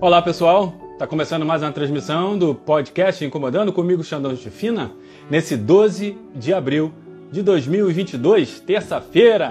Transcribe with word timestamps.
Olá 0.00 0.22
pessoal, 0.22 0.74
está 0.92 1.08
começando 1.08 1.44
mais 1.44 1.60
uma 1.60 1.72
transmissão 1.72 2.38
do 2.38 2.54
podcast 2.54 3.24
Incomodando 3.24 3.72
comigo, 3.72 4.04
Xandão 4.04 4.32
de 4.32 4.48
Fina, 4.48 4.92
nesse 5.28 5.56
12 5.56 6.16
de 6.36 6.54
abril 6.54 6.92
de 7.32 7.42
2022, 7.42 8.60
terça-feira. 8.60 9.50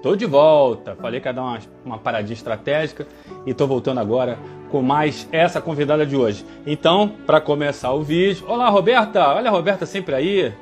Tô 0.00 0.14
de 0.14 0.26
volta, 0.26 0.94
falei 0.94 1.18
que 1.20 1.26
ia 1.26 1.32
dar 1.32 1.42
uma, 1.42 1.58
uma 1.84 1.98
paradinha 1.98 2.34
estratégica 2.34 3.04
e 3.44 3.52
tô 3.52 3.66
voltando 3.66 3.98
agora 3.98 4.38
com 4.70 4.80
mais 4.80 5.28
essa 5.32 5.60
convidada 5.60 6.06
de 6.06 6.14
hoje. 6.14 6.46
Então, 6.64 7.08
para 7.26 7.40
começar 7.40 7.92
o 7.92 8.00
vídeo, 8.00 8.46
olá 8.46 8.68
Roberta, 8.68 9.26
olha 9.26 9.48
a 9.48 9.52
Roberta 9.52 9.86
sempre 9.86 10.14
aí. 10.14 10.52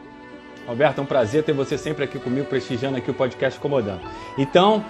Roberta, 0.67 1.03
é 1.03 1.05
um 1.05 1.07
prazer 1.07 1.43
ter 1.43 1.53
você 1.53 1.77
sempre 1.77 2.05
aqui 2.05 2.19
comigo, 2.19 2.47
prestigiando 2.47 2.97
aqui 2.97 3.11
o 3.11 3.15
podcast 3.15 3.59
Incomodando. 3.59 4.01
Então, 4.39 4.83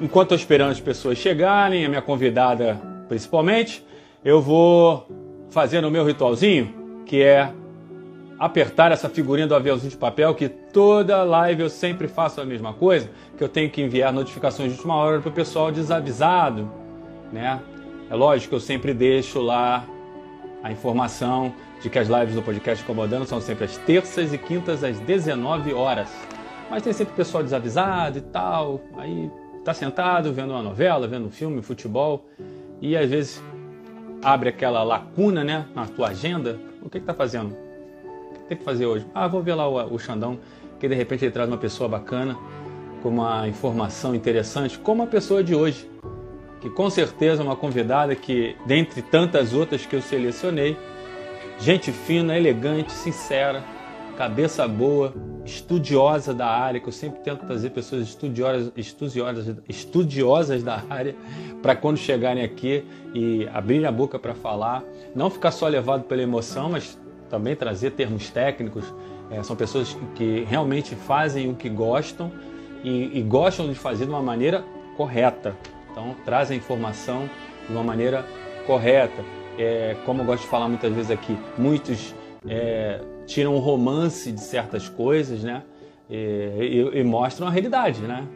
enquanto 0.00 0.30
eu 0.30 0.36
esperando 0.38 0.70
as 0.70 0.80
pessoas 0.80 1.18
chegarem, 1.18 1.84
a 1.84 1.88
minha 1.90 2.00
convidada 2.00 2.91
principalmente, 3.12 3.84
eu 4.24 4.40
vou 4.40 5.06
fazer 5.50 5.84
o 5.84 5.90
meu 5.90 6.02
ritualzinho, 6.02 7.02
que 7.04 7.22
é 7.22 7.52
apertar 8.38 8.90
essa 8.90 9.06
figurinha 9.06 9.46
do 9.46 9.54
aviãozinho 9.54 9.90
de 9.90 9.98
papel, 9.98 10.34
que 10.34 10.48
toda 10.48 11.22
live 11.22 11.60
eu 11.62 11.68
sempre 11.68 12.08
faço 12.08 12.40
a 12.40 12.44
mesma 12.46 12.72
coisa, 12.72 13.10
que 13.36 13.44
eu 13.44 13.50
tenho 13.50 13.68
que 13.68 13.82
enviar 13.82 14.14
notificações 14.14 14.70
de 14.70 14.78
última 14.78 14.96
hora 14.96 15.20
para 15.20 15.28
o 15.28 15.32
pessoal 15.32 15.70
desavisado, 15.70 16.70
né? 17.30 17.60
É 18.08 18.14
lógico 18.14 18.48
que 18.48 18.54
eu 18.54 18.60
sempre 18.60 18.94
deixo 18.94 19.42
lá 19.42 19.84
a 20.62 20.72
informação 20.72 21.52
de 21.82 21.90
que 21.90 21.98
as 21.98 22.08
lives 22.08 22.34
do 22.34 22.40
podcast 22.40 22.82
Incomodando 22.82 23.26
são 23.26 23.42
sempre 23.42 23.66
às 23.66 23.76
terças 23.76 24.32
e 24.32 24.38
quintas 24.38 24.82
às 24.82 24.98
19 25.00 25.74
horas. 25.74 26.08
Mas 26.70 26.82
tem 26.82 26.94
sempre 26.94 27.14
pessoal 27.14 27.42
desavisado 27.42 28.16
e 28.16 28.22
tal, 28.22 28.80
aí 28.96 29.30
tá 29.62 29.74
sentado 29.74 30.32
vendo 30.32 30.52
uma 30.52 30.62
novela, 30.62 31.06
vendo 31.06 31.26
um 31.26 31.30
filme, 31.30 31.60
futebol, 31.60 32.24
e 32.82 32.96
às 32.96 33.08
vezes 33.08 33.42
abre 34.22 34.48
aquela 34.48 34.82
lacuna 34.82 35.44
né, 35.44 35.66
na 35.74 35.86
tua 35.86 36.08
agenda. 36.08 36.58
O 36.82 36.90
que 36.90 36.98
está 36.98 37.14
fazendo? 37.14 37.56
O 38.04 38.34
que 38.34 38.40
tem 38.48 38.58
que 38.58 38.64
fazer 38.64 38.86
hoje? 38.86 39.06
Ah, 39.14 39.28
vou 39.28 39.40
ver 39.40 39.54
lá 39.54 39.68
o, 39.68 39.94
o 39.94 39.98
Xandão, 39.98 40.38
que 40.80 40.88
de 40.88 40.94
repente 40.94 41.24
ele 41.24 41.32
traz 41.32 41.48
uma 41.48 41.56
pessoa 41.56 41.88
bacana, 41.88 42.36
com 43.00 43.08
uma 43.08 43.48
informação 43.48 44.14
interessante, 44.14 44.78
como 44.78 45.02
a 45.02 45.06
pessoa 45.06 45.42
de 45.42 45.54
hoje, 45.54 45.88
que 46.60 46.68
com 46.70 46.88
certeza 46.90 47.42
é 47.42 47.44
uma 47.44 47.56
convidada 47.56 48.14
que, 48.14 48.56
dentre 48.66 49.00
tantas 49.02 49.52
outras 49.52 49.86
que 49.86 49.94
eu 49.96 50.02
selecionei, 50.02 50.76
gente 51.58 51.90
fina, 51.90 52.36
elegante, 52.36 52.92
sincera, 52.92 53.64
cabeça 54.16 54.66
boa, 54.68 55.12
estudiosa 55.44 56.32
da 56.32 56.46
área, 56.46 56.80
que 56.80 56.88
eu 56.88 56.92
sempre 56.92 57.20
tento 57.20 57.44
trazer 57.46 57.70
pessoas 57.70 58.02
estudiosas, 58.02 58.72
estudiosas, 58.76 59.56
estudiosas 59.68 60.62
da 60.62 60.82
área, 60.88 61.16
para 61.60 61.74
quando 61.74 61.96
chegarem 61.96 62.44
aqui 62.44 62.84
e 63.14 63.48
abrirem 63.52 63.86
a 63.86 63.92
boca 63.92 64.18
para 64.18 64.34
falar, 64.34 64.82
não 65.14 65.30
ficar 65.30 65.50
só 65.50 65.66
levado 65.66 66.04
pela 66.04 66.22
emoção, 66.22 66.70
mas 66.70 66.98
também 67.28 67.56
trazer 67.56 67.92
termos 67.92 68.30
técnicos. 68.30 68.84
É, 69.30 69.42
são 69.42 69.56
pessoas 69.56 69.96
que 70.14 70.44
realmente 70.48 70.94
fazem 70.94 71.50
o 71.50 71.54
que 71.54 71.68
gostam 71.68 72.30
e, 72.84 73.18
e 73.18 73.22
gostam 73.22 73.68
de 73.68 73.74
fazer 73.74 74.04
de 74.04 74.10
uma 74.10 74.22
maneira 74.22 74.62
correta. 74.96 75.56
Então, 75.90 76.14
trazem 76.24 76.58
informação 76.58 77.28
de 77.66 77.72
uma 77.72 77.82
maneira 77.82 78.24
correta. 78.66 79.24
É, 79.58 79.96
como 80.04 80.22
eu 80.22 80.26
gosto 80.26 80.42
de 80.42 80.48
falar 80.48 80.68
muitas 80.68 80.92
vezes 80.92 81.10
aqui, 81.10 81.36
muitos 81.58 82.14
é, 82.46 83.00
tiram 83.32 83.54
um 83.54 83.58
romance 83.58 84.30
de 84.30 84.40
certas 84.40 84.88
coisas, 84.88 85.42
né? 85.42 85.62
E, 86.08 86.90
e, 86.94 87.00
e 87.00 87.04
mostram 87.04 87.46
a 87.46 87.50
realidade, 87.50 88.00
né? 88.02 88.26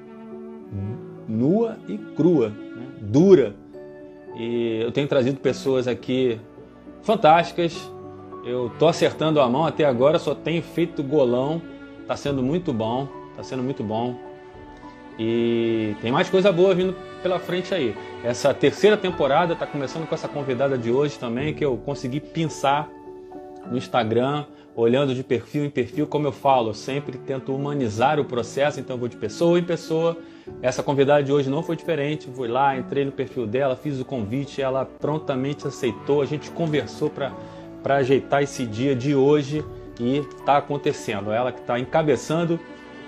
Nua 1.28 1.76
e 1.88 1.98
crua, 1.98 2.48
né? 2.48 2.86
dura. 3.00 3.54
E 4.36 4.80
eu 4.82 4.92
tenho 4.92 5.08
trazido 5.08 5.38
pessoas 5.40 5.86
aqui 5.86 6.40
fantásticas. 7.02 7.90
Eu 8.44 8.70
tô 8.78 8.86
acertando 8.86 9.40
a 9.40 9.48
mão 9.48 9.66
até 9.66 9.84
agora, 9.84 10.18
só 10.18 10.34
tenho 10.34 10.62
feito 10.62 11.02
golão. 11.02 11.60
Tá 12.06 12.16
sendo 12.16 12.42
muito 12.42 12.72
bom, 12.72 13.08
tá 13.36 13.42
sendo 13.42 13.62
muito 13.62 13.82
bom. 13.82 14.14
E 15.18 15.94
tem 16.00 16.12
mais 16.12 16.28
coisa 16.28 16.52
boa 16.52 16.74
vindo 16.74 16.94
pela 17.22 17.38
frente 17.38 17.74
aí. 17.74 17.94
Essa 18.22 18.54
terceira 18.54 18.96
temporada 18.96 19.56
tá 19.56 19.66
começando 19.66 20.06
com 20.06 20.14
essa 20.14 20.28
convidada 20.28 20.78
de 20.78 20.90
hoje 20.90 21.18
também, 21.18 21.54
que 21.54 21.64
eu 21.64 21.76
consegui 21.78 22.20
pensar 22.20 22.88
no 23.70 23.76
Instagram, 23.76 24.44
olhando 24.76 25.14
de 25.14 25.24
perfil 25.24 25.64
em 25.64 25.70
perfil, 25.70 26.06
como 26.06 26.26
eu 26.26 26.32
falo, 26.32 26.68
eu 26.68 26.74
sempre 26.74 27.16
tento 27.16 27.54
humanizar 27.54 28.20
o 28.20 28.24
processo, 28.24 28.78
então 28.78 28.98
vou 28.98 29.08
de 29.08 29.16
pessoa 29.16 29.58
em 29.58 29.64
pessoa. 29.64 30.16
Essa 30.60 30.82
convidada 30.82 31.22
de 31.22 31.32
hoje 31.32 31.48
não 31.48 31.62
foi 31.62 31.74
diferente, 31.76 32.28
fui 32.32 32.46
lá, 32.46 32.76
entrei 32.76 33.04
no 33.04 33.10
perfil 33.10 33.46
dela, 33.46 33.74
fiz 33.74 33.98
o 33.98 34.04
convite, 34.04 34.60
ela 34.60 34.84
prontamente 34.84 35.66
aceitou, 35.66 36.20
a 36.20 36.26
gente 36.26 36.50
conversou 36.50 37.10
para 37.10 37.32
ajeitar 37.96 38.42
esse 38.42 38.66
dia 38.66 38.94
de 38.94 39.14
hoje 39.14 39.64
e 39.98 40.18
está 40.18 40.58
acontecendo. 40.58 41.32
Ela 41.32 41.50
que 41.50 41.60
está 41.60 41.78
encabeçando 41.78 42.60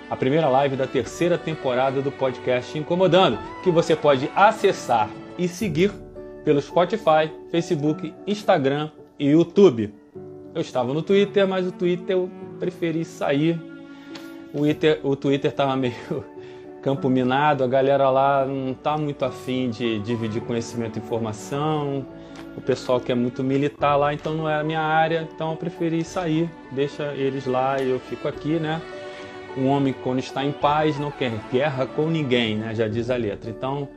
a 0.09 0.15
primeira 0.15 0.49
live 0.49 0.75
da 0.75 0.87
terceira 0.87 1.37
temporada 1.37 2.01
do 2.01 2.11
podcast 2.11 2.75
Incomodando, 2.75 3.37
que 3.63 3.69
você 3.69 3.95
pode 3.95 4.29
acessar 4.35 5.07
e 5.37 5.47
seguir 5.47 5.91
pelo 6.43 6.59
Spotify, 6.59 7.31
Facebook, 7.51 8.11
Instagram 8.25 8.89
e 9.19 9.27
YouTube. 9.27 9.98
Eu 10.53 10.61
estava 10.61 10.93
no 10.93 11.01
Twitter, 11.01 11.47
mas 11.47 11.67
o 11.67 11.71
Twitter 11.71 12.15
eu 12.15 12.29
preferi 12.59 13.05
sair. 13.05 13.59
O 14.53 14.59
Twitter, 14.59 14.99
o 15.03 15.15
Twitter 15.15 15.51
estava 15.51 15.75
meio 15.75 15.93
campo 16.81 17.07
minado, 17.09 17.63
a 17.63 17.67
galera 17.67 18.09
lá 18.09 18.45
não 18.45 18.71
está 18.71 18.97
muito 18.97 19.23
afim 19.23 19.69
de 19.69 19.99
dividir 19.99 20.41
conhecimento 20.41 20.97
e 20.97 21.01
informação. 21.01 22.05
O 22.57 22.61
pessoal 22.61 22.99
que 22.99 23.11
é 23.11 23.15
muito 23.15 23.43
militar 23.43 23.95
lá, 23.95 24.13
então 24.13 24.33
não 24.33 24.49
é 24.49 24.59
a 24.59 24.63
minha 24.63 24.81
área, 24.81 25.27
então 25.33 25.51
eu 25.51 25.57
preferi 25.57 26.03
sair, 26.03 26.49
deixa 26.71 27.13
eles 27.13 27.45
lá 27.45 27.79
e 27.79 27.89
eu 27.89 27.99
fico 27.99 28.27
aqui, 28.27 28.59
né? 28.59 28.81
Um 29.55 29.67
homem 29.67 29.93
quando 30.03 30.19
está 30.19 30.43
em 30.43 30.51
paz 30.51 30.99
não 30.99 31.11
quer 31.11 31.31
guerra 31.51 31.85
com 31.85 32.07
ninguém, 32.07 32.57
né? 32.57 32.73
Já 32.73 32.87
diz 32.87 33.09
a 33.09 33.15
letra. 33.15 33.49
Então, 33.49 33.87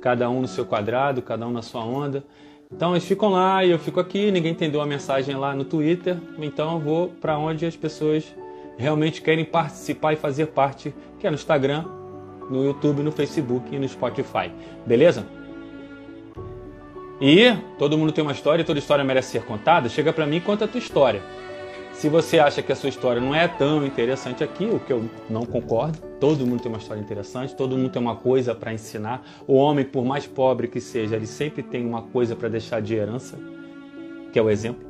cada 0.00 0.28
um 0.30 0.40
no 0.40 0.48
seu 0.48 0.64
quadrado, 0.64 1.20
cada 1.20 1.46
um 1.46 1.50
na 1.50 1.62
sua 1.62 1.84
onda. 1.84 2.24
Então 2.72 2.92
eles 2.92 3.04
ficam 3.04 3.30
lá 3.30 3.64
e 3.64 3.70
eu 3.70 3.78
fico 3.78 4.00
aqui, 4.00 4.30
ninguém 4.30 4.52
entendeu 4.52 4.80
a 4.80 4.86
mensagem 4.86 5.36
lá 5.36 5.54
no 5.54 5.64
Twitter, 5.64 6.18
então 6.38 6.74
eu 6.74 6.80
vou 6.80 7.08
para 7.08 7.38
onde 7.38 7.64
as 7.64 7.76
pessoas 7.76 8.24
realmente 8.76 9.22
querem 9.22 9.44
participar 9.44 10.12
e 10.12 10.16
fazer 10.16 10.46
parte, 10.46 10.94
que 11.18 11.26
é 11.26 11.30
no 11.30 11.36
Instagram, 11.36 11.84
no 12.50 12.64
YouTube, 12.64 13.02
no 13.02 13.12
Facebook 13.12 13.74
e 13.74 13.78
no 13.78 13.88
Spotify. 13.88 14.50
Beleza? 14.84 15.26
E 17.20 17.54
todo 17.78 17.96
mundo 17.96 18.12
tem 18.12 18.22
uma 18.22 18.32
história, 18.32 18.64
toda 18.64 18.78
história 18.78 19.02
merece 19.02 19.30
ser 19.30 19.42
contada. 19.44 19.88
Chega 19.88 20.12
para 20.12 20.26
mim 20.26 20.36
e 20.36 20.40
conta 20.40 20.66
a 20.66 20.68
tua 20.68 20.78
história. 20.78 21.22
Se 21.96 22.10
você 22.10 22.38
acha 22.38 22.60
que 22.60 22.70
a 22.70 22.76
sua 22.76 22.90
história 22.90 23.22
não 23.22 23.34
é 23.34 23.48
tão 23.48 23.84
interessante 23.86 24.44
aqui, 24.44 24.66
o 24.66 24.78
que 24.78 24.92
eu 24.92 25.08
não 25.30 25.46
concordo, 25.46 25.98
todo 26.20 26.46
mundo 26.46 26.60
tem 26.60 26.70
uma 26.70 26.76
história 26.76 27.00
interessante, 27.00 27.56
todo 27.56 27.74
mundo 27.74 27.88
tem 27.88 28.02
uma 28.02 28.14
coisa 28.14 28.54
para 28.54 28.70
ensinar. 28.70 29.24
O 29.46 29.54
homem, 29.54 29.82
por 29.82 30.04
mais 30.04 30.26
pobre 30.26 30.68
que 30.68 30.78
seja, 30.78 31.16
ele 31.16 31.26
sempre 31.26 31.62
tem 31.62 31.86
uma 31.86 32.02
coisa 32.02 32.36
para 32.36 32.50
deixar 32.50 32.82
de 32.82 32.94
herança, 32.94 33.38
que 34.30 34.38
é 34.38 34.42
o 34.42 34.50
exemplo. 34.50 34.86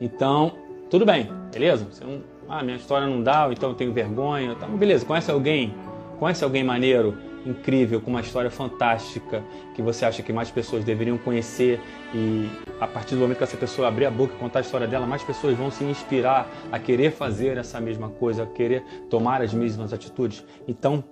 Então, 0.00 0.54
tudo 0.90 1.06
bem, 1.06 1.30
beleza? 1.52 1.86
Você 1.88 2.02
não, 2.04 2.20
ah, 2.48 2.60
minha 2.60 2.76
história 2.76 3.06
não 3.06 3.22
dá, 3.22 3.48
então 3.52 3.68
eu 3.68 3.76
tenho 3.76 3.92
vergonha. 3.92 4.50
Então, 4.50 4.68
beleza, 4.70 5.06
conhece 5.06 5.30
alguém? 5.30 5.72
Conhece 6.18 6.42
alguém 6.42 6.64
maneiro? 6.64 7.16
Incrível, 7.46 8.00
com 8.00 8.10
uma 8.10 8.20
história 8.20 8.50
fantástica, 8.50 9.42
que 9.74 9.82
você 9.82 10.04
acha 10.04 10.22
que 10.22 10.32
mais 10.32 10.50
pessoas 10.50 10.84
deveriam 10.84 11.18
conhecer 11.18 11.80
e 12.14 12.48
a 12.80 12.86
partir 12.86 13.14
do 13.14 13.20
momento 13.20 13.38
que 13.38 13.44
essa 13.44 13.56
pessoa 13.56 13.88
abrir 13.88 14.06
a 14.06 14.10
boca 14.10 14.34
e 14.34 14.38
contar 14.38 14.60
a 14.60 14.62
história 14.62 14.86
dela, 14.86 15.06
mais 15.06 15.22
pessoas 15.22 15.56
vão 15.56 15.70
se 15.70 15.84
inspirar 15.84 16.48
a 16.70 16.78
querer 16.78 17.12
fazer 17.12 17.56
essa 17.56 17.80
mesma 17.80 18.08
coisa, 18.08 18.44
a 18.44 18.46
querer 18.46 18.82
tomar 19.08 19.42
as 19.42 19.52
mesmas 19.52 19.92
atitudes. 19.92 20.44
Então, 20.66 21.04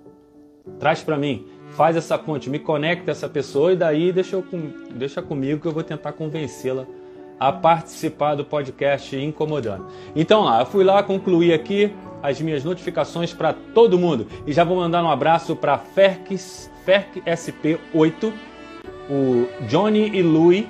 traz 0.79 1.01
para 1.01 1.17
mim, 1.17 1.47
faz 1.71 1.95
essa 1.95 2.17
ponte, 2.17 2.49
me 2.49 2.59
conecta 2.59 3.11
essa 3.11 3.27
pessoa 3.27 3.73
e 3.73 3.75
daí 3.75 4.11
deixa, 4.11 4.35
eu, 4.35 4.45
deixa 4.95 5.21
comigo 5.21 5.61
que 5.61 5.67
eu 5.67 5.71
vou 5.71 5.83
tentar 5.83 6.13
convencê-la 6.13 6.85
a 7.41 7.51
participar 7.51 8.35
do 8.35 8.45
podcast 8.45 9.15
Incomodando. 9.15 9.87
Então 10.15 10.43
lá, 10.43 10.59
eu 10.59 10.65
fui 10.67 10.83
lá, 10.83 11.01
concluí 11.01 11.51
aqui 11.51 11.91
as 12.21 12.39
minhas 12.39 12.63
notificações 12.63 13.33
para 13.33 13.51
todo 13.51 13.97
mundo 13.97 14.27
e 14.45 14.53
já 14.53 14.63
vou 14.63 14.77
mandar 14.77 15.03
um 15.03 15.09
abraço 15.09 15.55
para 15.55 15.75
Ferk, 15.75 16.37
Ferk 16.85 17.19
SP8, 17.21 18.31
o 19.09 19.47
Johnny 19.67 20.15
e 20.15 20.21
Lui, 20.21 20.69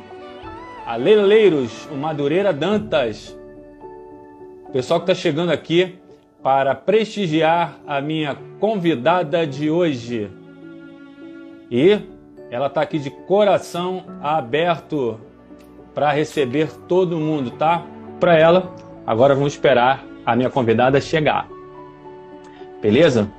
a 0.88 0.95
Leileiros, 0.95 1.89
o 1.91 1.95
Madureira 1.95 2.53
Dantas, 2.53 3.38
pessoal 4.71 5.01
que 5.01 5.12
está 5.12 5.21
chegando 5.21 5.51
aqui 5.51 6.00
para 6.41 6.74
prestigiar 6.74 7.79
a 7.85 8.00
minha 8.00 8.38
convidada 8.62 9.45
de 9.45 9.69
hoje. 9.69 10.31
E 11.69 12.00
ela 12.50 12.67
está 12.67 12.79
aqui 12.79 12.97
de 12.97 13.09
coração 13.09 14.06
aberto 14.21 15.19
para 15.93 16.11
receber 16.11 16.71
todo 16.88 17.17
mundo, 17.17 17.51
tá? 17.51 17.83
Para 18.19 18.38
ela, 18.38 18.73
agora 19.05 19.35
vamos 19.35 19.53
esperar 19.53 20.05
a 20.25 20.35
minha 20.35 20.49
convidada 20.49 21.01
chegar. 21.01 21.47
Beleza? 22.81 23.29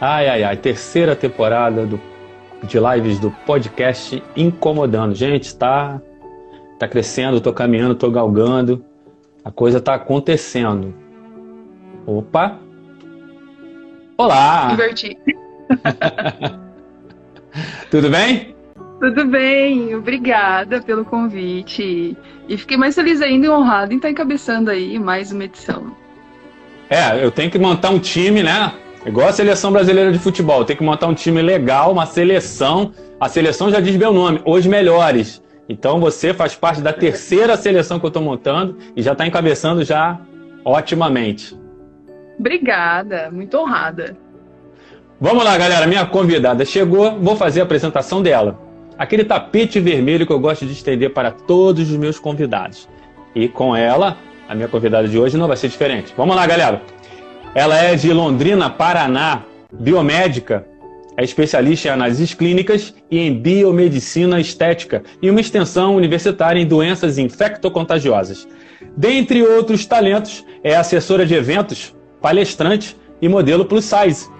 Ai, 0.00 0.28
ai, 0.28 0.44
ai, 0.44 0.56
terceira 0.56 1.14
temporada 1.14 1.86
do 1.86 2.00
de 2.64 2.78
lives 2.78 3.18
do 3.18 3.30
podcast 3.44 4.22
Incomodando. 4.36 5.14
Gente, 5.14 5.44
está 5.44 6.00
tá 6.78 6.86
crescendo, 6.86 7.38
estou 7.38 7.52
caminhando, 7.52 7.94
estou 7.94 8.10
galgando. 8.10 8.84
A 9.44 9.50
coisa 9.50 9.78
está 9.78 9.94
acontecendo. 9.94 10.94
Opa! 12.06 12.58
Olá! 14.16 14.70
Inverti. 14.72 15.18
Tudo 17.90 18.08
bem? 18.08 18.51
Tudo 19.02 19.24
bem, 19.24 19.96
obrigada 19.96 20.80
pelo 20.80 21.04
convite. 21.04 22.16
E 22.48 22.56
fiquei 22.56 22.76
mais 22.76 22.94
feliz 22.94 23.20
ainda 23.20 23.46
e 23.46 23.50
honrado 23.50 23.92
em 23.92 23.96
estar 23.96 24.08
encabeçando 24.08 24.70
aí 24.70 24.96
mais 24.96 25.32
uma 25.32 25.42
edição. 25.42 25.96
É, 26.88 27.20
eu 27.20 27.32
tenho 27.32 27.50
que 27.50 27.58
montar 27.58 27.90
um 27.90 27.98
time, 27.98 28.44
né? 28.44 28.72
Igual 29.04 29.26
a 29.26 29.32
seleção 29.32 29.72
brasileira 29.72 30.12
de 30.12 30.20
futebol. 30.20 30.64
Tem 30.64 30.76
que 30.76 30.84
montar 30.84 31.08
um 31.08 31.14
time 31.14 31.42
legal, 31.42 31.90
uma 31.90 32.06
seleção. 32.06 32.92
A 33.18 33.28
seleção 33.28 33.72
já 33.72 33.80
diz 33.80 33.96
meu 33.96 34.12
nome, 34.12 34.40
os 34.46 34.64
melhores. 34.68 35.42
Então 35.68 35.98
você 35.98 36.32
faz 36.32 36.54
parte 36.54 36.80
da 36.80 36.92
terceira 36.92 37.56
seleção 37.56 37.98
que 37.98 38.06
eu 38.06 38.08
estou 38.08 38.22
montando 38.22 38.78
e 38.94 39.02
já 39.02 39.14
está 39.14 39.26
encabeçando 39.26 39.82
já 39.82 40.20
otimamente. 40.64 41.58
Obrigada, 42.38 43.32
muito 43.32 43.58
honrada. 43.58 44.16
Vamos 45.20 45.42
lá, 45.42 45.58
galera. 45.58 45.88
Minha 45.88 46.06
convidada 46.06 46.64
chegou, 46.64 47.18
vou 47.18 47.34
fazer 47.34 47.62
a 47.62 47.64
apresentação 47.64 48.22
dela. 48.22 48.61
Aquele 49.02 49.24
tapete 49.24 49.80
vermelho 49.80 50.24
que 50.24 50.32
eu 50.32 50.38
gosto 50.38 50.64
de 50.64 50.70
estender 50.70 51.12
para 51.12 51.32
todos 51.32 51.90
os 51.90 51.96
meus 51.96 52.20
convidados. 52.20 52.88
E 53.34 53.48
com 53.48 53.74
ela, 53.74 54.16
a 54.48 54.54
minha 54.54 54.68
convidada 54.68 55.08
de 55.08 55.18
hoje 55.18 55.36
não 55.36 55.48
vai 55.48 55.56
ser 55.56 55.66
diferente. 55.66 56.14
Vamos 56.16 56.36
lá, 56.36 56.46
galera. 56.46 56.80
Ela 57.52 57.76
é 57.78 57.96
de 57.96 58.12
Londrina, 58.12 58.70
Paraná, 58.70 59.42
biomédica, 59.72 60.64
é 61.16 61.24
especialista 61.24 61.88
em 61.88 61.90
análises 61.90 62.32
clínicas 62.32 62.94
e 63.10 63.18
em 63.18 63.34
biomedicina 63.34 64.38
estética 64.38 65.02
e 65.20 65.28
uma 65.28 65.40
extensão 65.40 65.96
universitária 65.96 66.60
em 66.60 66.64
doenças 66.64 67.18
infectocontagiosas. 67.18 68.46
Dentre 68.96 69.42
outros 69.42 69.84
talentos, 69.84 70.44
é 70.62 70.76
assessora 70.76 71.26
de 71.26 71.34
eventos, 71.34 71.92
palestrante 72.20 72.96
e 73.20 73.28
modelo 73.28 73.64
plus 73.64 73.84
size. 73.84 74.30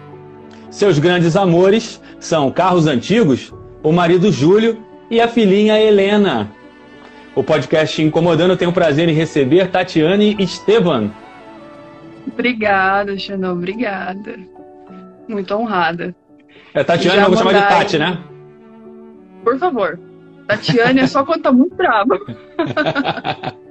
Seus 0.70 1.00
grandes 1.00 1.34
amores 1.34 2.00
são 2.20 2.48
carros 2.48 2.86
antigos, 2.86 3.52
o 3.82 3.92
marido 3.92 4.30
Júlio 4.30 4.82
e 5.10 5.20
a 5.20 5.28
filhinha 5.28 5.80
Helena. 5.80 6.50
O 7.34 7.42
podcast 7.42 8.02
Incomodando 8.02 8.56
tem 8.56 8.68
o 8.68 8.72
prazer 8.72 9.08
em 9.08 9.14
receber 9.14 9.70
Tatiane 9.70 10.36
Estevan, 10.38 11.10
Obrigada, 12.26 13.18
Xanon, 13.18 13.52
obrigada. 13.52 14.38
Muito 15.28 15.54
honrada. 15.54 16.14
É 16.74 16.82
Tatiane, 16.84 17.20
eu 17.22 17.28
vou 17.28 17.36
chamar 17.36 17.52
de 17.54 17.60
Tati, 17.60 17.98
né? 17.98 18.18
Por 19.44 19.58
favor. 19.58 19.98
Tatiane 20.46 21.00
é 21.00 21.06
só 21.06 21.24
quando 21.24 21.42
tá 21.42 21.52
muito 21.52 21.74
brava. 21.74 22.18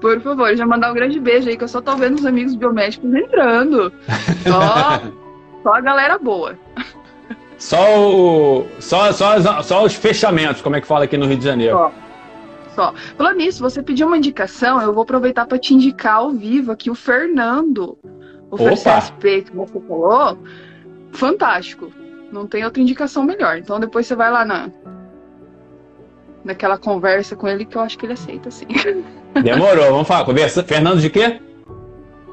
Por 0.00 0.18
favor, 0.22 0.56
já 0.56 0.64
mandar 0.64 0.92
um 0.92 0.94
grande 0.94 1.20
beijo 1.20 1.50
aí, 1.50 1.58
que 1.58 1.64
eu 1.64 1.68
só 1.68 1.82
tô 1.82 1.94
vendo 1.94 2.14
os 2.14 2.24
amigos 2.24 2.54
biomédicos 2.54 3.12
entrando. 3.14 3.92
Só, 4.48 5.02
só 5.62 5.74
a 5.74 5.80
galera 5.82 6.16
boa. 6.16 6.58
Só, 7.60 8.10
o, 8.10 8.66
só, 8.80 9.12
só, 9.12 9.62
só 9.62 9.84
os 9.84 9.94
fechamentos, 9.94 10.60
como 10.60 10.74
é 10.74 10.80
que 10.80 10.86
fala 10.86 11.04
aqui 11.04 11.16
no 11.16 11.26
Rio 11.26 11.36
de 11.36 11.44
Janeiro. 11.44 11.76
Só 11.76 11.92
só. 12.74 12.94
Falando 13.16 13.36
nisso, 13.36 13.62
você 13.62 13.82
pediu 13.82 14.06
uma 14.06 14.16
indicação, 14.16 14.80
eu 14.80 14.94
vou 14.94 15.02
aproveitar 15.02 15.46
para 15.46 15.58
te 15.58 15.74
indicar 15.74 16.16
ao 16.16 16.30
vivo 16.30 16.72
aqui 16.72 16.90
o 16.90 16.94
Fernando, 16.94 17.98
o 18.50 18.56
FCSP 18.56 19.42
que 19.42 19.54
você 19.54 19.78
falou. 19.80 20.38
Fantástico. 21.12 21.92
Não 22.32 22.46
tem 22.46 22.64
outra 22.64 22.80
indicação 22.80 23.22
melhor. 23.22 23.58
Então 23.58 23.78
depois 23.78 24.06
você 24.06 24.14
vai 24.14 24.30
lá 24.30 24.44
na 24.44 24.70
naquela 26.42 26.78
conversa 26.78 27.36
com 27.36 27.46
ele 27.46 27.66
que 27.66 27.76
eu 27.76 27.82
acho 27.82 27.98
que 27.98 28.06
ele 28.06 28.14
aceita, 28.14 28.50
sim. 28.50 28.66
Demorou, 29.42 29.90
vamos 29.90 30.08
falar. 30.08 30.24
Conversa. 30.24 30.64
Fernando 30.64 31.00
de 31.00 31.10
quê? 31.10 31.38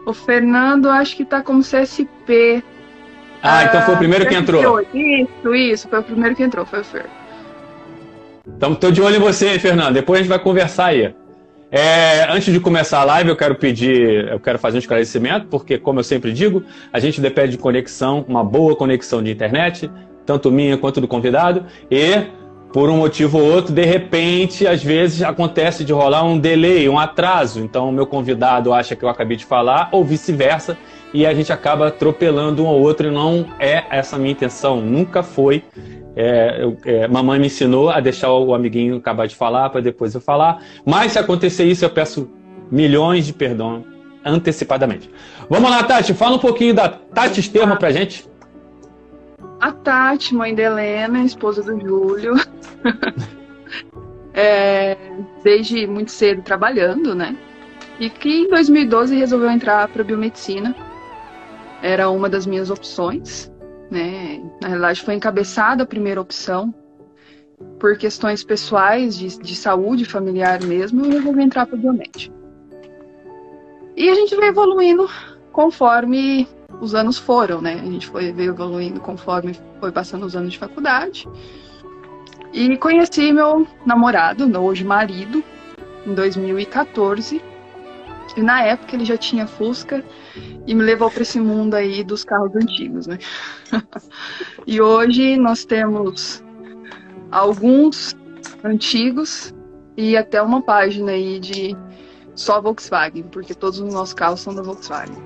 O 0.06 0.14
Fernando 0.14 0.90
acho 0.90 1.18
que 1.18 1.26
tá 1.26 1.42
como 1.42 1.62
CSP. 1.62 2.64
Ah, 3.48 3.64
então 3.64 3.82
foi 3.82 3.96
o 3.96 3.98
primeiro 3.98 4.26
que 4.26 4.36
entrou. 4.36 4.82
Isso, 4.94 5.56
isso, 5.56 5.88
foi 5.88 6.00
o 6.00 6.04
primeiro 6.04 6.36
que 6.36 6.44
entrou, 6.44 6.66
foi 6.66 6.82
o 6.82 6.84
Fer. 6.84 7.06
Então, 8.46 8.74
estou 8.74 8.92
de 8.92 9.02
olho 9.02 9.18
em 9.18 9.20
você, 9.20 9.58
Fernando. 9.60 9.94
Depois 9.94 10.20
a 10.20 10.24
gente 10.24 10.30
vai 10.30 10.40
conversar 10.40 10.88
aí. 10.88 11.14
É, 11.70 12.32
antes 12.32 12.54
de 12.54 12.60
começar 12.60 13.02
a 13.02 13.04
live, 13.04 13.30
eu 13.30 13.36
quero 13.36 13.56
pedir, 13.56 14.30
eu 14.30 14.40
quero 14.40 14.58
fazer 14.58 14.78
um 14.78 14.80
esclarecimento, 14.80 15.48
porque, 15.48 15.78
como 15.78 16.00
eu 16.00 16.04
sempre 16.04 16.32
digo, 16.32 16.64
a 16.94 17.00
gente 17.00 17.20
depende 17.20 17.52
de 17.52 17.58
conexão, 17.58 18.24
uma 18.28 18.44
boa 18.44 18.74
conexão 18.76 19.22
de 19.22 19.32
internet, 19.32 19.92
tanto 20.26 20.50
minha 20.50 20.78
quanto 20.78 21.02
do 21.02 21.08
convidado, 21.08 21.66
e 21.92 22.26
por 22.72 22.90
um 22.90 22.98
motivo 22.98 23.40
ou 23.40 23.54
outro, 23.54 23.74
de 23.74 23.84
repente, 23.84 24.66
às 24.66 24.82
vezes 24.82 25.22
acontece 25.24 25.84
de 25.84 25.92
rolar 25.92 26.24
um 26.24 26.38
delay, 26.38 26.88
um 26.88 26.98
atraso. 26.98 27.60
Então, 27.60 27.90
o 27.90 27.92
meu 27.92 28.06
convidado 28.06 28.74
acha 28.74 28.96
que 28.96 29.04
eu 29.04 29.10
acabei 29.10 29.36
de 29.36 29.46
falar, 29.46 29.90
ou 29.92 30.06
vice-versa, 30.06 30.78
e 31.14 31.26
a 31.26 31.34
gente 31.34 31.52
acaba 31.52 31.88
atropelando 31.88 32.64
um 32.64 32.68
ao 32.68 32.80
outro, 32.80 33.08
e 33.08 33.12
não 33.12 33.46
é 33.60 33.86
essa 33.90 34.16
a 34.16 34.20
minha 34.20 34.32
intenção, 34.32 34.82
nunca 34.82 35.24
foi. 35.24 35.64
É, 36.16 36.64
eu, 36.64 36.78
é, 36.84 37.08
mamãe 37.08 37.40
me 37.40 37.46
ensinou 37.46 37.90
a 37.90 38.00
deixar 38.00 38.32
o 38.34 38.54
amiguinho 38.54 38.98
acabar 38.98 39.28
de 39.28 39.36
falar 39.36 39.70
para 39.70 39.82
depois 39.82 40.16
eu 40.16 40.22
falar. 40.22 40.64
Mas 40.86 41.12
se 41.12 41.20
acontecer 41.20 41.66
isso, 41.66 41.86
eu 41.86 41.90
peço 41.90 42.30
milhões 42.72 43.26
de 43.26 43.34
perdão 43.34 43.86
antecipadamente. 44.26 45.10
Vamos 45.50 45.70
lá, 45.70 45.84
Tati, 45.84 46.14
fala 46.14 46.36
um 46.36 46.40
pouquinho 46.40 46.74
da 46.74 46.90
Tati 46.90 47.40
Esterma 47.40 47.76
pra 47.76 47.92
gente. 47.92 48.28
A 49.60 49.72
Tati, 49.72 50.36
mãe 50.36 50.54
da 50.54 50.64
Helena, 50.64 51.24
esposa 51.24 51.64
do 51.64 51.80
Júlio. 51.80 52.34
é, 54.34 54.98
desde 55.44 55.88
muito 55.88 56.12
cedo 56.12 56.42
trabalhando, 56.42 57.16
né? 57.16 57.36
E 58.00 58.10
que 58.10 58.44
em 58.44 58.50
2012 58.50 59.16
resolveu 59.16 59.50
entrar 59.50 59.88
para 59.88 60.04
biomedicina. 60.04 60.76
Era 61.82 62.10
uma 62.10 62.30
das 62.30 62.46
minhas 62.46 62.70
opções 62.70 63.52
né? 63.90 64.42
Na 64.62 64.70
realidade, 64.70 65.02
foi 65.02 65.16
encabeçada 65.16 65.84
a 65.84 65.86
primeira 65.86 66.20
opção 66.20 66.74
por 67.80 67.98
questões 67.98 68.44
pessoais, 68.44 69.18
de, 69.18 69.40
de 69.40 69.56
saúde 69.56 70.06
familiar 70.06 70.62
mesmo, 70.64 71.06
eu 71.06 71.12
resolvi 71.12 71.42
entrar 71.42 71.66
para 71.66 71.76
o 71.76 71.80
biomédico. 71.80 72.36
E 73.96 74.10
a 74.10 74.14
gente 74.14 74.36
veio 74.36 74.50
evoluindo 74.50 75.10
conforme 75.52 76.48
os 76.80 76.94
anos 76.94 77.18
foram, 77.18 77.62
né? 77.62 77.74
A 77.74 77.86
gente 77.86 78.06
foi, 78.08 78.32
veio 78.32 78.52
evoluindo 78.52 79.00
conforme 79.00 79.56
foi 79.80 79.92
passando 79.92 80.26
os 80.26 80.36
anos 80.36 80.52
de 80.52 80.60
faculdade. 80.60 81.28
E 82.54 82.78
conheci 82.78 83.34
meu 83.34 83.66
namorado, 83.86 84.46
hoje 84.62 84.84
marido, 84.84 85.44
em 86.06 86.14
2014. 86.14 87.42
E 88.36 88.42
na 88.42 88.64
época 88.64 88.96
ele 88.96 89.06
já 89.06 89.18
tinha 89.18 89.48
Fusca 89.48 90.04
e 90.66 90.76
me 90.76 90.84
levou 90.84 91.10
para 91.10 91.22
esse 91.22 91.40
mundo 91.40 91.76
aí 91.76 92.04
dos 92.04 92.24
carros 92.24 92.56
antigos, 92.56 93.08
né? 93.08 93.18
e 94.68 94.82
hoje 94.82 95.38
nós 95.38 95.64
temos 95.66 96.44
alguns 97.32 98.16
antigos 98.64 99.54
e 99.96 100.18
até 100.18 100.42
uma 100.42 100.62
página 100.62 101.12
aí 101.12 101.40
de 101.40 101.76
só 102.36 102.62
Volkswagen, 102.62 103.24
porque 103.24 103.54
todos 103.54 103.80
os 103.80 103.94
nossos 103.94 104.14
carros 104.14 104.42
são 104.42 104.54
da 104.54 104.62
Volkswagen. 104.62 105.18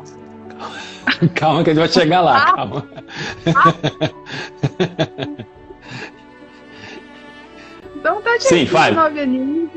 Calma 1.35 1.63
que 1.63 1.71
a 1.71 1.73
gente 1.73 1.81
vai 1.81 1.89
chegar 1.91 2.21
lá, 2.21 2.37
ah, 2.37 2.53
calma. 2.55 2.87
Ah. 3.47 3.73
então 7.95 8.21
tá, 8.21 8.39
Sim, 8.39 8.65
29 8.65 9.19
aninhos, 9.19 9.69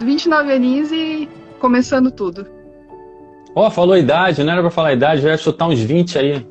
29 0.00 0.52
aninhos 0.52 0.92
e 0.92 1.28
começando 1.62 2.10
tudo. 2.10 2.44
Ó, 3.54 3.68
oh, 3.68 3.70
falou 3.70 3.96
idade, 3.96 4.42
não 4.42 4.52
era 4.52 4.60
pra 4.62 4.70
falar 4.70 4.94
idade, 4.94 5.22
já 5.22 5.28
ia 5.30 5.36
chutar 5.36 5.68
uns 5.68 5.78
20 5.78 6.18
aí. 6.18 6.44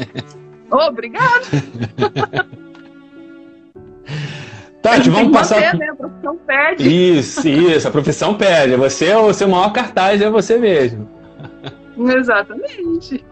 Obrigado! 0.72 1.44
Tati, 4.80 5.10
vamos 5.10 5.32
passar. 5.32 5.60
Manter, 5.60 5.76
né? 5.76 5.88
A 5.90 5.94
profissão 5.94 6.38
pede. 6.46 7.18
Isso, 7.18 7.46
isso, 7.46 7.88
a 7.88 7.90
profissão 7.90 8.34
pede. 8.34 8.76
Você 8.76 9.06
é 9.06 9.18
o 9.18 9.34
seu 9.34 9.48
maior 9.48 9.70
cartaz, 9.70 10.22
é 10.22 10.30
você 10.30 10.56
mesmo. 10.56 11.06
Exatamente. 11.98 13.22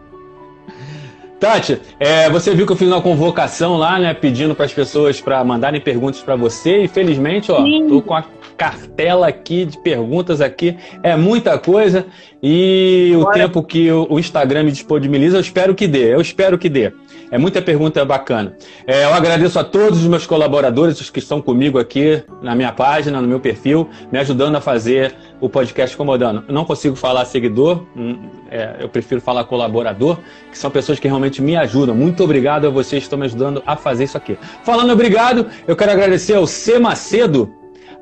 Tati, 1.40 1.80
é, 1.98 2.28
você 2.28 2.54
viu 2.54 2.66
que 2.66 2.72
eu 2.72 2.76
fiz 2.76 2.88
uma 2.88 3.00
convocação 3.00 3.76
lá, 3.76 3.98
né, 3.98 4.12
pedindo 4.12 4.54
para 4.54 4.66
as 4.66 4.72
pessoas 4.74 5.20
para 5.20 5.42
mandarem 5.44 5.80
perguntas 5.80 6.20
para 6.20 6.34
você 6.36 6.82
e 6.82 6.88
felizmente, 6.88 7.52
ó, 7.52 7.62
Sim. 7.62 7.86
tô 7.88 8.02
com 8.02 8.14
a 8.14 8.22
cartela 8.56 9.28
aqui 9.28 9.64
de 9.64 9.78
perguntas 9.78 10.40
aqui, 10.40 10.76
é 11.02 11.16
muita 11.16 11.58
coisa 11.58 12.06
e 12.42 13.12
o 13.16 13.26
tempo 13.26 13.62
que 13.62 13.90
o 13.90 14.18
Instagram 14.18 14.64
me 14.64 14.72
disponibiliza, 14.72 15.36
eu 15.36 15.40
espero 15.40 15.74
que 15.74 15.86
dê, 15.86 16.14
eu 16.14 16.20
espero 16.20 16.56
que 16.56 16.68
dê. 16.68 16.92
É 17.30 17.38
muita 17.38 17.60
pergunta 17.60 18.04
bacana. 18.04 18.56
É, 18.86 19.04
eu 19.04 19.12
agradeço 19.12 19.58
a 19.58 19.64
todos 19.64 20.00
os 20.00 20.06
meus 20.06 20.26
colaboradores, 20.26 21.00
os 21.00 21.10
que 21.10 21.18
estão 21.18 21.42
comigo 21.42 21.78
aqui 21.78 22.22
na 22.40 22.54
minha 22.54 22.70
página, 22.70 23.20
no 23.20 23.26
meu 23.26 23.40
perfil, 23.40 23.88
me 24.12 24.18
ajudando 24.18 24.54
a 24.54 24.60
fazer 24.60 25.12
o 25.40 25.48
podcast 25.48 25.96
Comodando. 25.96 26.44
Eu 26.46 26.54
não 26.54 26.64
consigo 26.64 26.94
falar 26.94 27.24
seguidor, 27.24 27.84
hum, 27.96 28.30
é, 28.48 28.76
eu 28.80 28.88
prefiro 28.88 29.20
falar 29.20 29.44
colaborador, 29.44 30.18
que 30.50 30.56
são 30.56 30.70
pessoas 30.70 31.00
que 31.00 31.08
realmente 31.08 31.42
me 31.42 31.56
ajudam. 31.56 31.94
Muito 31.94 32.22
obrigado 32.22 32.66
a 32.68 32.70
vocês 32.70 33.02
que 33.02 33.06
estão 33.06 33.18
me 33.18 33.26
ajudando 33.26 33.60
a 33.66 33.74
fazer 33.76 34.04
isso 34.04 34.16
aqui. 34.16 34.38
Falando 34.62 34.92
obrigado, 34.92 35.46
eu 35.66 35.74
quero 35.74 35.90
agradecer 35.90 36.34
ao 36.34 36.46
C. 36.46 36.78
Macedo, 36.78 37.52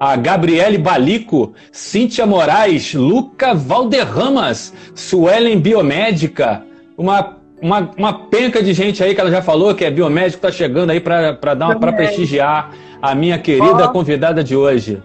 a 0.05 0.17
Gabriele 0.17 0.77
Balico, 0.77 1.55
Cíntia 1.73 2.27
Moraes, 2.27 2.93
Luca 2.93 3.55
Valderramas, 3.55 4.75
Suelen 4.95 5.59
Biomédica, 5.59 6.63
uma, 6.97 7.39
uma, 7.61 7.91
uma 7.97 8.13
penca 8.27 8.63
de 8.63 8.75
gente 8.75 9.03
aí 9.03 9.15
que 9.15 9.21
ela 9.21 9.31
já 9.31 9.41
falou 9.41 9.75
que 9.75 9.85
é 9.85 9.91
biomédico, 9.91 10.37
está 10.37 10.53
chegando 10.53 10.91
aí 10.91 11.01
para 11.01 11.55
dar 11.55 11.79
para 11.79 11.93
prestigiar 11.93 12.71
a 13.01 13.15
minha 13.15 13.39
querida 13.39 13.87
oh, 13.87 13.93
convidada 13.93 14.45
de 14.45 14.55
hoje. 14.55 15.03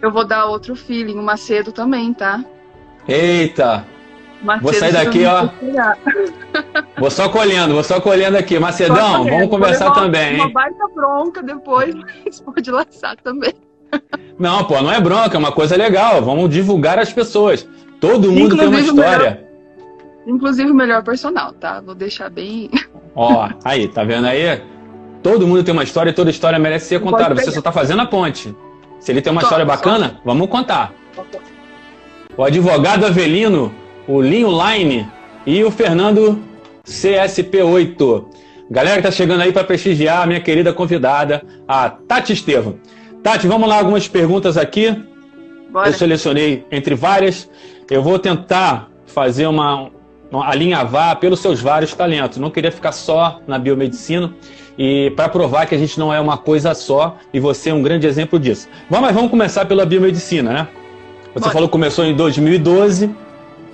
Eu 0.00 0.10
vou 0.10 0.26
dar 0.26 0.46
outro 0.46 0.74
feeling, 0.74 1.18
o 1.18 1.22
Macedo 1.22 1.70
também, 1.70 2.14
tá? 2.14 2.42
Eita! 3.06 3.84
Macedo 4.42 4.64
vou 4.64 4.72
sair 4.72 4.92
daqui, 4.92 5.26
ó. 5.26 5.48
Vou 6.98 7.10
só 7.10 7.28
colhendo, 7.28 7.74
vou 7.74 7.84
só 7.84 8.00
colhendo 8.00 8.38
aqui. 8.38 8.58
Macedão, 8.58 9.24
vamos 9.24 9.48
conversar 9.50 9.90
também, 9.90 10.36
hein? 10.36 10.40
Uma 10.40 10.50
baita 10.50 10.88
bronca 10.94 11.42
depois, 11.42 11.94
mas 12.24 12.40
pode 12.40 12.70
laçar 12.70 13.16
também. 13.22 13.52
Não, 14.38 14.64
pô, 14.64 14.80
não 14.80 14.90
é 14.90 15.00
bronca, 15.00 15.36
é 15.36 15.38
uma 15.38 15.52
coisa 15.52 15.76
legal. 15.76 16.22
Vamos 16.22 16.48
divulgar 16.48 16.98
as 16.98 17.12
pessoas. 17.12 17.66
Todo 18.00 18.32
mundo 18.32 18.54
Inclusive, 18.54 18.58
tem 18.58 18.68
uma 18.68 18.80
história. 18.80 19.44
Inclusive 20.26 20.70
o 20.70 20.74
melhor 20.74 21.02
personal, 21.02 21.52
tá? 21.52 21.80
Vou 21.80 21.94
deixar 21.94 22.30
bem. 22.30 22.70
Ó, 23.14 23.48
aí, 23.64 23.88
tá 23.88 24.02
vendo 24.02 24.26
aí? 24.26 24.62
Todo 25.22 25.46
mundo 25.46 25.62
tem 25.62 25.74
uma 25.74 25.84
história 25.84 26.10
e 26.10 26.14
toda 26.14 26.30
história 26.30 26.58
merece 26.58 26.86
ser 26.86 27.00
contada. 27.00 27.34
Você 27.34 27.50
só 27.50 27.60
tá 27.60 27.70
fazendo 27.70 28.00
a 28.00 28.06
ponte. 28.06 28.54
Se 28.98 29.12
ele 29.12 29.20
tem 29.20 29.30
uma 29.30 29.42
história 29.42 29.64
bacana, 29.64 30.20
vamos 30.24 30.48
contar. 30.48 30.94
O 32.36 32.44
advogado 32.44 33.04
Avelino, 33.04 33.72
o 34.06 34.20
Linho 34.20 34.48
Line 34.50 35.06
e 35.44 35.62
o 35.64 35.70
Fernando 35.70 36.40
CSP8. 36.86 38.24
Galera 38.70 38.96
que 38.96 39.02
tá 39.02 39.10
chegando 39.10 39.42
aí 39.42 39.52
para 39.52 39.64
prestigiar 39.64 40.22
a 40.22 40.26
minha 40.26 40.40
querida 40.40 40.72
convidada, 40.72 41.42
a 41.66 41.90
Tati 41.90 42.32
Estevam. 42.32 42.76
Tati, 43.22 43.46
vamos 43.46 43.68
lá, 43.68 43.78
algumas 43.78 44.08
perguntas 44.08 44.56
aqui. 44.56 44.96
Bora. 45.70 45.88
Eu 45.88 45.92
selecionei 45.92 46.64
entre 46.70 46.94
várias. 46.94 47.48
Eu 47.90 48.02
vou 48.02 48.18
tentar 48.18 48.88
fazer 49.06 49.46
uma, 49.46 49.90
uma 50.30 50.48
alinhavar 50.48 51.18
pelos 51.18 51.40
seus 51.40 51.60
vários 51.60 51.94
talentos. 51.94 52.38
Não 52.38 52.50
queria 52.50 52.72
ficar 52.72 52.92
só 52.92 53.40
na 53.46 53.58
biomedicina 53.58 54.34
e 54.78 55.12
para 55.14 55.28
provar 55.28 55.66
que 55.66 55.74
a 55.74 55.78
gente 55.78 55.98
não 55.98 56.12
é 56.12 56.18
uma 56.18 56.38
coisa 56.38 56.74
só 56.74 57.18
e 57.32 57.38
você 57.38 57.70
é 57.70 57.74
um 57.74 57.82
grande 57.82 58.06
exemplo 58.06 58.38
disso. 58.38 58.68
Vamos, 58.88 59.12
vamos 59.12 59.30
começar 59.30 59.66
pela 59.66 59.84
biomedicina, 59.84 60.52
né? 60.52 60.68
Você 61.34 61.40
Bora. 61.40 61.52
falou 61.52 61.68
que 61.68 61.72
começou 61.72 62.04
em 62.04 62.14
2012. 62.14 63.10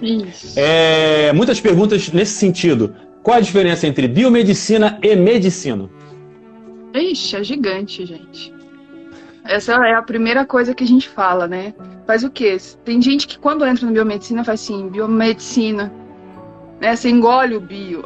Isso. 0.03 0.59
É, 0.59 1.33
muitas 1.33 1.61
perguntas 1.61 2.11
nesse 2.11 2.33
sentido. 2.33 2.95
Qual 3.23 3.37
a 3.37 3.41
diferença 3.41 3.87
entre 3.87 4.09
biomedicina 4.09 4.99
e 5.03 5.15
medicina? 5.17 5.89
Ixi, 6.95 7.37
é 7.37 7.45
gigante, 7.45 8.05
gente. 8.05 8.56
Essa 9.49 9.87
é 9.87 9.95
a 9.95 10.03
primeira 10.03 10.45
coisa 10.45 10.75
que 10.75 10.85
a 10.85 10.87
gente 10.87 11.09
fala, 11.09 11.47
né? 11.47 11.75
Faz 12.07 12.25
o 12.25 12.31
quê? 12.31 12.57
Tem 12.85 13.01
gente 13.01 13.27
que 13.27 13.39
quando 13.39 13.65
entra 13.65 13.87
na 13.87 13.93
biomedicina 13.93 14.45
faz 14.45 14.61
assim, 14.63 14.89
biomedicina, 14.89 15.93
né? 16.81 16.95
Você 16.95 17.09
engole 17.09 17.57
o 17.57 17.61
bio. 17.61 18.03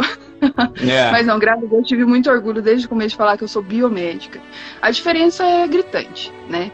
Yeah. 0.81 1.13
Mas 1.13 1.27
não, 1.27 1.39
graças 1.39 1.65
a 1.65 1.67
Deus, 1.67 1.87
tive 1.87 2.05
muito 2.05 2.31
orgulho 2.31 2.63
desde 2.63 2.87
o 2.87 2.89
começo 2.89 3.11
de 3.11 3.17
falar 3.17 3.37
que 3.37 3.45
eu 3.45 3.49
sou 3.49 3.63
biomédica. 3.63 4.41
A 4.81 4.91
diferença 4.91 5.45
é 5.45 5.67
gritante, 5.67 6.33
né? 6.49 6.71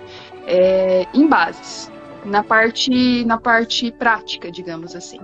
É, 0.46 1.06
em 1.12 1.26
bases, 1.26 1.90
na 2.24 2.42
parte, 2.42 3.24
na 3.24 3.38
parte 3.38 3.90
prática, 3.90 4.50
digamos 4.50 4.94
assim. 4.94 5.18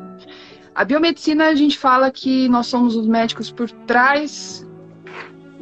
A 0.74 0.84
biomedicina, 0.84 1.48
a 1.48 1.54
gente 1.54 1.78
fala 1.78 2.10
que 2.10 2.48
nós 2.48 2.66
somos 2.66 2.96
os 2.96 3.06
médicos 3.06 3.50
por 3.50 3.70
trás 3.70 4.66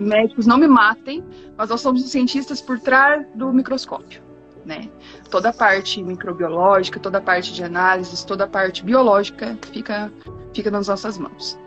médicos 0.01 0.47
não 0.47 0.57
me 0.57 0.67
matem, 0.67 1.23
mas 1.61 1.69
nós 1.69 1.83
somos 1.83 2.03
os 2.03 2.11
cientistas 2.11 2.63
por 2.63 2.81
trás 2.81 3.27
do 3.35 3.53
microscópio, 3.53 4.23
né? 4.65 4.89
Toda 5.31 5.51
a 5.51 5.53
parte 5.53 6.03
microbiológica, 6.03 6.99
toda 6.99 7.19
a 7.19 7.21
parte 7.21 7.53
de 7.53 7.63
análises, 7.63 8.25
toda 8.25 8.45
a 8.45 8.49
parte 8.49 8.83
biológica 8.83 9.59
fica, 9.71 10.11
fica 10.55 10.71
nas 10.71 10.89
nossas 10.89 11.19
mãos. 11.19 11.59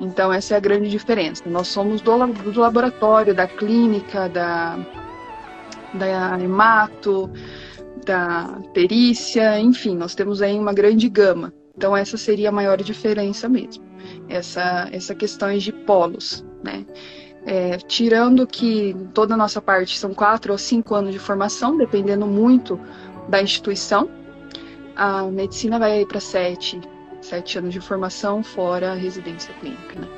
Então, 0.00 0.32
essa 0.32 0.54
é 0.54 0.56
a 0.56 0.60
grande 0.60 0.90
diferença. 0.90 1.44
Nós 1.46 1.68
somos 1.68 2.00
do, 2.00 2.26
do 2.26 2.60
laboratório, 2.60 3.32
da 3.32 3.46
clínica, 3.46 4.28
da, 4.28 4.84
da 5.94 6.40
hemato, 6.40 7.30
da 8.04 8.60
perícia, 8.74 9.60
enfim, 9.60 9.96
nós 9.96 10.16
temos 10.16 10.42
aí 10.42 10.58
uma 10.58 10.72
grande 10.72 11.08
gama. 11.08 11.52
Então, 11.76 11.96
essa 11.96 12.16
seria 12.16 12.48
a 12.48 12.52
maior 12.52 12.82
diferença 12.82 13.48
mesmo. 13.48 13.84
Essa, 14.28 14.88
essa 14.90 15.14
questão 15.14 15.56
de 15.56 15.70
polos, 15.72 16.44
né? 16.64 16.84
É, 17.46 17.78
tirando 17.78 18.44
que 18.44 18.96
toda 19.14 19.34
a 19.34 19.36
nossa 19.36 19.62
parte 19.62 19.96
são 19.96 20.12
quatro 20.12 20.50
ou 20.50 20.58
cinco 20.58 20.96
anos 20.96 21.12
de 21.12 21.18
formação, 21.18 21.78
dependendo 21.78 22.26
muito 22.26 22.78
da 23.28 23.40
instituição. 23.40 24.10
A 24.96 25.22
medicina 25.22 25.78
vai 25.78 26.04
para 26.04 26.18
sete, 26.18 26.80
sete 27.20 27.58
anos 27.58 27.72
de 27.72 27.80
formação, 27.80 28.42
fora 28.42 28.92
a 28.92 28.94
residência 28.94 29.54
clínica. 29.60 30.00
Né? 30.00 30.08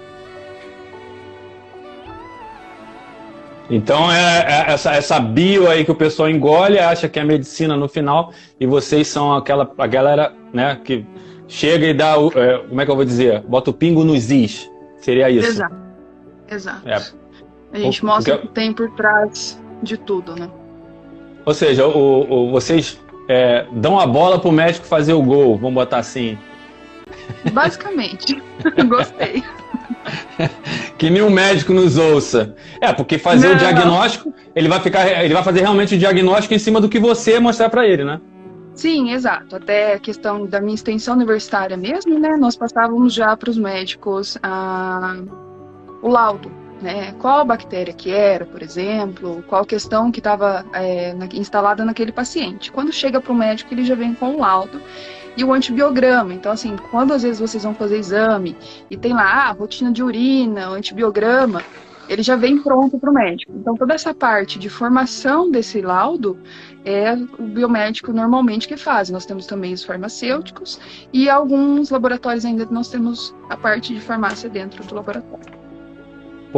Então 3.71 4.11
é, 4.11 4.47
é, 4.49 4.73
essa, 4.73 4.93
essa 4.95 5.21
bio 5.21 5.69
aí 5.69 5.85
que 5.85 5.91
o 5.91 5.95
pessoal 5.95 6.31
engole, 6.31 6.79
acha 6.79 7.09
que 7.09 7.19
é 7.19 7.25
medicina 7.25 7.77
no 7.77 7.89
final, 7.89 8.33
e 8.59 8.67
vocês 8.67 9.07
são 9.09 9.35
aquela 9.35 9.71
a 9.77 9.87
galera 9.87 10.33
né, 10.53 10.81
que 10.83 11.05
chega 11.47 11.87
e 11.87 11.93
dá. 11.93 12.15
É, 12.35 12.59
como 12.67 12.81
é 12.81 12.85
que 12.85 12.91
eu 12.91 12.97
vou 12.97 13.05
dizer? 13.05 13.43
Bota 13.43 13.71
o 13.71 13.75
pingo 13.75 14.05
nos 14.05 14.31
is. 14.31 14.71
Seria 14.99 15.29
isso. 15.29 15.47
Exato. 15.47 15.77
Exato. 16.51 16.89
É. 16.89 17.18
A 17.73 17.79
gente 17.79 18.03
o, 18.03 18.07
mostra 18.07 18.37
o 18.37 18.39
que 18.41 18.49
tem 18.49 18.73
por 18.73 18.91
trás 18.93 19.61
de 19.83 19.97
tudo, 19.97 20.35
né? 20.35 20.49
Ou 21.45 21.55
seja, 21.55 21.87
o, 21.87 22.47
o 22.47 22.51
vocês 22.51 22.99
é, 23.29 23.67
dão 23.73 23.99
a 23.99 24.07
bola 24.07 24.39
pro 24.39 24.51
médico 24.51 24.87
fazer 24.87 25.13
o 25.13 25.23
gol, 25.23 25.57
vamos 25.57 25.75
botar 25.75 25.99
assim. 25.99 26.39
Basicamente. 27.53 28.43
Gostei. 28.89 29.45
que 30.97 31.11
nenhum 31.11 31.31
médico 31.31 31.73
nos 31.73 31.99
ouça. 31.99 32.55
É, 32.81 32.93
porque 32.93 33.19
fazer 33.19 33.49
não, 33.49 33.55
o 33.55 33.59
diagnóstico, 33.59 34.33
ele 34.55 34.69
vai 34.69 34.81
ficar, 34.81 35.25
ele 35.25 35.35
vai 35.35 35.43
fazer 35.43 35.61
realmente 35.61 35.95
o 35.95 35.99
diagnóstico 35.99 36.55
em 36.55 36.59
cima 36.59 36.81
do 36.81 36.89
que 36.89 36.99
você 36.99 37.39
mostrar 37.39 37.69
para 37.69 37.87
ele, 37.87 38.05
né? 38.05 38.21
Sim, 38.75 39.11
exato. 39.11 39.57
Até 39.57 39.95
a 39.95 39.99
questão 39.99 40.47
da 40.47 40.61
minha 40.61 40.75
extensão 40.75 41.15
universitária 41.15 41.77
mesmo, 41.77 42.19
né? 42.19 42.37
Nós 42.37 42.57
passávamos 42.57 43.13
já 43.13 43.37
para 43.37 43.51
os 43.51 43.59
médicos 43.59 44.39
a 44.43 45.17
o 46.01 46.09
laudo, 46.09 46.49
né? 46.81 47.13
Qual 47.19 47.45
bactéria 47.45 47.93
que 47.93 48.11
era, 48.11 48.47
por 48.47 48.63
exemplo, 48.63 49.45
qual 49.49 49.65
questão 49.65 50.11
que 50.11 50.21
estava 50.21 50.65
é, 50.73 51.15
instalada 51.33 51.85
naquele 51.85 52.13
paciente. 52.13 52.71
Quando 52.71 52.93
chega 52.93 53.21
para 53.21 53.33
o 53.33 53.37
médico, 53.37 53.73
ele 53.73 53.85
já 53.85 53.95
vem 53.95 54.15
com 54.15 54.35
o 54.35 54.41
laudo 54.41 54.81
e 55.37 55.45
o 55.45 55.53
antibiograma. 55.53 56.35
Então, 56.35 56.51
assim, 56.51 56.77
quando 56.91 57.13
às 57.13 57.23
vezes 57.23 57.41
vocês 57.41 57.63
vão 57.63 57.75
fazer 57.75 57.99
exame 57.99 58.57
e 58.91 58.97
tem 58.97 59.13
lá 59.13 59.49
a 59.49 59.53
rotina 59.53 59.93
de 59.93 60.03
urina, 60.03 60.71
o 60.71 60.75
antibiograma, 60.75 61.63
ele 62.09 62.23
já 62.23 62.37
vem 62.37 62.59
pronto 62.59 62.99
para 62.99 63.11
o 63.11 63.15
médico. 63.15 63.53
Então, 63.55 63.77
toda 63.77 63.95
essa 63.95 64.15
parte 64.15 64.59
de 64.59 64.69
formação 64.69 65.51
desse 65.51 65.81
laudo 65.81 66.39
é 66.85 67.15
o 67.39 67.43
biomédico 67.43 68.13
normalmente 68.13 68.67
que 68.67 68.77
faz. 68.77 69.11
Nós 69.11 69.27
temos 69.27 69.47
também 69.47 69.75
os 69.75 69.85
farmacêuticos 69.85 70.81
e 71.13 71.29
alguns 71.29 71.91
laboratórios 71.91 72.45
ainda 72.45 72.67
nós 72.71 72.89
temos 72.89 73.35
a 73.51 73.57
parte 73.57 73.95
de 73.95 74.01
farmácia 74.01 74.49
dentro 74.49 74.83
do 74.85 74.95
laboratório. 74.95 75.68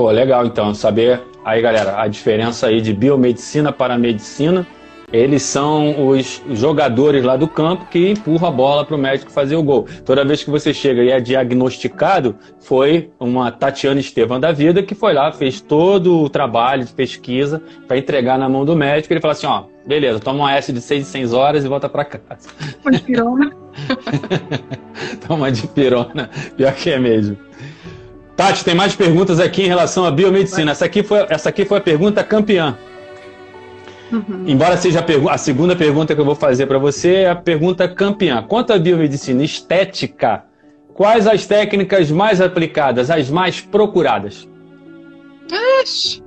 Pô, 0.00 0.11
legal 0.11 0.47
então 0.47 0.73
saber 0.73 1.21
aí, 1.45 1.61
galera, 1.61 2.00
a 2.00 2.09
diferença 2.09 2.69
aí 2.69 2.80
de 2.80 2.90
biomedicina 2.90 3.71
para 3.71 3.99
medicina. 3.99 4.66
Eles 5.12 5.42
são 5.42 6.09
os 6.09 6.40
jogadores 6.52 7.23
lá 7.23 7.37
do 7.37 7.47
campo 7.47 7.85
que 7.90 8.12
empurram 8.12 8.49
a 8.49 8.50
bola 8.50 8.83
para 8.83 8.97
o 8.97 8.99
médico 8.99 9.30
fazer 9.30 9.57
o 9.57 9.62
gol. 9.62 9.87
Toda 10.02 10.25
vez 10.25 10.42
que 10.42 10.49
você 10.49 10.73
chega 10.73 11.02
e 11.02 11.11
é 11.11 11.21
diagnosticado, 11.21 12.35
foi 12.61 13.11
uma 13.21 13.52
Tatiana 13.52 14.00
Estevam 14.00 14.40
da 14.40 14.52
vida 14.52 14.83
que 14.83 14.95
foi 14.95 15.12
lá, 15.12 15.30
fez 15.33 15.61
todo 15.61 16.23
o 16.23 16.30
trabalho 16.30 16.83
de 16.83 16.95
pesquisa 16.95 17.62
para 17.87 17.99
entregar 17.99 18.38
na 18.38 18.49
mão 18.49 18.64
do 18.64 18.75
médico. 18.75 19.12
Ele 19.12 19.21
fala 19.21 19.33
assim: 19.33 19.47
ó, 19.47 19.64
beleza, 19.87 20.19
toma 20.19 20.45
um 20.45 20.49
S 20.49 20.73
de 20.73 20.80
6 20.80 21.02
em 21.02 21.04
6 21.04 21.35
horas 21.35 21.62
e 21.62 21.69
volta 21.69 21.90
para 21.90 22.07
casa. 22.07 22.49
Toma 22.83 22.97
de 22.97 23.02
pirona. 23.02 23.52
toma 25.28 25.52
de 25.52 25.66
pirona, 25.66 26.30
pior 26.57 26.73
que 26.73 26.88
é 26.88 26.99
mesmo. 26.99 27.37
Tati, 28.40 28.64
tem 28.64 28.75
mais 28.75 28.97
perguntas 28.97 29.38
aqui 29.38 29.64
em 29.64 29.66
relação 29.66 30.06
à 30.06 30.11
biomedicina. 30.11 30.70
Essa 30.70 30.87
aqui 30.87 31.02
foi, 31.02 31.26
essa 31.28 31.50
aqui 31.50 31.66
foi 31.66 31.76
a 31.76 31.80
pergunta 31.82 32.25
campeã. 32.25 32.78
Uhum. 34.11 34.44
Embora 34.47 34.78
seja 34.78 35.00
a, 35.00 35.35
a, 35.35 35.37
segunda 35.37 35.76
pergunta 35.76 36.14
que 36.14 36.20
eu 36.23 36.25
vou 36.25 36.35
fazer 36.35 36.64
para 36.64 36.78
você, 36.78 37.16
é 37.16 37.28
a 37.28 37.37
pergunta 37.37 37.87
campeã. 37.87 38.42
Quanto 38.42 38.73
à 38.73 38.78
biomedicina 38.78 39.44
estética, 39.44 40.42
quais 40.94 41.26
as 41.26 41.44
técnicas 41.44 42.11
mais 42.11 42.40
aplicadas, 42.40 43.11
as 43.11 43.28
mais 43.28 43.61
procuradas? 43.61 44.49
Ixi, 45.82 46.23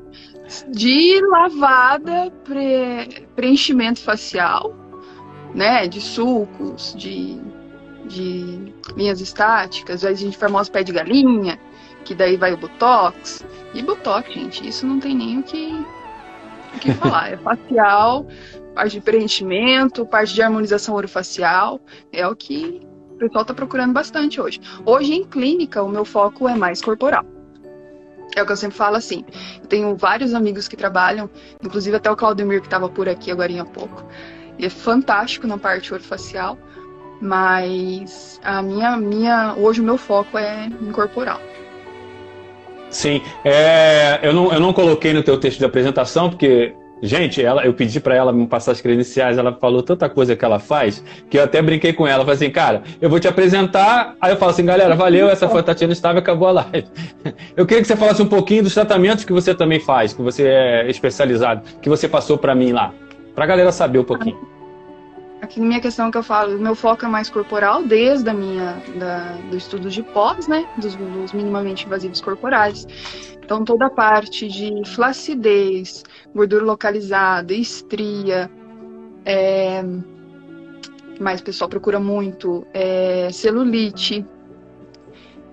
de 0.69 1.19
lavada, 1.31 2.31
pre, 2.43 3.25
preenchimento 3.35 4.01
facial, 4.01 4.71
né? 5.55 5.87
De 5.87 5.99
sucos, 5.99 6.93
de, 6.95 7.41
de 8.05 8.71
linhas 8.95 9.19
estáticas, 9.19 10.05
a 10.05 10.13
gente 10.13 10.37
forma 10.37 10.61
os 10.61 10.69
pés 10.69 10.85
de 10.85 10.91
galinha, 10.91 11.57
que 12.03 12.13
daí 12.13 12.37
vai 12.37 12.53
o 12.53 12.57
Botox. 12.57 13.45
E 13.73 13.81
Botox, 13.81 14.31
gente, 14.31 14.67
isso 14.67 14.85
não 14.85 14.99
tem 14.99 15.15
nem 15.15 15.39
o 15.39 15.43
que, 15.43 15.85
o 16.75 16.79
que 16.79 16.93
falar. 16.93 17.33
É 17.33 17.37
facial, 17.43 18.27
parte 18.73 18.93
de 18.93 19.01
preenchimento, 19.01 20.05
parte 20.05 20.33
de 20.33 20.41
harmonização 20.41 20.95
orofacial, 20.95 21.79
é 22.11 22.27
o 22.27 22.35
que 22.35 22.81
o 23.11 23.17
pessoal 23.17 23.43
está 23.43 23.53
procurando 23.53 23.93
bastante 23.93 24.41
hoje. 24.41 24.59
Hoje, 24.85 25.13
em 25.13 25.23
clínica, 25.23 25.81
o 25.81 25.89
meu 25.89 26.05
foco 26.05 26.47
é 26.47 26.55
mais 26.55 26.81
corporal. 26.81 27.25
É 28.35 28.41
o 28.41 28.45
que 28.45 28.51
eu 28.51 28.57
sempre 28.57 28.75
falo 28.75 28.95
assim. 28.95 29.23
Eu 29.61 29.67
tenho 29.67 29.95
vários 29.95 30.33
amigos 30.33 30.67
que 30.67 30.75
trabalham, 30.75 31.29
inclusive 31.63 31.95
até 31.95 32.09
o 32.09 32.15
Claudemir 32.15 32.61
que 32.61 32.67
estava 32.67 32.89
por 32.89 33.07
aqui 33.07 33.31
agora 33.31 33.61
há 33.61 33.65
pouco. 33.65 34.03
Ele 34.57 34.67
é 34.67 34.69
fantástico 34.69 35.45
na 35.45 35.57
parte 35.57 35.93
orofacial, 35.93 36.57
mas 37.21 38.39
a 38.43 38.61
minha, 38.61 38.97
minha 38.97 39.53
hoje 39.55 39.81
o 39.81 39.83
meu 39.83 39.97
foco 39.97 40.37
é 40.37 40.65
em 40.65 40.91
corporal. 40.91 41.39
Sim, 42.93 43.21
é, 43.43 44.19
eu, 44.21 44.33
não, 44.33 44.53
eu 44.53 44.59
não 44.59 44.71
coloquei 44.71 45.13
no 45.13 45.23
teu 45.23 45.37
texto 45.37 45.59
de 45.59 45.65
apresentação, 45.65 46.29
porque 46.29 46.73
Gente, 47.05 47.43
ela, 47.43 47.65
eu 47.65 47.73
pedi 47.73 47.99
para 47.99 48.15
ela 48.15 48.31
me 48.31 48.47
passar 48.47 48.71
as 48.71 48.79
credenciais, 48.79 49.37
ela 49.37 49.51
falou 49.51 49.83
tanta 49.83 50.07
coisa 50.07 50.37
que 50.37 50.45
ela 50.45 50.57
faz, 50.57 51.03
que 51.29 51.37
eu 51.37 51.43
até 51.43 51.61
brinquei 51.61 51.91
com 51.91 52.07
ela. 52.07 52.23
Falei 52.23 52.35
assim, 52.35 52.49
cara, 52.49 52.81
eu 53.01 53.09
vou 53.09 53.19
te 53.19 53.27
apresentar. 53.27 54.15
Aí 54.21 54.31
eu 54.31 54.37
falo 54.37 54.51
assim, 54.51 54.63
galera, 54.63 54.95
valeu, 54.95 55.27
essa 55.27 55.49
foi 55.49 55.59
a 55.59 55.63
Tatiana 55.63 55.91
Estava 55.91 56.19
acabou 56.19 56.47
a 56.47 56.51
live. 56.51 56.87
Eu 57.57 57.65
queria 57.65 57.81
que 57.81 57.87
você 57.89 57.97
falasse 57.97 58.21
um 58.21 58.29
pouquinho 58.29 58.63
dos 58.63 58.73
tratamentos 58.73 59.25
que 59.25 59.33
você 59.33 59.53
também 59.53 59.81
faz, 59.81 60.13
que 60.13 60.21
você 60.21 60.43
é 60.43 60.89
especializado, 60.89 61.63
que 61.81 61.89
você 61.89 62.07
passou 62.07 62.37
para 62.37 62.55
mim 62.55 62.71
lá, 62.71 62.93
para 63.35 63.43
a 63.43 63.47
galera 63.47 63.73
saber 63.73 63.99
um 63.99 64.05
pouquinho. 64.05 64.52
Aqui 65.43 65.59
minha 65.59 65.81
questão 65.81 66.09
que 66.09 66.17
eu 66.17 66.23
falo, 66.23 66.57
meu 66.57 66.73
foco 66.73 67.03
é 67.03 67.07
mais 67.09 67.29
corporal, 67.29 67.83
desde 67.83 68.29
a 68.29 68.33
minha, 68.33 68.81
da, 68.97 69.33
do 69.49 69.57
estudo 69.57 69.89
de 69.89 70.01
pós, 70.01 70.47
né, 70.47 70.65
dos, 70.77 70.95
dos 70.95 71.33
minimamente 71.33 71.85
invasivos 71.85 72.21
corporais. 72.21 72.87
Então, 73.43 73.65
toda 73.65 73.87
a 73.87 73.89
parte 73.89 74.47
de 74.47 74.71
flacidez, 74.85 76.05
gordura 76.33 76.63
localizada, 76.63 77.53
estria, 77.53 78.49
é, 79.25 79.83
mais 81.19 81.41
o 81.41 81.43
pessoal 81.43 81.69
procura 81.69 81.99
muito, 81.99 82.65
é, 82.73 83.27
celulite, 83.33 84.25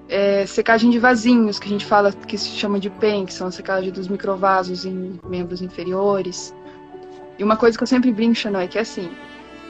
é, 0.08 0.46
secagem 0.46 0.90
de 0.90 1.00
vasinhos, 1.00 1.58
que 1.58 1.66
a 1.66 1.70
gente 1.70 1.84
fala 1.84 2.12
que 2.12 2.38
se 2.38 2.50
chama 2.50 2.78
de 2.78 2.90
PEN, 2.90 3.26
que 3.26 3.34
são 3.34 3.48
a 3.48 3.50
secagem 3.50 3.90
dos 3.90 4.06
microvasos 4.06 4.84
em 4.84 5.18
membros 5.28 5.60
inferiores. 5.60 6.54
E 7.36 7.42
uma 7.42 7.56
coisa 7.56 7.76
que 7.76 7.82
eu 7.82 7.88
sempre 7.88 8.12
brinco, 8.12 8.36
Xanoi, 8.36 8.66
é 8.66 8.68
que 8.68 8.78
assim, 8.78 9.10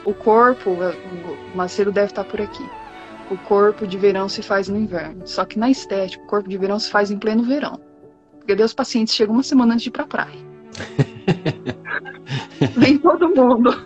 o 0.05 0.13
corpo, 0.13 0.71
o 0.71 1.57
Macedo 1.57 1.91
deve 1.91 2.07
estar 2.07 2.23
por 2.23 2.41
aqui. 2.41 2.65
O 3.29 3.37
corpo 3.37 3.87
de 3.87 3.97
verão 3.97 4.27
se 4.27 4.41
faz 4.41 4.67
no 4.67 4.77
inverno. 4.77 5.25
Só 5.25 5.45
que 5.45 5.57
na 5.57 5.69
estética, 5.69 6.23
o 6.23 6.27
corpo 6.27 6.49
de 6.49 6.57
verão 6.57 6.79
se 6.79 6.89
faz 6.89 7.11
em 7.11 7.17
pleno 7.17 7.43
verão. 7.43 7.79
Porque 8.37 8.55
daí 8.55 8.65
os 8.65 8.73
pacientes 8.73 9.13
chegam 9.13 9.35
uma 9.35 9.43
semana 9.43 9.73
antes 9.73 9.83
de 9.83 9.89
ir 9.89 9.91
pra 9.91 10.05
praia. 10.05 10.39
Vem 12.75 12.97
todo 12.97 13.29
mundo. 13.29 13.83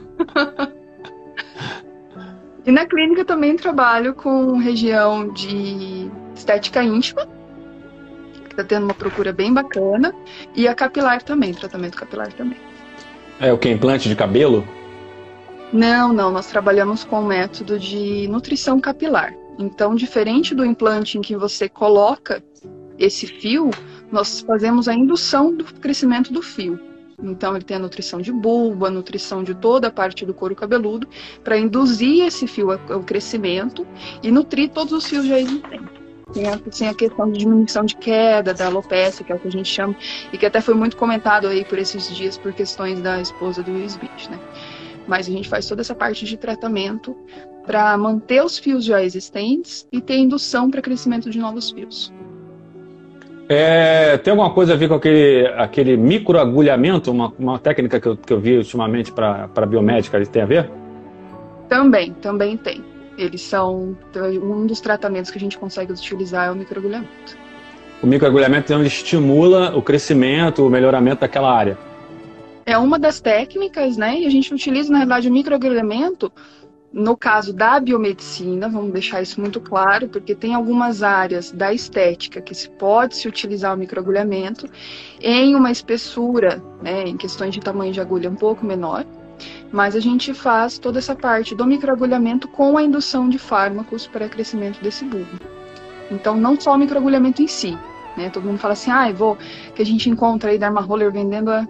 e 2.65 2.71
na 2.71 2.85
clínica 2.85 3.25
também 3.25 3.55
trabalho 3.55 4.13
com 4.13 4.57
região 4.57 5.31
de 5.33 6.09
estética 6.33 6.83
íntima, 6.83 7.27
que 8.45 8.51
está 8.51 8.63
tendo 8.63 8.85
uma 8.85 8.93
procura 8.93 9.31
bem 9.31 9.53
bacana, 9.53 10.13
e 10.55 10.67
a 10.67 10.73
capilar 10.73 11.21
também, 11.21 11.53
tratamento 11.53 11.97
capilar 11.97 12.31
também. 12.33 12.57
É 13.39 13.51
o 13.51 13.57
que? 13.57 13.69
Implante 13.69 14.07
de 14.07 14.15
cabelo? 14.15 14.65
Não, 15.75 16.13
não, 16.13 16.31
nós 16.31 16.47
trabalhamos 16.47 17.03
com 17.03 17.19
o 17.19 17.25
método 17.25 17.77
de 17.77 18.29
nutrição 18.29 18.79
capilar. 18.79 19.35
Então, 19.59 19.93
diferente 19.93 20.55
do 20.55 20.65
implante 20.65 21.17
em 21.17 21.21
que 21.21 21.35
você 21.35 21.67
coloca 21.67 22.41
esse 22.97 23.27
fio, 23.27 23.71
nós 24.09 24.39
fazemos 24.39 24.87
a 24.87 24.93
indução 24.93 25.53
do 25.53 25.65
crescimento 25.65 26.31
do 26.31 26.41
fio. 26.41 26.79
Então, 27.21 27.53
ele 27.57 27.65
tem 27.65 27.75
a 27.75 27.79
nutrição 27.79 28.21
de 28.21 28.31
bulbo, 28.31 28.85
a 28.85 28.89
nutrição 28.89 29.43
de 29.43 29.53
toda 29.53 29.89
a 29.89 29.91
parte 29.91 30.25
do 30.25 30.33
couro 30.33 30.55
cabeludo, 30.55 31.09
para 31.43 31.57
induzir 31.57 32.25
esse 32.25 32.47
fio 32.47 32.71
ao 32.71 33.03
crescimento 33.03 33.85
e 34.23 34.31
nutrir 34.31 34.69
todos 34.69 34.93
os 34.93 35.05
fios 35.05 35.25
já 35.25 35.37
existentes. 35.37 35.89
Tem 36.33 36.87
a, 36.87 36.93
questão 36.93 37.29
de 37.29 37.37
diminuição 37.37 37.83
de 37.83 37.97
queda, 37.97 38.53
da 38.53 38.67
alopecia, 38.67 39.25
que 39.25 39.31
é 39.31 39.35
o 39.35 39.39
que 39.39 39.49
a 39.49 39.51
gente 39.51 39.67
chama, 39.67 39.93
e 40.31 40.37
que 40.37 40.45
até 40.45 40.61
foi 40.61 40.73
muito 40.73 40.95
comentado 40.95 41.47
aí 41.47 41.65
por 41.65 41.77
esses 41.77 42.15
dias 42.15 42.37
por 42.37 42.53
questões 42.53 43.01
da 43.01 43.19
esposa 43.19 43.61
do 43.61 43.73
Will 43.73 43.85
Smith, 43.85 44.29
né? 44.29 44.39
Mas 45.07 45.27
a 45.27 45.31
gente 45.31 45.47
faz 45.47 45.67
toda 45.67 45.81
essa 45.81 45.93
parte 45.93 46.25
de 46.25 46.37
tratamento 46.37 47.15
para 47.65 47.97
manter 47.97 48.43
os 48.43 48.57
fios 48.57 48.83
já 48.85 49.03
existentes 49.03 49.87
e 49.91 49.99
ter 49.99 50.17
indução 50.17 50.69
para 50.69 50.81
crescimento 50.81 51.29
de 51.29 51.39
novos 51.39 51.71
fios. 51.71 52.13
É, 53.47 54.17
tem 54.17 54.31
alguma 54.31 54.51
coisa 54.51 54.73
a 54.73 54.75
ver 54.75 54.87
com 54.87 54.95
aquele, 54.95 55.47
aquele 55.55 55.95
microagulhamento, 55.97 57.11
uma, 57.11 57.31
uma 57.37 57.59
técnica 57.59 57.99
que 57.99 58.07
eu, 58.07 58.17
que 58.17 58.33
eu 58.33 58.39
vi 58.39 58.57
ultimamente 58.57 59.11
para 59.11 59.65
biomédica, 59.67 60.23
tem 60.25 60.41
a 60.41 60.45
ver? 60.45 60.69
Também, 61.69 62.13
também 62.13 62.57
tem. 62.57 62.83
Eles 63.17 63.41
são. 63.41 63.95
Um 64.15 64.65
dos 64.65 64.81
tratamentos 64.81 65.31
que 65.31 65.37
a 65.37 65.41
gente 65.41 65.57
consegue 65.57 65.91
utilizar 65.91 66.47
é 66.47 66.51
o 66.51 66.55
microagulhamento. 66.55 67.37
O 68.01 68.07
microagulhamento 68.07 68.73
então, 68.73 68.83
estimula 68.83 69.75
o 69.75 69.81
crescimento, 69.81 70.65
o 70.65 70.69
melhoramento 70.69 71.21
daquela 71.21 71.51
área. 71.51 71.77
É 72.65 72.77
uma 72.77 72.97
das 72.97 73.21
técnicas, 73.21 73.95
né? 73.95 74.21
E 74.21 74.25
a 74.25 74.29
gente 74.29 74.53
utiliza, 74.53 74.91
na 74.91 74.99
verdade, 74.99 75.29
o 75.29 75.31
microagulhamento 75.31 76.31
no 76.95 77.17
caso 77.17 77.51
da 77.51 77.77
biomedicina, 77.77 78.69
vamos 78.69 78.93
deixar 78.93 79.21
isso 79.21 79.41
muito 79.41 79.59
claro, 79.59 80.07
porque 80.07 80.33
tem 80.33 80.55
algumas 80.55 81.03
áreas 81.03 81.51
da 81.51 81.73
estética 81.73 82.41
que 82.41 82.55
se 82.55 82.69
pode 82.69 83.17
se 83.17 83.27
utilizar 83.27 83.75
o 83.75 83.77
microagulhamento 83.77 84.65
em 85.19 85.55
uma 85.55 85.69
espessura, 85.69 86.63
né, 86.81 87.03
em 87.03 87.17
questões 87.17 87.53
de 87.53 87.59
tamanho 87.59 87.91
de 87.91 87.99
agulha 87.99 88.29
um 88.29 88.35
pouco 88.35 88.65
menor, 88.65 89.05
mas 89.73 89.93
a 89.93 89.99
gente 89.99 90.33
faz 90.33 90.79
toda 90.79 90.97
essa 90.99 91.13
parte 91.13 91.53
do 91.53 91.65
microagulhamento 91.65 92.47
com 92.47 92.77
a 92.77 92.83
indução 92.83 93.27
de 93.27 93.37
fármacos 93.37 94.07
para 94.07 94.29
crescimento 94.29 94.81
desse 94.81 95.03
bulbo. 95.03 95.37
Então, 96.09 96.37
não 96.37 96.57
só 96.57 96.75
o 96.75 96.77
microagulhamento 96.77 97.41
em 97.41 97.47
si, 97.47 97.77
né? 98.15 98.29
Todo 98.29 98.45
mundo 98.45 98.59
fala 98.59 98.71
assim, 98.71 98.89
ah, 98.89 99.11
vou 99.11 99.37
que 99.75 99.81
a 99.81 99.85
gente 99.85 100.09
encontra 100.09 100.51
aí 100.51 100.57
Dharma 100.57 100.79
Roller 100.79 101.11
vendendo 101.11 101.51
a, 101.51 101.67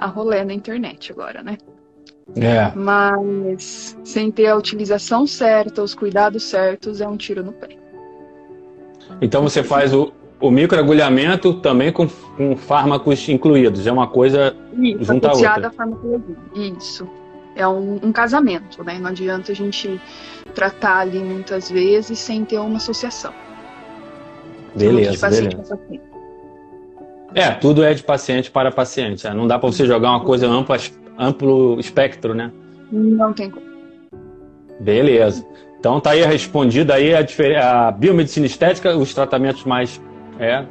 a 0.00 0.06
rolê 0.06 0.42
na 0.42 0.54
internet 0.54 1.12
agora, 1.12 1.42
né? 1.42 1.58
É. 2.34 2.72
Mas 2.74 3.96
sem 4.02 4.30
ter 4.30 4.46
a 4.46 4.56
utilização 4.56 5.26
certa, 5.26 5.82
os 5.82 5.94
cuidados 5.94 6.44
certos, 6.44 7.00
é 7.00 7.06
um 7.06 7.16
tiro 7.16 7.44
no 7.44 7.52
pé. 7.52 7.76
Então 9.20 9.42
você 9.42 9.62
faz 9.62 9.92
o, 9.92 10.12
o 10.40 10.50
microagulhamento 10.50 11.54
também 11.54 11.92
com, 11.92 12.08
com 12.08 12.56
fármacos 12.56 13.28
incluídos, 13.28 13.86
é 13.86 13.92
uma 13.92 14.06
coisa 14.06 14.56
Isso, 14.72 15.04
junto 15.04 15.26
à 15.26 15.32
outra. 15.32 15.70
Farmacologia. 15.70 16.36
Isso. 16.54 17.06
É 17.54 17.66
um, 17.66 18.00
um, 18.02 18.12
casamento, 18.12 18.82
né? 18.82 18.98
Não 18.98 19.10
adianta 19.10 19.52
a 19.52 19.54
gente 19.54 20.00
tratar 20.54 21.00
ali 21.00 21.18
muitas 21.18 21.70
vezes 21.70 22.18
sem 22.18 22.44
ter 22.44 22.58
uma 22.58 22.76
associação. 22.76 23.34
Beleza, 24.74 25.28
beleza. 25.28 25.78
É, 27.34 27.50
tudo 27.50 27.84
é 27.84 27.94
de 27.94 28.02
paciente 28.02 28.50
para 28.50 28.70
paciente. 28.70 29.28
Não 29.28 29.46
dá 29.46 29.58
para 29.58 29.70
você 29.70 29.86
jogar 29.86 30.10
uma 30.10 30.20
coisa 30.20 30.46
ampla 30.46 30.76
amplo 31.18 31.78
espectro, 31.78 32.34
né? 32.34 32.50
Não 32.90 33.32
tem 33.32 33.50
como. 33.50 33.66
Beleza. 34.80 35.44
Então 35.78 36.00
tá 36.00 36.10
aí 36.10 36.24
respondida 36.24 36.94
aí 36.94 37.12
a, 37.14 37.88
a 37.88 37.90
biomedicina 37.90 38.46
estética, 38.46 38.96
os 38.96 39.14
tratamentos 39.14 39.64
mais 39.64 40.00
é 40.38 40.64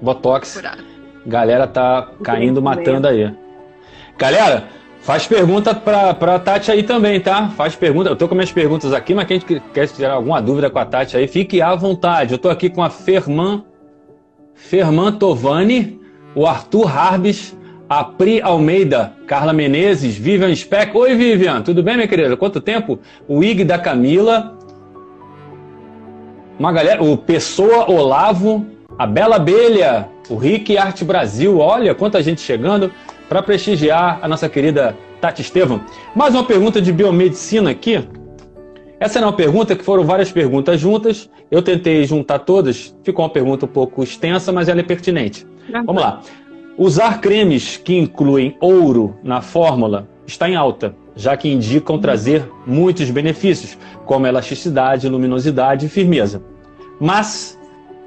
botox. 0.00 0.56
Curado. 0.56 0.82
Galera 1.26 1.66
tá 1.66 2.08
caindo, 2.22 2.62
matando 2.62 3.06
aí. 3.06 3.32
Galera, 4.16 4.64
faz 5.00 5.26
pergunta 5.26 5.74
pra, 5.74 6.14
pra 6.14 6.38
Tati 6.38 6.70
aí 6.70 6.82
também, 6.82 7.20
tá? 7.20 7.48
Faz 7.50 7.76
pergunta. 7.76 8.08
Eu 8.08 8.16
tô 8.16 8.26
com 8.28 8.34
minhas 8.34 8.50
perguntas 8.50 8.92
aqui, 8.92 9.14
mas 9.14 9.26
quem 9.26 9.40
quer 9.40 9.86
tirar 9.88 10.14
alguma 10.14 10.40
dúvida 10.40 10.70
com 10.70 10.78
a 10.78 10.84
Tati 10.84 11.16
aí, 11.16 11.28
fique 11.28 11.60
à 11.60 11.74
vontade. 11.74 12.32
Eu 12.32 12.38
tô 12.38 12.48
aqui 12.48 12.70
com 12.70 12.82
a 12.82 12.90
Ferman, 12.90 13.64
Ferman 14.58 15.12
Tovani, 15.12 16.00
o 16.34 16.46
Arthur 16.46 16.86
Harbis, 16.86 17.56
a 17.88 18.04
Pri 18.04 18.42
Almeida, 18.42 19.14
Carla 19.26 19.52
Menezes, 19.52 20.16
Vivian 20.16 20.54
Speck. 20.54 20.94
Oi, 20.94 21.14
Vivian, 21.14 21.62
tudo 21.62 21.82
bem, 21.82 21.94
minha 21.94 22.08
querida? 22.08 22.36
Quanto 22.36 22.60
tempo? 22.60 22.98
O 23.26 23.42
Ig 23.42 23.64
da 23.64 23.78
Camila, 23.78 24.58
uma 26.58 26.72
galera, 26.72 27.02
o 27.02 27.16
Pessoa 27.16 27.90
Olavo, 27.90 28.66
a 28.98 29.06
Bela 29.06 29.36
Abelha, 29.36 30.08
o 30.28 30.36
Rick 30.36 30.76
Arte 30.76 31.04
Brasil. 31.04 31.58
Olha 31.58 31.94
quanta 31.94 32.22
gente 32.22 32.40
chegando 32.40 32.92
para 33.28 33.40
prestigiar 33.40 34.18
a 34.20 34.28
nossa 34.28 34.48
querida 34.48 34.94
Tati 35.20 35.40
Estevam. 35.40 35.80
Mais 36.14 36.34
uma 36.34 36.44
pergunta 36.44 36.82
de 36.82 36.92
biomedicina 36.92 37.70
aqui. 37.70 38.04
Essa 39.00 39.20
não 39.20 39.28
é 39.28 39.30
uma 39.30 39.36
pergunta, 39.36 39.76
que 39.76 39.84
foram 39.84 40.04
várias 40.04 40.32
perguntas 40.32 40.80
juntas. 40.80 41.30
Eu 41.50 41.62
tentei 41.62 42.04
juntar 42.04 42.40
todas, 42.40 42.94
ficou 43.04 43.24
uma 43.24 43.30
pergunta 43.30 43.64
um 43.64 43.68
pouco 43.68 44.02
extensa, 44.02 44.52
mas 44.52 44.68
ela 44.68 44.80
é 44.80 44.82
pertinente. 44.82 45.46
Vamos 45.84 46.02
lá. 46.02 46.20
Usar 46.76 47.20
cremes 47.20 47.76
que 47.76 47.96
incluem 47.96 48.56
ouro 48.60 49.16
na 49.22 49.40
fórmula 49.40 50.08
está 50.26 50.48
em 50.48 50.56
alta, 50.56 50.94
já 51.14 51.36
que 51.36 51.48
indicam 51.48 51.98
trazer 51.98 52.48
muitos 52.66 53.10
benefícios, 53.10 53.78
como 54.04 54.26
elasticidade, 54.26 55.08
luminosidade 55.08 55.86
e 55.86 55.88
firmeza. 55.88 56.42
Mas 57.00 57.58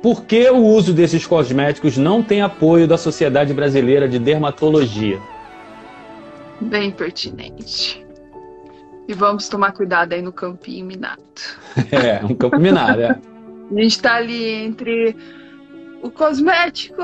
por 0.01 0.23
que 0.23 0.49
o 0.49 0.57
uso 0.57 0.93
desses 0.93 1.25
cosméticos 1.25 1.97
não 1.97 2.23
tem 2.23 2.41
apoio 2.41 2.87
da 2.87 2.97
Sociedade 2.97 3.53
Brasileira 3.53 4.07
de 4.07 4.19
Dermatologia? 4.19 5.19
Bem 6.59 6.91
pertinente. 6.91 8.05
E 9.07 9.13
vamos 9.13 9.49
tomar 9.49 9.71
cuidado 9.73 10.13
aí 10.13 10.21
no 10.21 10.31
campinho 10.31 10.85
minado. 10.85 11.21
É, 11.91 12.23
um 12.25 12.35
campo 12.35 12.59
minado, 12.59 13.01
é. 13.01 13.11
A 13.11 13.73
gente 13.73 13.91
está 13.91 14.15
ali 14.15 14.45
entre 14.49 15.15
o 16.01 16.11
cosmético 16.11 17.01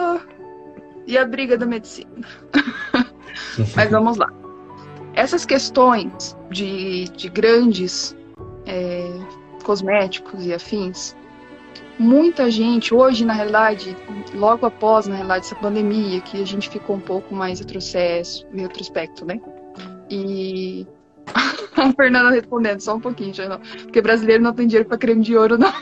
e 1.06 1.18
a 1.18 1.26
briga 1.26 1.58
da 1.58 1.66
medicina. 1.66 2.28
Mas 3.76 3.90
vamos 3.90 4.18
lá. 4.18 4.28
Essas 5.14 5.46
questões 5.46 6.38
de, 6.52 7.06
de 7.06 7.30
grandes 7.30 8.16
é, 8.66 9.10
cosméticos 9.64 10.46
e 10.46 10.54
afins, 10.54 11.16
muita 11.98 12.52
gente, 12.52 12.94
hoje, 12.94 13.26
na 13.26 13.34
realidade, 13.34 13.96
logo 14.34 14.66
após, 14.66 15.08
na 15.08 15.16
realidade, 15.16 15.46
essa 15.46 15.56
pandemia, 15.56 16.22
que 16.22 16.42
a 16.42 16.46
gente 16.46 16.70
ficou 16.70 16.98
um 16.98 17.00
pouco 17.02 17.34
mais 17.34 17.60
retrocesso, 17.60 18.46
retrospecto, 18.54 19.26
né? 19.26 19.40
E 20.10 20.86
a 21.76 21.92
Fernanda 21.94 22.32
respondendo, 22.32 22.80
só 22.80 22.96
um 22.96 23.00
pouquinho, 23.00 23.34
já 23.34 23.48
não. 23.48 23.60
Porque 23.60 24.02
brasileiro 24.02 24.44
não 24.44 24.54
tem 24.54 24.68
dinheiro 24.68 24.88
para 24.88 24.98
creme 24.98 25.22
de 25.22 25.36
ouro, 25.36 25.58
não. 25.58 25.74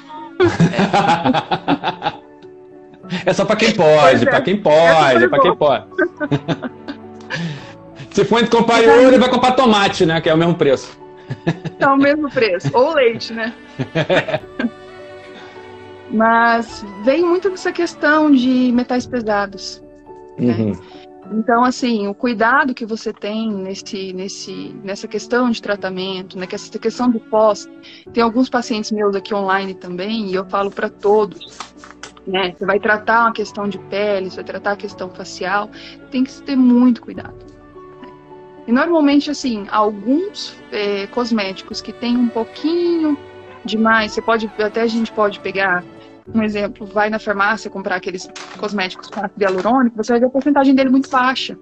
É 3.25 3.33
só 3.33 3.45
para 3.45 3.55
quem 3.55 3.71
pode, 3.71 4.23
é. 4.23 4.29
para 4.29 4.41
quem 4.41 4.57
pode, 4.57 5.23
é 5.23 5.27
para 5.27 5.39
quem 5.39 5.55
pode. 5.55 5.85
Se 8.11 8.25
for 8.25 8.47
comprar 8.49 8.81
ouro, 8.81 9.07
ele 9.07 9.19
vai 9.19 9.29
comprar 9.29 9.51
tomate, 9.51 10.05
né? 10.05 10.21
Que 10.21 10.29
é 10.29 10.33
o 10.33 10.37
mesmo 10.37 10.55
preço. 10.55 10.97
É 11.79 11.87
o 11.87 11.97
mesmo 11.97 12.29
preço. 12.29 12.69
Ou 12.73 12.93
leite, 12.93 13.33
né? 13.33 13.53
Mas 16.09 16.85
vem 17.03 17.23
muito 17.23 17.49
dessa 17.49 17.71
questão 17.71 18.31
de 18.31 18.71
metais 18.71 19.05
pesados. 19.05 19.83
Né? 20.37 20.53
Uhum. 20.53 20.73
Né? 21.25 21.37
Então, 21.39 21.63
assim, 21.63 22.07
o 22.07 22.13
cuidado 22.13 22.73
que 22.73 22.85
você 22.85 23.11
tem 23.11 23.51
nesse, 23.51 24.13
nesse, 24.13 24.75
nessa 24.83 25.07
questão 25.07 25.49
de 25.49 25.61
tratamento, 25.61 26.37
né, 26.37 26.47
essa 26.51 26.79
questão 26.79 27.09
do 27.09 27.19
pós, 27.19 27.69
tem 28.13 28.23
alguns 28.23 28.49
pacientes 28.49 28.91
meus 28.91 29.15
aqui 29.15 29.33
online 29.33 29.73
também, 29.73 30.27
e 30.27 30.35
eu 30.35 30.45
falo 30.45 30.71
para 30.71 30.89
todos, 30.89 31.57
né, 32.25 32.53
você 32.57 32.65
vai 32.65 32.79
tratar 32.79 33.21
uma 33.21 33.33
questão 33.33 33.67
de 33.67 33.77
pele, 33.77 34.29
você 34.29 34.37
vai 34.37 34.45
tratar 34.45 34.71
a 34.71 34.77
questão 34.77 35.09
facial, 35.09 35.69
tem 36.11 36.23
que 36.23 36.41
ter 36.41 36.55
muito 36.55 37.01
cuidado. 37.01 37.35
Né? 38.01 38.09
E 38.67 38.71
normalmente, 38.71 39.29
assim, 39.29 39.67
alguns 39.69 40.55
é, 40.71 41.07
cosméticos 41.07 41.81
que 41.81 41.93
tem 41.93 42.17
um 42.17 42.29
pouquinho 42.29 43.17
demais, 43.63 44.11
você 44.11 44.21
pode, 44.21 44.49
até 44.59 44.81
a 44.81 44.87
gente 44.87 45.11
pode 45.11 45.39
pegar 45.39 45.83
um 46.33 46.41
exemplo, 46.41 46.85
vai 46.87 47.09
na 47.09 47.19
farmácia 47.19 47.69
comprar 47.69 47.95
aqueles 47.95 48.27
cosméticos 48.57 49.09
com 49.09 49.23
ácido 49.23 49.43
hialurônico, 49.43 49.95
você 49.95 50.13
vai 50.13 50.19
ver 50.19 50.27
a 50.27 50.29
porcentagem 50.29 50.73
dele 50.73 50.89
muito 50.89 51.09
baixa. 51.09 51.57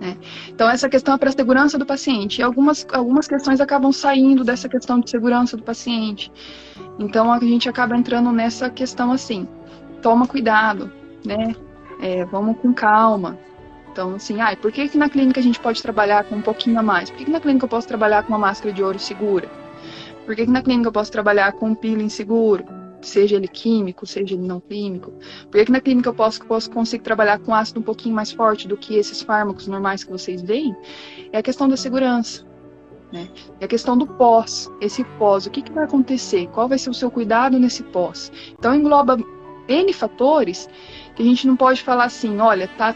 Né? 0.00 0.16
Então, 0.48 0.68
essa 0.70 0.88
questão 0.88 1.14
é 1.14 1.18
para 1.18 1.28
a 1.28 1.32
segurança 1.32 1.76
do 1.76 1.84
paciente. 1.84 2.38
E 2.38 2.42
algumas, 2.42 2.86
algumas 2.92 3.28
questões 3.28 3.60
acabam 3.60 3.92
saindo 3.92 4.44
dessa 4.44 4.68
questão 4.68 5.00
de 5.00 5.10
segurança 5.10 5.56
do 5.56 5.62
paciente. 5.62 6.32
Então, 6.98 7.32
a 7.32 7.38
gente 7.40 7.68
acaba 7.68 7.96
entrando 7.96 8.32
nessa 8.32 8.70
questão 8.70 9.12
assim: 9.12 9.46
toma 10.00 10.26
cuidado, 10.26 10.90
né? 11.24 11.54
É, 12.00 12.24
vamos 12.24 12.58
com 12.58 12.72
calma. 12.72 13.38
Então, 13.92 14.14
assim, 14.14 14.40
ah, 14.40 14.56
por 14.56 14.70
que, 14.70 14.88
que 14.88 14.96
na 14.96 15.08
clínica 15.08 15.40
a 15.40 15.42
gente 15.42 15.60
pode 15.60 15.82
trabalhar 15.82 16.24
com 16.24 16.36
um 16.36 16.42
pouquinho 16.42 16.78
a 16.78 16.82
mais? 16.82 17.10
Por 17.10 17.18
que, 17.18 17.24
que 17.24 17.30
na 17.30 17.40
clínica 17.40 17.64
eu 17.64 17.68
posso 17.68 17.88
trabalhar 17.88 18.22
com 18.22 18.32
uma 18.32 18.38
máscara 18.38 18.72
de 18.72 18.82
ouro 18.82 18.98
segura? 18.98 19.50
Por 20.24 20.36
que, 20.36 20.46
que 20.46 20.50
na 20.50 20.62
clínica 20.62 20.88
eu 20.88 20.92
posso 20.92 21.10
trabalhar 21.10 21.52
com 21.52 21.70
um 21.70 21.74
peeling 21.74 22.08
seguro? 22.08 22.79
Seja 23.02 23.36
ele 23.36 23.48
químico, 23.48 24.06
seja 24.06 24.34
ele 24.34 24.46
não 24.46 24.60
químico. 24.60 25.12
Porque 25.50 25.70
na 25.70 25.80
clínica 25.80 26.08
eu 26.08 26.14
posso, 26.14 26.44
posso 26.44 26.70
conseguir 26.70 27.02
trabalhar 27.02 27.38
com 27.38 27.54
ácido 27.54 27.80
um 27.80 27.82
pouquinho 27.82 28.14
mais 28.14 28.30
forte 28.30 28.68
do 28.68 28.76
que 28.76 28.96
esses 28.96 29.22
fármacos 29.22 29.66
normais 29.66 30.04
que 30.04 30.10
vocês 30.10 30.42
veem, 30.42 30.74
é 31.32 31.38
a 31.38 31.42
questão 31.42 31.68
da 31.68 31.76
segurança. 31.76 32.44
Né? 33.12 33.28
É 33.60 33.64
a 33.64 33.68
questão 33.68 33.96
do 33.96 34.06
pós, 34.06 34.70
esse 34.80 35.02
pós, 35.18 35.46
o 35.46 35.50
que, 35.50 35.62
que 35.62 35.72
vai 35.72 35.84
acontecer? 35.84 36.46
Qual 36.48 36.68
vai 36.68 36.78
ser 36.78 36.90
o 36.90 36.94
seu 36.94 37.10
cuidado 37.10 37.58
nesse 37.58 37.82
pós? 37.82 38.30
Então 38.56 38.74
engloba 38.74 39.18
N 39.68 39.92
fatores 39.92 40.68
que 41.14 41.22
a 41.22 41.26
gente 41.26 41.46
não 41.46 41.56
pode 41.56 41.82
falar 41.82 42.04
assim, 42.04 42.38
olha, 42.38 42.68
tá 42.78 42.94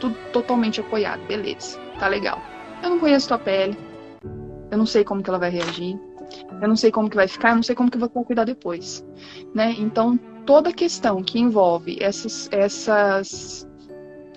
tudo 0.00 0.16
totalmente 0.32 0.80
apoiado, 0.80 1.24
beleza, 1.26 1.78
tá 1.98 2.08
legal. 2.08 2.42
Eu 2.82 2.90
não 2.90 2.98
conheço 2.98 3.28
tua 3.28 3.38
pele, 3.38 3.78
eu 4.70 4.78
não 4.78 4.86
sei 4.86 5.04
como 5.04 5.22
que 5.22 5.30
ela 5.30 5.38
vai 5.38 5.50
reagir, 5.50 5.96
eu 6.60 6.68
não 6.68 6.76
sei 6.76 6.90
como 6.90 7.08
que 7.08 7.16
vai 7.16 7.28
ficar, 7.28 7.50
eu 7.50 7.56
não 7.56 7.62
sei 7.62 7.74
como 7.74 7.90
que 7.90 7.96
eu 7.96 8.00
vou 8.00 8.24
cuidar 8.24 8.44
depois, 8.44 9.04
né? 9.54 9.74
Então, 9.78 10.18
toda 10.46 10.72
questão 10.72 11.22
que 11.22 11.38
envolve 11.38 11.98
essas, 12.00 12.48
essas, 12.52 13.68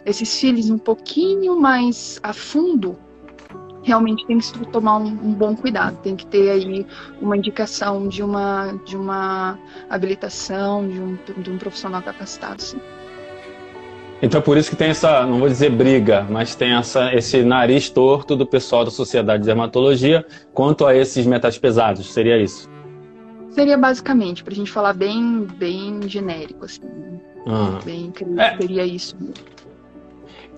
esses 0.06 0.40
filhos 0.40 0.70
um 0.70 0.78
pouquinho 0.78 1.60
mais 1.60 2.20
a 2.24 2.34
fundo, 2.34 2.98
realmente 3.84 4.26
tem 4.26 4.40
que 4.40 4.66
tomar 4.72 4.98
um, 4.98 5.08
um, 5.08 5.34
bom 5.34 5.56
cuidado, 5.56 5.98
tem 6.02 6.16
que 6.16 6.26
ter 6.26 6.50
aí 6.50 6.86
uma 7.22 7.38
indicação 7.38 8.08
de 8.08 8.24
uma, 8.24 8.74
de 8.86 8.98
uma 8.98 9.60
habilitação, 9.90 10.88
de 10.88 11.00
um, 11.00 11.18
de 11.42 11.52
um 11.52 11.58
profissional 11.58 12.02
capacitado, 12.02 12.62
sim. 12.62 12.80
Então 14.26 14.42
por 14.42 14.58
isso 14.58 14.72
que 14.72 14.76
tem 14.76 14.88
essa, 14.90 15.24
não 15.24 15.38
vou 15.38 15.48
dizer 15.48 15.70
briga, 15.70 16.26
mas 16.28 16.56
tem 16.56 16.74
essa, 16.74 17.14
esse 17.14 17.44
nariz 17.44 17.92
torto 17.92 18.36
do 18.36 18.44
pessoal 18.44 18.84
da 18.84 18.90
Sociedade 18.90 19.44
de 19.44 19.46
Dermatologia 19.46 20.26
quanto 20.52 20.84
a 20.88 20.96
esses 20.96 21.28
metais 21.28 21.60
pesados, 21.60 22.12
seria 22.12 22.42
isso? 22.42 22.68
Seria 23.52 23.78
basicamente, 23.78 24.44
para 24.44 24.52
a 24.52 24.56
gente 24.56 24.72
falar 24.72 24.94
bem, 24.94 25.48
bem 25.60 26.00
genérico, 26.10 26.66
assim. 26.66 26.90
Ah. 27.46 27.78
Bem, 27.86 28.12
é. 28.40 28.58
seria 28.58 28.84
isso. 28.84 29.16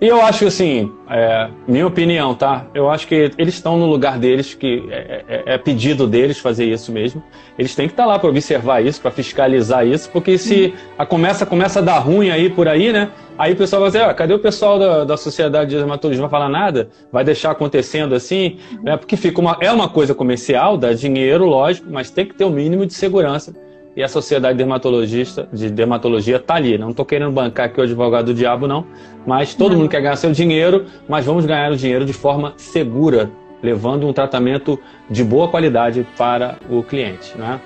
E 0.00 0.06
eu 0.06 0.22
acho 0.22 0.46
assim, 0.46 0.92
é, 1.10 1.48
minha 1.66 1.84
opinião, 1.84 2.32
tá? 2.32 2.66
Eu 2.72 2.88
acho 2.88 3.04
que 3.08 3.32
eles 3.36 3.54
estão 3.54 3.76
no 3.76 3.86
lugar 3.86 4.16
deles, 4.16 4.54
que 4.54 4.84
é, 4.90 5.24
é, 5.28 5.54
é 5.54 5.58
pedido 5.58 6.06
deles 6.06 6.38
fazer 6.38 6.66
isso 6.66 6.92
mesmo. 6.92 7.20
Eles 7.58 7.74
têm 7.74 7.88
que 7.88 7.94
estar 7.94 8.04
tá 8.04 8.08
lá 8.08 8.16
para 8.16 8.28
observar 8.28 8.84
isso, 8.84 9.00
para 9.00 9.10
fiscalizar 9.10 9.84
isso, 9.84 10.08
porque 10.10 10.38
se 10.38 10.72
a 10.96 11.04
começa 11.04 11.44
começa 11.44 11.80
a 11.80 11.82
dar 11.82 11.98
ruim 11.98 12.30
aí 12.30 12.48
por 12.48 12.68
aí, 12.68 12.92
né? 12.92 13.10
Aí 13.36 13.54
o 13.54 13.56
pessoal 13.56 13.82
vai 13.82 13.90
dizer, 13.90 14.04
ah, 14.04 14.14
cadê 14.14 14.34
o 14.34 14.38
pessoal 14.38 14.78
da, 14.78 15.04
da 15.04 15.16
Sociedade 15.16 15.70
de 15.70 15.76
Dermatologia? 15.76 16.22
Não 16.22 16.28
vai 16.28 16.40
falar 16.40 16.50
nada? 16.50 16.90
Vai 17.10 17.24
deixar 17.24 17.50
acontecendo 17.50 18.14
assim? 18.14 18.58
Uhum. 18.72 18.82
Né? 18.84 18.96
Porque 18.96 19.16
fica 19.16 19.40
uma, 19.40 19.56
é 19.60 19.70
uma 19.72 19.88
coisa 19.88 20.14
comercial, 20.14 20.76
dá 20.76 20.92
dinheiro, 20.92 21.44
lógico, 21.44 21.88
mas 21.90 22.08
tem 22.08 22.24
que 22.24 22.34
ter 22.34 22.44
o 22.44 22.48
um 22.48 22.52
mínimo 22.52 22.86
de 22.86 22.94
segurança. 22.94 23.52
E 23.96 24.02
a 24.02 24.08
Sociedade 24.08 24.56
Dermatologista, 24.56 25.48
de 25.52 25.70
Dermatologia 25.70 26.36
está 26.36 26.54
ali. 26.54 26.78
Não 26.78 26.90
estou 26.90 27.04
querendo 27.04 27.32
bancar 27.32 27.66
aqui 27.66 27.80
o 27.80 27.82
advogado 27.82 28.26
do 28.26 28.34
diabo, 28.34 28.68
não. 28.68 28.86
Mas 29.26 29.54
todo 29.54 29.72
não. 29.72 29.80
mundo 29.80 29.90
quer 29.90 30.00
ganhar 30.00 30.16
seu 30.16 30.32
dinheiro, 30.32 30.86
mas 31.08 31.26
vamos 31.26 31.44
ganhar 31.44 31.72
o 31.72 31.76
dinheiro 31.76 32.04
de 32.04 32.12
forma 32.12 32.54
segura, 32.56 33.30
levando 33.62 34.06
um 34.06 34.12
tratamento 34.12 34.78
de 35.10 35.24
boa 35.24 35.48
qualidade 35.48 36.06
para 36.16 36.58
o 36.70 36.82
cliente. 36.82 37.36
Né? 37.36 37.60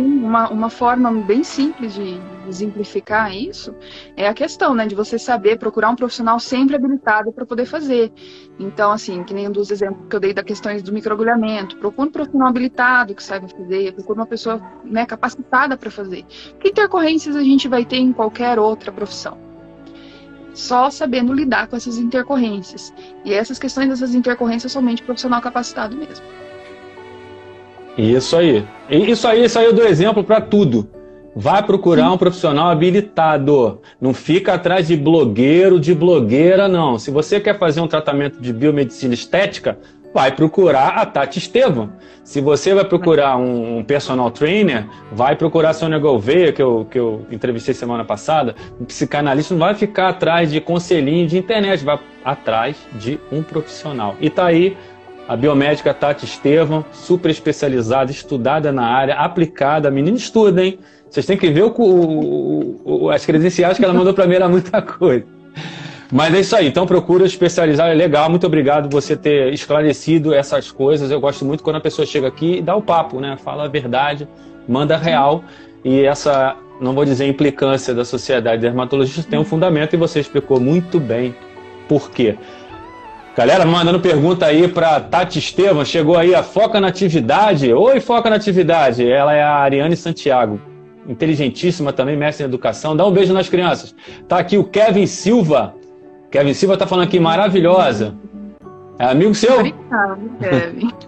Uma, 0.00 0.48
uma 0.48 0.70
forma 0.70 1.10
bem 1.12 1.42
simples 1.42 1.94
de 1.94 2.20
exemplificar 2.48 3.34
isso 3.34 3.74
é 4.16 4.28
a 4.28 4.34
questão, 4.34 4.74
né, 4.74 4.86
de 4.86 4.94
você 4.94 5.18
saber 5.18 5.58
procurar 5.58 5.90
um 5.90 5.96
profissional 5.96 6.38
sempre 6.38 6.76
habilitado 6.76 7.32
para 7.32 7.44
poder 7.44 7.66
fazer. 7.66 8.12
Então, 8.58 8.90
assim, 8.90 9.22
que 9.24 9.34
nem 9.34 9.48
um 9.48 9.52
dos 9.52 9.70
exemplos 9.70 10.08
que 10.08 10.16
eu 10.16 10.20
dei 10.20 10.32
da 10.32 10.42
questões 10.42 10.82
do 10.82 10.92
microagulhamento, 10.92 11.76
procure 11.76 12.08
um 12.08 12.12
profissional 12.12 12.48
habilitado 12.48 13.14
que 13.14 13.22
saiba 13.22 13.48
fazer, 13.48 13.92
procure 13.92 14.18
uma 14.18 14.26
pessoa 14.26 14.60
né, 14.84 15.04
capacitada 15.04 15.76
para 15.76 15.90
fazer. 15.90 16.24
Que 16.60 16.68
intercorrências 16.68 17.36
a 17.36 17.42
gente 17.42 17.68
vai 17.68 17.84
ter 17.84 17.98
em 17.98 18.12
qualquer 18.12 18.58
outra 18.58 18.90
profissão? 18.92 19.36
Só 20.54 20.90
sabendo 20.90 21.32
lidar 21.32 21.68
com 21.68 21.76
essas 21.76 21.98
intercorrências. 21.98 22.92
E 23.24 23.32
essas 23.32 23.58
questões 23.58 23.88
dessas 23.88 24.14
intercorrências 24.14 24.72
somente 24.72 25.02
profissional 25.02 25.40
capacitado 25.40 25.96
mesmo. 25.96 26.24
Isso 27.98 28.36
aí. 28.36 28.64
Isso 28.88 29.26
aí, 29.26 29.44
isso 29.44 29.58
aí 29.58 29.66
eu 29.66 29.72
dou 29.72 29.84
exemplo 29.84 30.22
para 30.22 30.40
tudo. 30.40 30.88
Vai 31.34 31.62
procurar 31.62 32.12
um 32.12 32.16
profissional 32.16 32.68
habilitado. 32.68 33.80
Não 34.00 34.14
fica 34.14 34.54
atrás 34.54 34.86
de 34.86 34.96
blogueiro, 34.96 35.80
de 35.80 35.94
blogueira, 35.94 36.68
não. 36.68 36.98
Se 36.98 37.10
você 37.10 37.40
quer 37.40 37.58
fazer 37.58 37.80
um 37.80 37.88
tratamento 37.88 38.40
de 38.40 38.52
biomedicina 38.52 39.14
estética, 39.14 39.78
vai 40.14 40.32
procurar 40.32 40.90
a 40.90 41.04
Tati 41.04 41.38
Estevam. 41.38 41.90
Se 42.24 42.40
você 42.40 42.72
vai 42.72 42.84
procurar 42.84 43.36
um, 43.36 43.78
um 43.78 43.84
personal 43.84 44.30
trainer, 44.30 44.86
vai 45.12 45.34
procurar 45.34 45.70
a 45.70 45.74
Sônia 45.74 45.98
Gouveia, 45.98 46.52
que 46.52 46.62
eu, 46.62 46.86
que 46.90 46.98
eu 46.98 47.26
entrevistei 47.30 47.74
semana 47.74 48.04
passada. 48.04 48.54
Um 48.80 48.84
psicanalista 48.84 49.54
não 49.54 49.60
vai 49.60 49.74
ficar 49.74 50.08
atrás 50.08 50.50
de 50.50 50.60
conselhinho 50.60 51.26
de 51.26 51.36
internet, 51.36 51.84
vai 51.84 51.98
atrás 52.24 52.76
de 52.94 53.18
um 53.30 53.42
profissional. 53.42 54.16
E 54.20 54.30
tá 54.30 54.46
aí 54.46 54.76
a 55.28 55.36
biomédica 55.36 55.92
Tati 55.92 56.24
Estevam, 56.24 56.82
super 56.90 57.30
especializada, 57.30 58.10
estudada 58.10 58.72
na 58.72 58.86
área, 58.86 59.14
aplicada. 59.14 59.88
A 59.88 59.90
menina 59.90 60.16
estuda, 60.16 60.64
hein? 60.64 60.78
Vocês 61.10 61.26
têm 61.26 61.36
que 61.36 61.50
ver 61.50 61.64
o, 61.64 61.74
o, 61.76 62.80
o, 62.84 63.10
as 63.10 63.26
credenciais 63.26 63.76
que 63.76 63.84
ela 63.84 63.92
mandou 63.92 64.14
para 64.14 64.26
mim, 64.26 64.34
era 64.34 64.48
muita 64.48 64.80
coisa. 64.80 65.26
Mas 66.10 66.34
é 66.34 66.40
isso 66.40 66.56
aí, 66.56 66.66
então 66.66 66.86
procura 66.86 67.26
especializar, 67.26 67.90
é 67.90 67.94
legal. 67.94 68.30
Muito 68.30 68.46
obrigado 68.46 68.88
você 68.90 69.14
ter 69.14 69.52
esclarecido 69.52 70.32
essas 70.32 70.70
coisas. 70.70 71.10
Eu 71.10 71.20
gosto 71.20 71.44
muito 71.44 71.62
quando 71.62 71.76
a 71.76 71.80
pessoa 71.80 72.06
chega 72.06 72.26
aqui 72.26 72.56
e 72.56 72.62
dá 72.62 72.74
o 72.74 72.80
papo, 72.80 73.20
né? 73.20 73.36
Fala 73.44 73.64
a 73.64 73.68
verdade, 73.68 74.26
manda 74.66 74.96
real. 74.96 75.44
E 75.84 76.04
essa, 76.04 76.56
não 76.80 76.94
vou 76.94 77.04
dizer 77.04 77.26
implicância 77.26 77.94
da 77.94 78.06
sociedade 78.06 78.62
dermatologista, 78.62 79.30
tem 79.30 79.38
um 79.38 79.44
fundamento 79.44 79.92
e 79.92 79.96
você 79.98 80.20
explicou 80.20 80.58
muito 80.58 80.98
bem 80.98 81.34
por 81.86 82.10
quê. 82.10 82.36
Galera, 83.36 83.64
mandando 83.64 84.00
pergunta 84.00 84.46
aí 84.46 84.66
para 84.66 84.98
Tati 84.98 85.38
Estevam, 85.38 85.84
chegou 85.84 86.16
aí 86.16 86.34
a 86.34 86.42
Foca 86.42 86.80
na 86.80 86.88
Atividade. 86.88 87.72
Oi, 87.72 88.00
Foca 88.00 88.28
na 88.28 88.36
Atividade. 88.36 89.08
Ela 89.08 89.32
é 89.32 89.42
a 89.42 89.56
Ariane 89.56 89.96
Santiago. 89.96 90.60
Inteligentíssima 91.06 91.92
também, 91.92 92.16
mestre 92.16 92.44
em 92.44 92.48
educação. 92.48 92.96
Dá 92.96 93.06
um 93.06 93.12
beijo 93.12 93.32
nas 93.32 93.48
crianças. 93.48 93.94
Tá 94.26 94.38
aqui 94.38 94.58
o 94.58 94.64
Kevin 94.64 95.06
Silva. 95.06 95.74
Kevin 96.30 96.52
Silva 96.52 96.76
tá 96.76 96.86
falando 96.86 97.06
aqui, 97.06 97.20
maravilhosa. 97.20 98.14
É 98.98 99.04
amigo 99.06 99.34
seu? 99.34 99.54
Obrigado, 99.60 100.30
Kevin. 100.40 100.88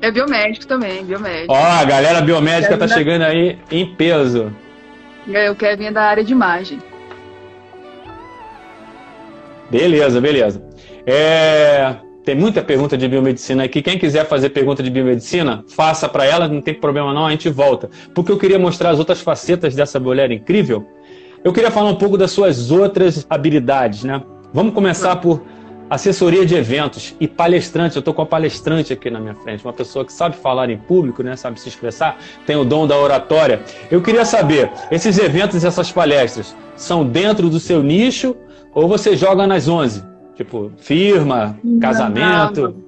É 0.00 0.10
biomédico 0.10 0.66
também, 0.66 1.02
biomédico. 1.04 1.52
Ó, 1.52 1.56
a 1.56 1.84
galera 1.84 2.20
biomédica 2.20 2.76
tá 2.76 2.86
chegando 2.86 3.22
aí 3.22 3.58
em 3.70 3.94
peso. 3.96 4.52
É, 5.32 5.50
o 5.50 5.56
Kevin 5.56 5.86
é 5.86 5.90
da 5.90 6.02
área 6.02 6.22
de 6.22 6.32
imagem. 6.32 6.78
Beleza, 9.70 10.20
beleza. 10.20 10.62
É, 11.06 11.96
tem 12.24 12.34
muita 12.34 12.62
pergunta 12.62 12.96
de 12.96 13.06
biomedicina 13.06 13.64
aqui. 13.64 13.82
Quem 13.82 13.98
quiser 13.98 14.26
fazer 14.26 14.48
pergunta 14.50 14.82
de 14.82 14.90
biomedicina, 14.90 15.62
faça 15.68 16.08
para 16.08 16.24
ela, 16.24 16.48
não 16.48 16.62
tem 16.62 16.72
problema 16.72 17.12
não, 17.12 17.26
a 17.26 17.30
gente 17.30 17.50
volta. 17.50 17.90
Porque 18.14 18.32
eu 18.32 18.38
queria 18.38 18.58
mostrar 18.58 18.90
as 18.90 18.98
outras 18.98 19.20
facetas 19.20 19.74
dessa 19.74 20.00
mulher 20.00 20.30
incrível. 20.30 20.86
Eu 21.44 21.52
queria 21.52 21.70
falar 21.70 21.90
um 21.90 21.96
pouco 21.96 22.16
das 22.16 22.30
suas 22.30 22.70
outras 22.70 23.26
habilidades, 23.28 24.04
né? 24.04 24.22
Vamos 24.54 24.72
começar 24.72 25.16
por 25.16 25.42
assessoria 25.90 26.46
de 26.46 26.54
eventos 26.54 27.14
e 27.20 27.28
palestrante. 27.28 27.96
Eu 27.96 28.00
estou 28.00 28.14
com 28.14 28.22
a 28.22 28.26
palestrante 28.26 28.94
aqui 28.94 29.10
na 29.10 29.20
minha 29.20 29.34
frente, 29.34 29.62
uma 29.62 29.72
pessoa 29.74 30.06
que 30.06 30.12
sabe 30.12 30.36
falar 30.36 30.70
em 30.70 30.78
público, 30.78 31.22
né? 31.22 31.36
Sabe 31.36 31.60
se 31.60 31.68
expressar, 31.68 32.16
tem 32.46 32.56
o 32.56 32.64
dom 32.64 32.86
da 32.86 32.96
oratória. 32.96 33.60
Eu 33.90 34.00
queria 34.00 34.24
saber, 34.24 34.70
esses 34.90 35.18
eventos 35.18 35.62
e 35.62 35.66
essas 35.66 35.92
palestras 35.92 36.56
são 36.74 37.04
dentro 37.04 37.50
do 37.50 37.60
seu 37.60 37.82
nicho 37.82 38.34
ou 38.72 38.88
você 38.88 39.14
joga 39.14 39.46
nas 39.46 39.68
11? 39.68 40.13
Tipo, 40.34 40.72
firma, 40.76 41.58
casamento? 41.80 42.82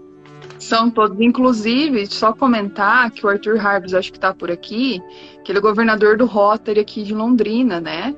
São 0.58 0.90
todos. 0.90 1.20
Inclusive, 1.20 2.06
só 2.06 2.32
comentar 2.32 3.10
que 3.10 3.24
o 3.24 3.28
Arthur 3.28 3.58
Harves, 3.64 3.94
acho 3.94 4.10
que 4.10 4.18
está 4.18 4.34
por 4.34 4.50
aqui, 4.50 5.00
que 5.44 5.52
ele 5.52 5.58
é 5.58 5.62
governador 5.62 6.16
do 6.16 6.26
Rotary 6.26 6.80
aqui 6.80 7.02
de 7.02 7.14
Londrina, 7.14 7.80
né? 7.80 8.14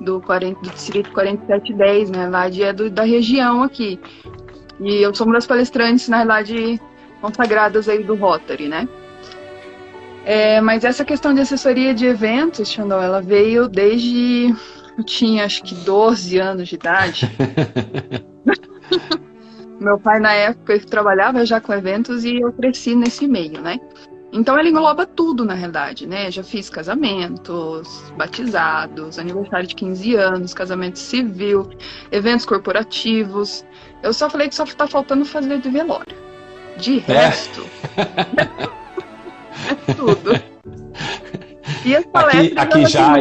Do, 0.00 0.20
40, 0.20 0.60
do 0.60 0.70
distrito 0.70 1.10
4710, 1.12 2.10
na 2.10 2.22
verdade, 2.24 2.62
é 2.62 2.72
do, 2.72 2.90
da 2.90 3.02
região 3.02 3.62
aqui. 3.62 3.98
E 4.78 5.02
eu 5.02 5.14
sou 5.14 5.26
uma 5.26 5.34
das 5.34 5.46
palestrantes, 5.46 6.08
na 6.08 6.18
verdade, 6.18 6.78
consagradas 7.20 7.88
aí 7.88 8.02
do 8.02 8.14
Rotary, 8.14 8.68
né? 8.68 8.86
É, 10.24 10.60
mas 10.60 10.84
essa 10.84 11.04
questão 11.04 11.32
de 11.32 11.40
assessoria 11.40 11.94
de 11.94 12.04
eventos, 12.04 12.70
Xandão, 12.70 13.00
ela 13.00 13.22
veio 13.22 13.68
desde 13.68 14.54
eu 14.98 15.04
tinha 15.04 15.44
acho 15.44 15.62
que 15.62 15.74
12 15.74 16.38
anos 16.38 16.68
de 16.68 16.74
idade. 16.74 17.30
Meu 19.80 19.98
pai, 19.98 20.18
na 20.20 20.32
época, 20.32 20.78
trabalhava 20.80 21.44
já 21.44 21.60
com 21.60 21.72
eventos 21.72 22.24
e 22.24 22.40
eu 22.40 22.52
cresci 22.52 22.94
nesse 22.94 23.28
meio, 23.28 23.60
né? 23.60 23.78
Então 24.32 24.58
ele 24.58 24.70
engloba 24.70 25.06
tudo, 25.06 25.44
na 25.44 25.54
realidade, 25.54 26.06
né? 26.06 26.30
Já 26.30 26.42
fiz 26.42 26.68
casamentos, 26.68 28.12
batizados, 28.16 29.18
aniversário 29.18 29.66
de 29.66 29.74
15 29.74 30.14
anos, 30.14 30.54
casamento 30.54 30.98
civil, 30.98 31.70
eventos 32.10 32.44
corporativos. 32.44 33.64
Eu 34.02 34.12
só 34.12 34.28
falei 34.28 34.48
que 34.48 34.54
só 34.54 34.64
tá 34.64 34.86
faltando 34.86 35.24
fazer 35.24 35.58
de 35.58 35.70
velório. 35.70 36.16
De 36.76 36.98
é. 36.98 37.12
resto, 37.12 37.64
é, 37.96 38.02
é 39.72 39.94
tudo. 39.94 40.32
E 41.84 41.96
as 41.96 42.04
palestras... 42.06 42.58
Aqui, 42.58 42.82
aqui 42.82 42.86
já... 42.86 43.16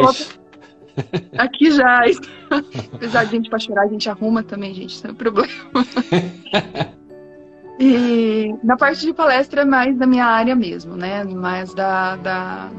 Aqui 1.37 1.71
já. 1.71 2.03
Apesar 2.93 3.25
de 3.25 3.31
gente 3.31 3.49
pra 3.49 3.59
chorar, 3.59 3.83
a 3.83 3.87
gente 3.87 4.09
arruma 4.09 4.43
também, 4.43 4.73
gente, 4.73 4.97
sem 4.97 5.13
problema. 5.13 5.49
E 7.79 8.55
na 8.63 8.77
parte 8.77 9.05
de 9.05 9.13
palestra 9.13 9.63
é 9.63 9.65
mais 9.65 9.97
da 9.97 10.07
minha 10.07 10.25
área 10.25 10.55
mesmo, 10.55 10.95
né? 10.95 11.23
Mais 11.25 11.73
da, 11.73 12.15
da, 12.15 12.71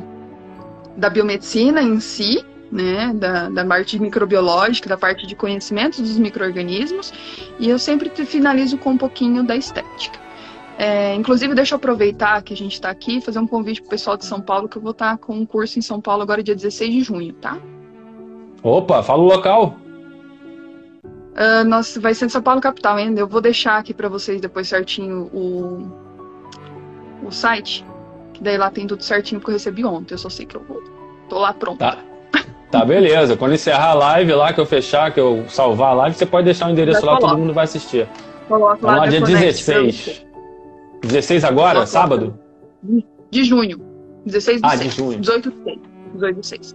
da 0.96 1.10
biomedicina 1.10 1.82
em 1.82 2.00
si, 2.00 2.42
né? 2.72 3.12
Da, 3.14 3.50
da 3.50 3.64
parte 3.64 3.98
microbiológica, 3.98 4.88
da 4.88 4.96
parte 4.96 5.26
de 5.26 5.36
conhecimento 5.36 6.00
dos 6.00 6.18
micro-organismos. 6.18 7.12
E 7.58 7.68
eu 7.68 7.78
sempre 7.78 8.08
finalizo 8.24 8.78
com 8.78 8.92
um 8.92 8.98
pouquinho 8.98 9.44
da 9.44 9.54
estética. 9.54 10.18
É, 10.78 11.14
inclusive, 11.14 11.54
deixa 11.54 11.74
eu 11.74 11.76
aproveitar 11.76 12.42
que 12.42 12.52
a 12.52 12.56
gente 12.56 12.72
está 12.72 12.90
aqui 12.90 13.18
e 13.18 13.20
fazer 13.20 13.38
um 13.38 13.46
convite 13.46 13.80
para 13.80 13.88
o 13.88 13.90
pessoal 13.90 14.16
de 14.16 14.24
São 14.24 14.40
Paulo, 14.40 14.68
que 14.68 14.76
eu 14.76 14.82
vou 14.82 14.92
estar 14.92 15.12
tá 15.12 15.18
com 15.18 15.34
um 15.34 15.46
curso 15.46 15.78
em 15.78 15.82
São 15.82 16.00
Paulo 16.00 16.22
agora, 16.22 16.42
dia 16.42 16.54
16 16.54 16.92
de 16.92 17.02
junho, 17.02 17.32
tá? 17.34 17.58
Opa, 18.62 19.02
fala 19.02 19.22
o 19.22 19.26
local. 19.26 19.76
Uh, 21.04 21.64
nossa, 21.66 22.00
vai 22.00 22.14
ser 22.14 22.26
em 22.26 22.28
São 22.28 22.42
Paulo 22.42 22.60
capital 22.60 22.96
ainda. 22.96 23.20
Eu 23.20 23.28
vou 23.28 23.40
deixar 23.40 23.78
aqui 23.78 23.92
para 23.92 24.08
vocês 24.08 24.40
depois 24.40 24.68
certinho 24.68 25.30
o, 25.32 25.86
o 27.22 27.30
site. 27.30 27.84
Que 28.32 28.42
daí 28.42 28.56
lá 28.56 28.70
tem 28.70 28.86
tudo 28.86 29.02
certinho 29.02 29.40
porque 29.40 29.52
eu 29.52 29.56
recebi 29.56 29.84
ontem. 29.84 30.14
Eu 30.14 30.18
só 30.18 30.30
sei 30.30 30.46
que 30.46 30.56
eu 30.56 30.62
vou. 30.62 30.82
Tô 31.28 31.38
lá 31.38 31.52
pronto. 31.52 31.78
Tá. 31.78 31.98
Tá, 32.70 32.84
beleza. 32.84 33.36
Quando 33.36 33.54
encerrar 33.54 33.90
a 33.90 33.94
live 33.94 34.32
lá, 34.32 34.52
que 34.52 34.60
eu 34.60 34.66
fechar, 34.66 35.12
que 35.12 35.20
eu 35.20 35.44
salvar 35.48 35.90
a 35.90 35.94
live, 35.94 36.16
você 36.16 36.26
pode 36.26 36.46
deixar 36.46 36.66
o 36.66 36.70
endereço 36.70 37.06
lá, 37.06 37.16
todo 37.18 37.38
mundo 37.38 37.52
vai 37.54 37.64
assistir. 37.64 38.08
Coloco 38.48 38.78
Vamos 38.80 39.00
lá, 39.00 39.06
dia 39.06 39.20
16. 39.20 40.26
16 41.02 41.44
agora, 41.44 41.86
sábado? 41.86 42.38
De 43.30 43.44
junho. 43.44 43.80
16 44.24 44.60
de 44.60 44.66
ah, 44.66 44.76
6. 44.76 44.80
de 44.80 44.96
junho. 44.96 45.20
18 45.20 45.50
de 45.50 45.56
6. 45.64 45.78
18 46.14 46.40
de 46.40 46.46
6. 46.46 46.74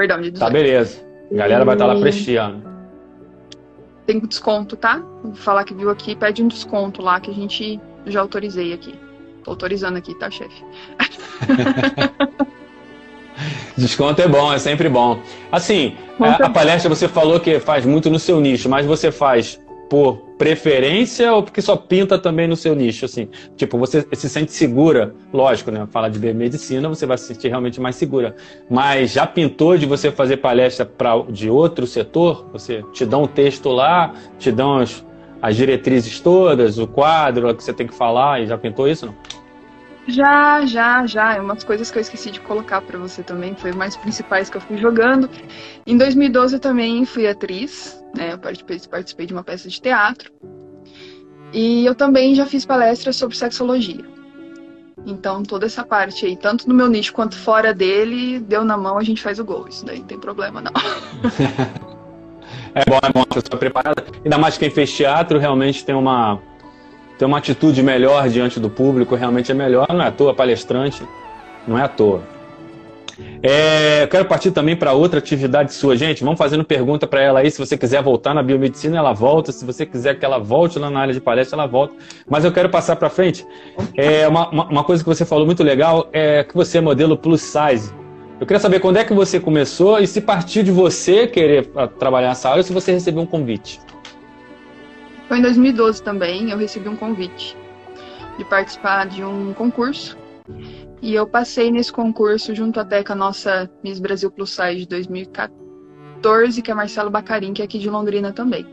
Perdão, 0.00 0.18
de 0.18 0.30
18. 0.30 0.38
Tá, 0.38 0.50
beleza. 0.50 1.04
A 1.30 1.34
galera 1.34 1.62
vai 1.62 1.74
estar 1.74 1.86
tá 1.86 1.92
lá 1.92 2.00
prestigiando. 2.00 2.64
Tem 4.06 4.18
desconto, 4.18 4.74
tá? 4.74 5.02
Vou 5.22 5.34
falar 5.34 5.62
que 5.64 5.74
viu 5.74 5.90
aqui, 5.90 6.16
pede 6.16 6.42
um 6.42 6.48
desconto 6.48 7.02
lá 7.02 7.20
que 7.20 7.30
a 7.30 7.34
gente 7.34 7.78
já 8.06 8.22
autorizei 8.22 8.72
aqui. 8.72 8.94
Tô 9.44 9.50
autorizando 9.50 9.98
aqui, 9.98 10.14
tá, 10.14 10.30
chefe? 10.30 10.64
Desconto 13.76 14.22
é 14.22 14.28
bom, 14.28 14.50
é 14.50 14.58
sempre 14.58 14.88
bom. 14.88 15.20
Assim, 15.52 15.94
a, 16.18 16.46
a 16.46 16.50
palestra 16.50 16.88
você 16.88 17.06
falou 17.06 17.38
que 17.38 17.60
faz 17.60 17.84
muito 17.84 18.08
no 18.08 18.18
seu 18.18 18.40
nicho, 18.40 18.70
mas 18.70 18.86
você 18.86 19.12
faz 19.12 19.60
por 19.90 20.18
preferência 20.38 21.34
ou 21.34 21.42
porque 21.42 21.60
só 21.60 21.76
pinta 21.76 22.16
também 22.16 22.46
no 22.46 22.54
seu 22.54 22.76
nicho, 22.76 23.04
assim? 23.04 23.28
Tipo, 23.56 23.76
você 23.76 24.06
se 24.12 24.28
sente 24.28 24.52
segura, 24.52 25.12
lógico, 25.32 25.72
né? 25.72 25.86
Fala 25.90 26.08
de 26.08 26.16
biomedicina, 26.16 26.88
você 26.88 27.04
vai 27.04 27.18
se 27.18 27.26
sentir 27.26 27.48
realmente 27.48 27.80
mais 27.80 27.96
segura. 27.96 28.36
Mas 28.70 29.10
já 29.10 29.26
pintou 29.26 29.76
de 29.76 29.86
você 29.86 30.12
fazer 30.12 30.36
palestra 30.36 30.86
pra, 30.86 31.20
de 31.28 31.50
outro 31.50 31.88
setor? 31.88 32.48
Você 32.52 32.84
te 32.92 33.04
dá 33.04 33.18
um 33.18 33.26
texto 33.26 33.68
lá, 33.70 34.14
te 34.38 34.52
dão 34.52 34.78
as, 34.78 35.04
as 35.42 35.56
diretrizes 35.56 36.20
todas, 36.20 36.78
o 36.78 36.86
quadro 36.86 37.52
que 37.52 37.62
você 37.62 37.72
tem 37.72 37.88
que 37.88 37.94
falar, 37.94 38.40
e 38.40 38.46
já 38.46 38.56
pintou 38.56 38.86
isso, 38.86 39.06
não? 39.06 39.14
Já, 40.10 40.64
já, 40.66 41.06
já. 41.06 41.34
É 41.34 41.40
umas 41.40 41.64
coisas 41.64 41.90
que 41.90 41.98
eu 41.98 42.02
esqueci 42.02 42.30
de 42.30 42.40
colocar 42.40 42.80
para 42.80 42.98
você 42.98 43.22
também, 43.22 43.54
foi 43.54 43.72
mais 43.72 43.96
principais 43.96 44.50
que 44.50 44.56
eu 44.56 44.60
fui 44.60 44.76
jogando. 44.76 45.28
Em 45.86 45.96
2012 45.96 46.56
eu 46.56 46.60
também 46.60 47.04
fui 47.04 47.26
atriz, 47.26 48.02
né? 48.16 48.32
Eu 48.32 48.38
participei, 48.38 48.80
participei 48.90 49.26
de 49.26 49.32
uma 49.32 49.44
peça 49.44 49.68
de 49.68 49.80
teatro. 49.80 50.32
E 51.52 51.84
eu 51.84 51.94
também 51.94 52.34
já 52.34 52.46
fiz 52.46 52.64
palestras 52.64 53.16
sobre 53.16 53.36
sexologia. 53.36 54.04
Então, 55.06 55.42
toda 55.42 55.66
essa 55.66 55.84
parte 55.84 56.26
aí, 56.26 56.36
tanto 56.36 56.68
no 56.68 56.74
meu 56.74 56.88
nicho 56.88 57.12
quanto 57.12 57.36
fora 57.36 57.72
dele, 57.72 58.38
deu 58.40 58.64
na 58.64 58.76
mão, 58.76 58.98
a 58.98 59.02
gente 59.02 59.22
faz 59.22 59.38
o 59.38 59.44
gol. 59.44 59.66
Isso 59.68 59.84
daí 59.84 59.98
não 59.98 60.06
tem 60.06 60.18
problema, 60.18 60.60
não. 60.60 60.72
é 62.74 62.84
bom, 62.84 62.98
é 63.02 63.12
bom, 63.12 63.22
a 63.22 63.34
pessoa 63.34 63.58
preparada. 63.58 64.04
Ainda 64.22 64.38
mais 64.38 64.58
quem 64.58 64.70
fez 64.70 64.94
teatro 64.94 65.38
realmente 65.38 65.84
tem 65.84 65.94
uma, 65.94 66.38
ter 67.20 67.26
uma 67.26 67.36
atitude 67.36 67.82
melhor 67.82 68.30
diante 68.30 68.58
do 68.58 68.70
público 68.70 69.14
realmente 69.14 69.52
é 69.52 69.54
melhor. 69.54 69.86
Não 69.90 70.00
é 70.00 70.06
à 70.06 70.10
toa 70.10 70.32
palestrante, 70.32 71.06
não 71.68 71.76
é 71.76 71.82
à 71.82 71.88
toa. 71.88 72.22
É, 73.42 74.04
eu 74.04 74.08
quero 74.08 74.24
partir 74.24 74.52
também 74.52 74.74
para 74.74 74.94
outra 74.94 75.18
atividade 75.18 75.74
sua, 75.74 75.94
gente. 75.94 76.24
Vamos 76.24 76.38
fazendo 76.38 76.64
pergunta 76.64 77.06
para 77.06 77.20
ela 77.20 77.40
aí. 77.40 77.50
Se 77.50 77.58
você 77.58 77.76
quiser 77.76 78.02
voltar 78.02 78.32
na 78.32 78.42
biomedicina, 78.42 78.96
ela 78.96 79.12
volta. 79.12 79.52
Se 79.52 79.66
você 79.66 79.84
quiser 79.84 80.18
que 80.18 80.24
ela 80.24 80.38
volte 80.38 80.78
lá 80.78 80.88
na 80.88 80.98
área 80.98 81.12
de 81.12 81.20
palestra, 81.20 81.56
ela 81.58 81.66
volta. 81.66 81.94
Mas 82.26 82.42
eu 82.42 82.52
quero 82.52 82.70
passar 82.70 82.96
para 82.96 83.10
frente. 83.10 83.46
É, 83.94 84.26
uma, 84.26 84.48
uma, 84.48 84.82
coisa 84.82 85.04
que 85.04 85.08
você 85.08 85.26
falou 85.26 85.44
muito 85.44 85.62
legal 85.62 86.08
é 86.14 86.42
que 86.42 86.54
você 86.54 86.78
é 86.78 86.80
modelo 86.80 87.18
plus 87.18 87.42
size. 87.42 87.92
Eu 88.40 88.46
queria 88.46 88.60
saber 88.60 88.80
quando 88.80 88.96
é 88.96 89.04
que 89.04 89.12
você 89.12 89.38
começou 89.38 89.98
e 89.98 90.06
se 90.06 90.22
partiu 90.22 90.62
de 90.62 90.70
você 90.70 91.26
querer 91.26 91.70
ah, 91.76 91.86
trabalhar 91.86 92.28
nessa 92.28 92.48
área 92.48 92.60
ou 92.60 92.64
se 92.64 92.72
você 92.72 92.92
recebeu 92.92 93.22
um 93.22 93.26
convite. 93.26 93.78
Foi 95.30 95.38
em 95.38 95.42
2012 95.42 96.02
também, 96.02 96.50
eu 96.50 96.58
recebi 96.58 96.88
um 96.88 96.96
convite 96.96 97.56
de 98.36 98.44
participar 98.46 99.06
de 99.06 99.22
um 99.22 99.54
concurso 99.54 100.18
E 101.00 101.14
eu 101.14 101.24
passei 101.24 101.70
nesse 101.70 101.92
concurso 101.92 102.52
junto 102.52 102.80
até 102.80 103.04
com 103.04 103.12
a 103.12 103.14
nossa 103.14 103.70
Miss 103.84 104.00
Brasil 104.00 104.28
Plus 104.28 104.50
Size 104.50 104.78
de 104.78 104.88
2014, 104.88 106.60
que 106.60 106.68
é 106.68 106.74
a 106.74 106.76
Marcela 106.76 107.08
Bacarim, 107.08 107.52
que 107.52 107.62
é 107.62 107.64
aqui 107.64 107.78
de 107.78 107.88
Londrina 107.88 108.32
também. 108.32 108.66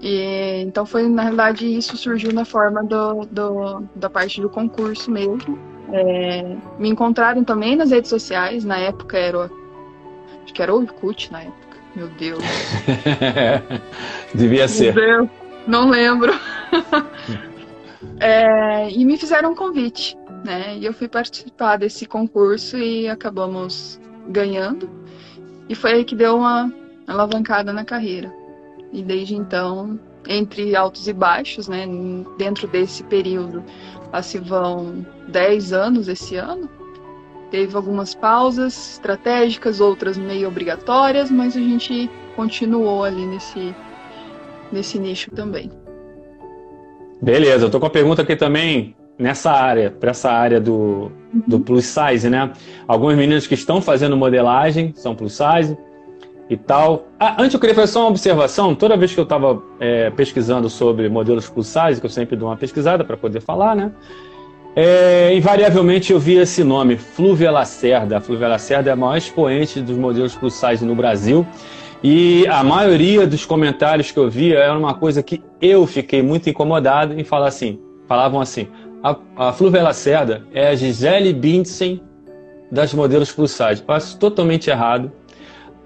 E, 0.00 0.64
então 0.66 0.84
foi, 0.84 1.08
na 1.08 1.22
realidade, 1.22 1.64
isso 1.64 1.96
surgiu 1.96 2.32
na 2.32 2.44
forma 2.44 2.82
do, 2.82 3.24
do 3.26 3.84
da 3.94 4.10
parte 4.10 4.40
do 4.40 4.50
concurso 4.50 5.08
mesmo. 5.08 5.56
É, 5.92 6.56
me 6.80 6.88
encontraram 6.88 7.44
também 7.44 7.76
nas 7.76 7.92
redes 7.92 8.10
sociais, 8.10 8.64
na 8.64 8.78
época 8.78 9.16
era. 9.16 9.48
Acho 10.42 10.52
que 10.52 10.60
era 10.60 10.74
o 10.74 10.78
Orkut 10.78 11.30
na 11.30 11.42
época. 11.42 11.64
Meu 11.94 12.08
Deus. 12.08 12.42
Devia 14.34 14.66
ser. 14.66 14.92
Meu 14.92 15.20
Deus, 15.26 15.43
não 15.66 15.88
lembro. 15.88 16.32
é, 18.20 18.90
e 18.90 19.04
me 19.04 19.16
fizeram 19.16 19.52
um 19.52 19.54
convite, 19.54 20.16
né? 20.44 20.76
E 20.78 20.84
eu 20.84 20.92
fui 20.92 21.08
participar 21.08 21.76
desse 21.76 22.06
concurso 22.06 22.76
e 22.76 23.08
acabamos 23.08 24.00
ganhando. 24.28 24.88
E 25.68 25.74
foi 25.74 25.92
aí 25.92 26.04
que 26.04 26.14
deu 26.14 26.36
uma 26.36 26.72
alavancada 27.06 27.72
na 27.72 27.84
carreira. 27.84 28.32
E 28.92 29.02
desde 29.02 29.34
então, 29.34 29.98
entre 30.28 30.76
altos 30.76 31.08
e 31.08 31.12
baixos, 31.12 31.68
né? 31.68 31.86
Dentro 32.38 32.66
desse 32.68 33.02
período, 33.04 33.64
se 34.22 34.38
vão 34.38 35.04
10 35.28 35.72
anos 35.72 36.08
esse 36.08 36.36
ano 36.36 36.68
Teve 37.54 37.76
algumas 37.76 38.16
pausas 38.16 38.94
estratégicas, 38.94 39.80
outras 39.80 40.18
meio 40.18 40.48
obrigatórias, 40.48 41.30
mas 41.30 41.56
a 41.56 41.60
gente 41.60 42.10
continuou 42.34 43.04
ali 43.04 43.24
nesse, 43.26 43.72
nesse 44.74 44.98
nicho 44.98 45.30
também. 45.30 45.70
Beleza, 47.22 47.64
eu 47.64 47.70
tô 47.70 47.80
com 47.80 47.86
a 47.86 47.90
pergunta 47.90 48.20
aqui 48.20 48.36
também 48.36 48.94
nessa 49.18 49.50
área, 49.50 49.90
para 49.90 50.10
essa 50.10 50.30
área 50.30 50.60
do, 50.60 51.10
do 51.46 51.58
plus 51.60 51.86
size, 51.86 52.28
né? 52.28 52.52
Algumas 52.86 53.16
meninas 53.16 53.46
que 53.46 53.54
estão 53.54 53.80
fazendo 53.80 54.16
modelagem 54.16 54.92
são 54.94 55.14
plus 55.14 55.32
size 55.32 55.78
e 56.50 56.56
tal. 56.56 57.06
Ah, 57.18 57.36
antes 57.40 57.54
eu 57.54 57.60
queria 57.60 57.74
fazer 57.74 57.92
só 57.92 58.00
uma 58.00 58.10
observação. 58.10 58.74
Toda 58.74 58.96
vez 58.96 59.14
que 59.14 59.20
eu 59.20 59.24
estava 59.24 59.62
é, 59.80 60.10
pesquisando 60.10 60.68
sobre 60.68 61.08
modelos 61.08 61.48
plus 61.48 61.68
size, 61.68 62.00
que 62.00 62.06
eu 62.06 62.10
sempre 62.10 62.36
dou 62.36 62.48
uma 62.48 62.56
pesquisada 62.56 63.04
para 63.04 63.16
poder 63.16 63.40
falar, 63.40 63.74
né? 63.74 63.92
É, 64.76 65.32
invariavelmente 65.36 66.12
eu 66.12 66.18
vi 66.18 66.36
esse 66.36 66.64
nome, 66.64 66.96
Flúvia 66.96 67.50
Lacerda. 67.50 68.18
A 68.18 68.20
Flúvia 68.20 68.48
Lacerda 68.48 68.90
é 68.90 68.92
a 68.92 68.96
maior 68.96 69.16
expoente 69.16 69.80
dos 69.80 69.96
modelos 69.96 70.34
plus 70.34 70.54
size 70.54 70.84
no 70.84 70.96
Brasil. 70.96 71.46
E 72.06 72.46
a 72.48 72.62
maioria 72.62 73.26
dos 73.26 73.46
comentários 73.46 74.10
que 74.10 74.18
eu 74.18 74.28
via 74.28 74.58
era 74.58 74.78
uma 74.78 74.92
coisa 74.92 75.22
que 75.22 75.42
eu 75.58 75.86
fiquei 75.86 76.22
muito 76.22 76.50
incomodado 76.50 77.18
em 77.18 77.24
falar 77.24 77.48
assim. 77.48 77.80
Falavam 78.06 78.42
assim, 78.42 78.68
a, 79.02 79.16
a 79.34 79.52
Flúvia 79.54 79.82
Lacerda 79.82 80.46
é 80.52 80.68
a 80.68 80.74
Gisele 80.74 81.32
Bündchen 81.32 82.02
das 82.70 82.92
modelos 82.92 83.32
plus 83.32 83.52
size. 83.52 83.82
Acho 83.88 84.18
totalmente 84.18 84.68
errado. 84.68 85.10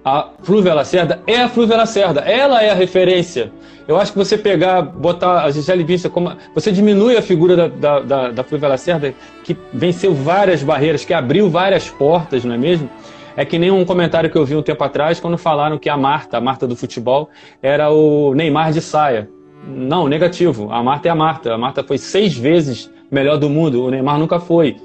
A 0.05 0.31
Flúvia 0.43 0.75
Lacerda 0.75 1.23
é 1.25 1.37
a 1.37 1.49
Flúvia 1.49 1.77
Lacerda. 1.77 2.23
Ela 2.23 2.65
é 2.65 2.71
a 2.71 2.75
referência 2.75 3.53
eu 3.89 3.97
acho 3.97 4.13
que 4.13 4.19
você 4.19 4.37
pegar, 4.37 4.83
botar 4.83 5.45
a 5.45 5.51
Gisele 5.51 5.83
Bündchen 5.83 6.11
como. 6.11 6.37
Você 6.55 6.71
diminui 6.71 7.17
a 7.17 7.23
figura 7.23 7.57
da, 7.57 7.69
da, 7.69 8.01
da, 8.01 8.31
da 8.33 8.45
Flávia 8.45 8.69
Lacerda, 8.69 9.15
que 9.43 9.57
venceu 9.73 10.13
várias 10.13 10.63
barreiras, 10.63 11.07
que 11.07 11.15
abriu 11.15 11.49
várias 11.49 11.89
portas, 11.89 12.45
não 12.45 12.55
é 12.55 12.59
mesmo? 12.59 12.91
É 13.39 13.45
que 13.45 13.57
nem 13.57 13.71
um 13.71 13.85
comentário 13.85 14.29
que 14.29 14.37
eu 14.37 14.45
vi 14.45 14.57
um 14.57 14.63
tempo 14.63 14.83
atrás, 14.83 15.21
quando 15.21 15.39
falaram 15.39 15.79
que 15.79 15.89
a 15.89 15.97
Marta, 15.97 16.39
a 16.39 16.41
Marta 16.41 16.67
do 16.67 16.75
futebol, 16.75 17.31
era 17.63 17.89
o 17.89 18.35
Neymar 18.35 18.73
de 18.73 18.81
saia. 18.81 19.31
Não, 19.65 20.09
negativo. 20.09 20.73
A 20.73 20.83
Marta 20.83 21.07
é 21.07 21.13
a 21.13 21.15
Marta. 21.15 21.55
A 21.55 21.57
Marta 21.57 21.85
foi 21.85 21.99
seis 21.99 22.37
vezes 22.37 22.91
melhor 23.09 23.37
do 23.37 23.49
mundo. 23.49 23.85
O 23.85 23.91
Neymar 23.91 24.19
nunca 24.19 24.41
foi. 24.41 24.77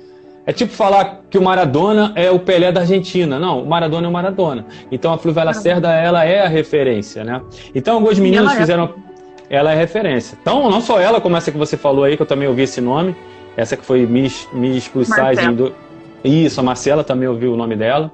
É 0.45 0.53
tipo 0.53 0.71
falar 0.71 1.21
que 1.31 1.37
o 1.39 1.41
Maradona 1.41 2.11
é 2.15 2.29
o 2.29 2.37
Pelé 2.37 2.71
da 2.71 2.81
Argentina. 2.81 3.39
Não, 3.39 3.63
o 3.63 3.67
Maradona 3.67 4.05
é 4.05 4.09
o 4.09 4.13
Maradona. 4.13 4.67
Então 4.91 5.11
a 5.11 5.17
Fluvia 5.17 5.43
Lacerda, 5.43 5.91
ela 5.91 6.23
é 6.23 6.45
a 6.45 6.47
referência, 6.47 7.23
né? 7.23 7.41
Então 7.73 7.95
alguns 7.95 8.19
meninos 8.19 8.51
ela 8.51 8.55
é. 8.55 8.59
fizeram... 8.59 8.93
É. 9.49 9.55
Ela 9.55 9.71
é 9.71 9.75
referência. 9.75 10.37
Então, 10.39 10.69
não 10.69 10.79
só 10.79 10.99
ela, 10.99 11.19
como 11.19 11.35
essa 11.35 11.51
que 11.51 11.57
você 11.57 11.75
falou 11.75 12.03
aí, 12.03 12.15
que 12.15 12.21
eu 12.21 12.27
também 12.27 12.47
ouvi 12.47 12.61
esse 12.61 12.79
nome. 12.79 13.15
Essa 13.57 13.75
que 13.75 13.83
foi 13.83 14.05
Miss, 14.05 14.47
Miss 14.53 14.87
Plus 14.87 15.07
Size. 15.07 15.51
Do... 15.53 15.73
Isso, 16.23 16.59
a 16.59 16.63
Marcela 16.63 17.03
também 17.03 17.27
ouviu 17.27 17.53
o 17.53 17.57
nome 17.57 17.75
dela. 17.75 18.11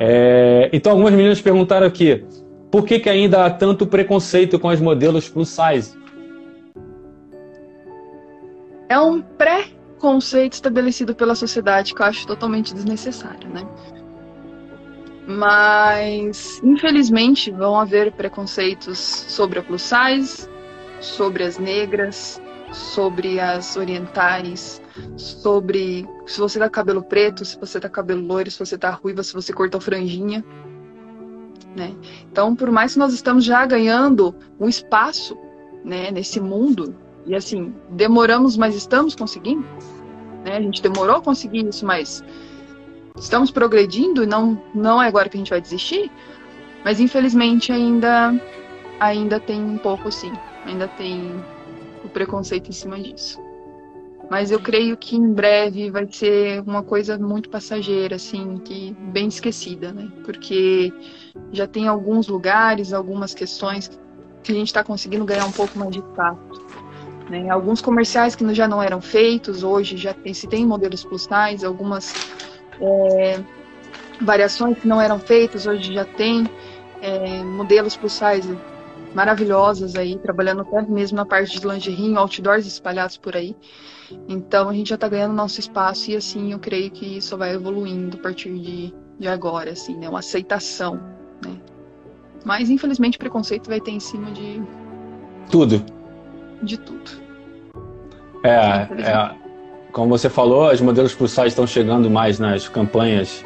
É... 0.00 0.70
Então, 0.72 0.92
algumas 0.92 1.12
meninas 1.12 1.42
perguntaram 1.42 1.86
aqui, 1.86 2.24
por 2.70 2.86
que, 2.86 2.98
que 2.98 3.10
ainda 3.10 3.44
há 3.44 3.50
tanto 3.50 3.86
preconceito 3.86 4.58
com 4.58 4.68
os 4.68 4.80
modelos 4.80 5.28
plus 5.28 5.50
size? 5.50 5.94
É 8.88 8.98
um 8.98 9.20
pré 9.20 9.66
conceito 9.98 10.54
estabelecido 10.54 11.14
pela 11.14 11.34
sociedade 11.34 11.94
que 11.94 12.00
eu 12.00 12.06
acho 12.06 12.26
totalmente 12.26 12.74
desnecessário, 12.74 13.48
né? 13.50 13.68
Mas, 15.26 16.60
infelizmente, 16.64 17.50
vão 17.50 17.78
haver 17.78 18.10
preconceitos 18.12 18.98
sobre 18.98 19.58
a 19.58 19.62
plus 19.62 19.82
size, 19.82 20.48
sobre 21.00 21.44
as 21.44 21.58
negras, 21.58 22.40
sobre 22.72 23.38
as 23.38 23.76
orientais, 23.76 24.79
sobre 25.16 26.08
se 26.26 26.38
você 26.38 26.58
tá 26.58 26.68
cabelo 26.68 27.02
preto, 27.02 27.44
se 27.44 27.58
você 27.58 27.80
tá 27.80 27.88
cabelo 27.88 28.24
loiro, 28.24 28.50
se 28.50 28.58
você 28.58 28.78
tá 28.78 28.90
ruiva, 28.90 29.22
se 29.22 29.32
você 29.32 29.52
cortou 29.52 29.80
franjinha. 29.80 30.44
Né? 31.76 31.94
Então, 32.30 32.54
por 32.56 32.70
mais 32.70 32.94
que 32.94 32.98
nós 32.98 33.12
estamos 33.12 33.44
já 33.44 33.64
ganhando 33.64 34.34
um 34.58 34.68
espaço 34.68 35.36
né, 35.84 36.10
nesse 36.10 36.40
mundo 36.40 36.94
e 37.26 37.34
assim, 37.34 37.74
demoramos, 37.90 38.56
mas 38.56 38.74
estamos 38.74 39.14
conseguindo. 39.14 39.64
Né? 40.44 40.56
A 40.56 40.60
gente 40.60 40.82
demorou 40.82 41.16
a 41.16 41.22
conseguir 41.22 41.66
isso, 41.66 41.84
mas 41.84 42.24
estamos 43.16 43.50
progredindo 43.50 44.22
e 44.22 44.26
não, 44.26 44.60
não 44.74 45.02
é 45.02 45.06
agora 45.06 45.28
que 45.28 45.36
a 45.36 45.40
gente 45.40 45.50
vai 45.50 45.60
desistir. 45.60 46.10
Mas 46.84 46.98
infelizmente 46.98 47.72
ainda, 47.72 48.34
ainda 48.98 49.38
tem 49.38 49.62
um 49.62 49.78
pouco 49.78 50.10
sim. 50.10 50.32
Ainda 50.64 50.88
tem 50.88 51.30
o 52.04 52.08
preconceito 52.08 52.68
em 52.68 52.72
cima 52.72 52.98
disso. 52.98 53.38
Mas 54.30 54.52
eu 54.52 54.60
creio 54.60 54.96
que 54.96 55.16
em 55.16 55.32
breve 55.32 55.90
vai 55.90 56.06
ser 56.08 56.62
uma 56.62 56.84
coisa 56.84 57.18
muito 57.18 57.50
passageira, 57.50 58.14
assim, 58.14 58.58
que 58.58 58.96
bem 59.12 59.26
esquecida, 59.26 59.92
né? 59.92 60.08
Porque 60.24 60.92
já 61.50 61.66
tem 61.66 61.88
alguns 61.88 62.28
lugares, 62.28 62.92
algumas 62.92 63.34
questões 63.34 63.90
que 64.44 64.52
a 64.52 64.54
gente 64.54 64.68
está 64.68 64.84
conseguindo 64.84 65.24
ganhar 65.24 65.46
um 65.46 65.52
pouco 65.52 65.76
mais 65.76 65.90
de 65.90 65.98
espaço. 65.98 66.38
Né? 67.28 67.50
Alguns 67.50 67.82
comerciais 67.82 68.36
que 68.36 68.54
já 68.54 68.68
não 68.68 68.80
eram 68.80 69.00
feitos, 69.00 69.64
hoje 69.64 69.96
já 69.96 70.14
tem, 70.14 70.32
se 70.32 70.46
tem 70.46 70.64
modelos 70.64 71.04
postais, 71.04 71.64
algumas 71.64 72.14
é, 72.80 73.40
variações 74.20 74.78
que 74.78 74.86
não 74.86 75.00
eram 75.00 75.18
feitas, 75.18 75.66
hoje 75.66 75.92
já 75.92 76.04
tem 76.04 76.48
é, 77.02 77.42
modelos 77.42 77.96
postais 77.96 78.46
maravilhosas 79.14 79.96
aí, 79.96 80.18
trabalhando 80.18 80.62
até 80.62 80.82
mesmo 80.82 81.16
na 81.16 81.26
parte 81.26 81.58
de 81.58 81.66
lingerie, 81.66 82.16
outdoors 82.16 82.66
espalhados 82.66 83.16
por 83.16 83.36
aí. 83.36 83.56
Então 84.28 84.68
a 84.68 84.72
gente 84.72 84.88
já 84.88 84.94
está 84.96 85.08
ganhando 85.08 85.34
nosso 85.34 85.60
espaço 85.60 86.10
e 86.10 86.16
assim 86.16 86.52
eu 86.52 86.58
creio 86.58 86.90
que 86.90 87.18
isso 87.18 87.36
vai 87.36 87.54
evoluindo 87.54 88.16
a 88.16 88.20
partir 88.20 88.52
de, 88.58 88.94
de 89.18 89.28
agora, 89.28 89.70
assim, 89.70 89.96
né? 89.96 90.08
Uma 90.08 90.18
aceitação, 90.18 90.96
né? 91.44 91.56
Mas 92.44 92.70
infelizmente 92.70 93.16
o 93.16 93.20
preconceito 93.20 93.68
vai 93.68 93.80
ter 93.80 93.92
em 93.92 94.00
cima 94.00 94.30
de 94.32 94.62
tudo 95.50 95.84
de 96.62 96.78
tudo. 96.78 97.10
É, 98.42 98.50
é, 98.50 99.34
como 99.92 100.08
você 100.08 100.28
falou, 100.28 100.70
os 100.70 100.80
modelos 100.80 101.14
plus 101.14 101.30
size 101.30 101.48
estão 101.48 101.66
chegando 101.66 102.10
mais 102.10 102.38
nas 102.38 102.68
campanhas 102.68 103.44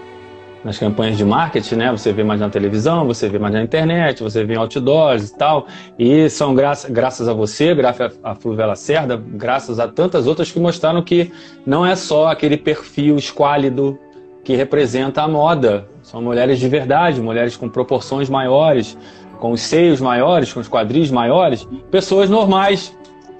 nas 0.64 0.78
campanhas 0.78 1.18
de 1.18 1.24
marketing, 1.24 1.76
né? 1.76 1.92
Você 1.92 2.12
vê 2.12 2.24
mais 2.24 2.40
na 2.40 2.48
televisão, 2.48 3.06
você 3.06 3.28
vê 3.28 3.38
mais 3.38 3.52
na 3.52 3.62
internet, 3.62 4.22
você 4.22 4.44
vê 4.44 4.54
em 4.54 4.56
outdoors 4.56 5.28
e 5.28 5.36
tal. 5.36 5.66
E 5.98 6.28
são 6.30 6.54
graças, 6.54 6.90
graças 6.90 7.28
a 7.28 7.34
você, 7.34 7.74
graças 7.74 8.18
a 8.24 8.34
Fluvia 8.34 8.66
Lacerda, 8.66 9.16
graças 9.16 9.78
a 9.78 9.86
tantas 9.86 10.26
outras 10.26 10.50
que 10.50 10.58
mostraram 10.58 11.02
que 11.02 11.30
não 11.66 11.84
é 11.84 11.94
só 11.94 12.28
aquele 12.28 12.56
perfil 12.56 13.16
esquálido 13.16 13.98
que 14.42 14.56
representa 14.56 15.22
a 15.22 15.28
moda. 15.28 15.86
São 16.02 16.22
mulheres 16.22 16.58
de 16.58 16.68
verdade, 16.68 17.20
mulheres 17.20 17.56
com 17.56 17.68
proporções 17.68 18.30
maiores, 18.30 18.96
com 19.38 19.52
os 19.52 19.60
seios 19.60 20.00
maiores, 20.00 20.52
com 20.52 20.60
os 20.60 20.68
quadris 20.68 21.10
maiores, 21.10 21.68
pessoas 21.90 22.30
normais 22.30 22.94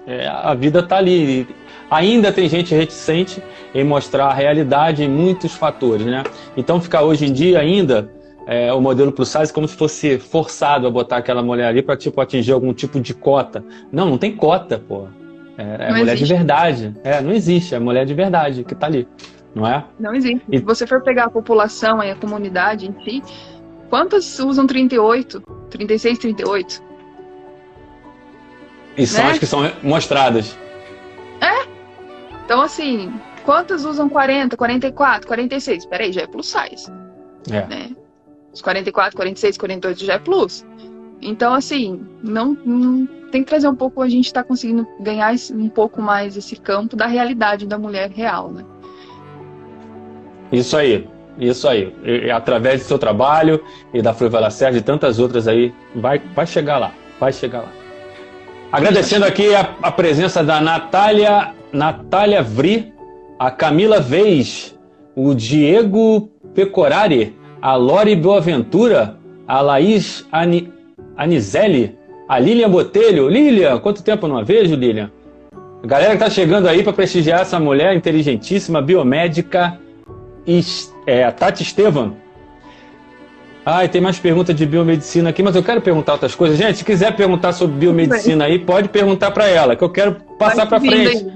é, 0.07 0.27
a 0.27 0.55
vida 0.55 0.81
está 0.81 0.99
ali. 0.99 1.47
Ainda 1.95 2.33
tem 2.33 2.49
gente 2.49 2.75
reticente 2.75 3.41
em 3.73 3.85
mostrar 3.85 4.27
a 4.27 4.35
realidade 4.35 5.05
em 5.05 5.09
muitos 5.09 5.55
fatores, 5.55 6.05
né? 6.05 6.25
Então 6.57 6.81
ficar 6.81 7.03
hoje 7.03 7.27
em 7.27 7.33
dia 7.33 7.61
ainda 7.61 8.11
é, 8.49 8.73
o 8.73 8.81
modelo 8.81 9.13
plus 9.13 9.29
size 9.29 9.53
como 9.53 9.69
se 9.69 9.77
fosse 9.77 10.19
forçado 10.19 10.89
a 10.89 10.91
botar 10.91 11.19
aquela 11.19 11.41
mulher 11.41 11.69
ali 11.69 11.83
para 11.83 11.97
tipo 11.97 12.21
atingir 12.21 12.51
algum 12.51 12.75
tipo 12.75 13.01
de 13.01 13.15
cota. 13.15 13.65
Não, 13.93 14.11
não 14.11 14.19
tem 14.19 14.35
cota, 14.35 14.77
pô. 14.77 15.07
É, 15.57 15.63
é 15.63 15.89
mulher 15.91 16.15
existe. 16.15 16.25
de 16.25 16.35
verdade. 16.35 16.95
É, 17.05 17.21
não 17.21 17.33
existe, 17.33 17.77
é 17.77 17.79
mulher 17.79 18.05
de 18.05 18.13
verdade 18.13 18.65
que 18.65 18.75
está 18.75 18.89
ali, 18.89 19.07
não 19.55 19.65
é? 19.65 19.85
Não 20.01 20.13
existe. 20.13 20.43
E... 20.51 20.59
Se 20.59 20.65
você 20.65 20.89
for 20.89 21.01
pegar 21.01 21.27
a 21.27 21.31
população 21.31 22.01
a 22.01 22.15
comunidade 22.17 22.89
em 22.89 23.05
si, 23.05 23.23
quantas 23.89 24.41
usam 24.41 24.67
38, 24.67 25.41
36, 25.71 26.19
38? 26.19 26.83
E 28.97 29.07
são 29.07 29.25
né? 29.25 29.31
as 29.31 29.39
que 29.39 29.47
são 29.47 29.71
mostradas. 29.81 30.64
Então, 32.55 32.63
assim, 32.63 33.13
quantas 33.45 33.85
usam 33.85 34.09
40, 34.09 34.57
44, 34.57 35.27
46? 35.27 35.87
Peraí, 35.87 36.13
já 36.13 36.23
é 36.23 36.27
plus 36.29 36.47
size. 36.47 36.89
É. 37.51 37.67
Né? 37.67 37.91
Os 38.53 38.63
44, 38.63 39.17
46, 39.17 39.59
48 39.59 40.05
já 40.05 40.13
é 40.13 40.19
plus. 40.21 40.65
Então, 41.21 41.53
assim, 41.53 42.01
não, 42.23 42.57
não 42.65 43.07
tem 43.33 43.43
que 43.43 43.49
trazer 43.49 43.67
um 43.67 43.75
pouco, 43.75 44.01
a 44.01 44.09
gente 44.09 44.27
está 44.27 44.45
conseguindo 44.45 44.87
ganhar 45.01 45.35
um 45.53 45.69
pouco 45.69 46.01
mais 46.01 46.37
esse 46.37 46.55
campo 46.55 46.95
da 46.95 47.07
realidade 47.07 47.67
da 47.67 47.77
mulher 47.77 48.09
real, 48.13 48.53
né? 48.53 48.65
Isso 50.53 50.77
aí, 50.77 51.09
isso 51.37 51.67
aí. 51.67 51.93
E, 52.05 52.27
e 52.27 52.31
através 52.31 52.83
do 52.83 52.87
seu 52.87 53.01
trabalho 53.01 53.65
e 53.93 54.01
da 54.01 54.15
Flávia 54.15 54.39
Lacerda 54.39 54.79
e 54.79 54.81
tantas 54.81 55.19
outras 55.19 55.49
aí, 55.49 55.75
vai, 55.93 56.21
vai 56.21 56.47
chegar 56.47 56.79
lá, 56.79 56.95
vai 57.19 57.33
chegar 57.33 57.63
lá. 57.63 57.73
Agradecendo 58.71 59.25
aqui 59.25 59.53
a, 59.57 59.75
a 59.83 59.91
presença 59.91 60.45
da 60.45 60.61
Natália, 60.61 61.53
Natália 61.75 62.41
Vri, 62.41 62.95
a 63.37 63.51
Camila 63.51 64.01
Vez, 64.01 64.79
o 65.17 65.35
Diego 65.35 66.31
Pecorari, 66.55 67.37
a 67.61 67.75
Lori 67.75 68.15
Boaventura, 68.15 69.17
a 69.47 69.61
Laís 69.61 70.25
Ani, 70.31 70.73
Anizelli, 71.17 71.99
a 72.29 72.39
Lilian 72.39 72.71
Botelho. 72.71 73.29
Lilian, 73.29 73.79
quanto 73.81 74.05
tempo 74.05 74.29
não 74.29 74.39
a 74.39 74.45
vejo, 74.45 74.77
Lilian? 74.77 75.11
A 75.83 75.87
galera 75.87 76.13
que 76.13 76.21
tá 76.21 76.31
chegando 76.31 76.69
aí 76.69 76.83
para 76.83 76.93
prestigiar 76.93 77.41
essa 77.41 77.59
mulher 77.59 77.95
inteligentíssima, 77.95 78.81
biomédica, 78.81 79.77
é, 81.07 81.25
a 81.25 81.33
Tati 81.33 81.65
Estevam. 81.65 82.17
Ai, 83.67 83.89
tem 83.89 84.01
mais 84.01 84.19
perguntas 84.19 84.55
de 84.55 84.65
biomedicina 84.65 85.31
aqui, 85.31 85.43
mas 85.43 85.57
eu 85.57 85.63
quero 85.63 85.81
perguntar 85.81 86.13
outras 86.13 86.35
coisas. 86.35 86.57
Gente, 86.57 86.79
se 86.79 86.85
quiser 86.85 87.17
perguntar 87.17 87.53
sobre 87.53 87.77
biomedicina 87.77 88.45
aí, 88.45 88.59
pode 88.59 88.91
perguntar 88.91 89.31
para 89.33 89.49
ela, 89.49 89.75
que 89.75 89.83
eu 89.83 89.91
quero 89.91 90.17
passar 90.39 90.67
para 90.67 90.79
frente. 90.79 91.27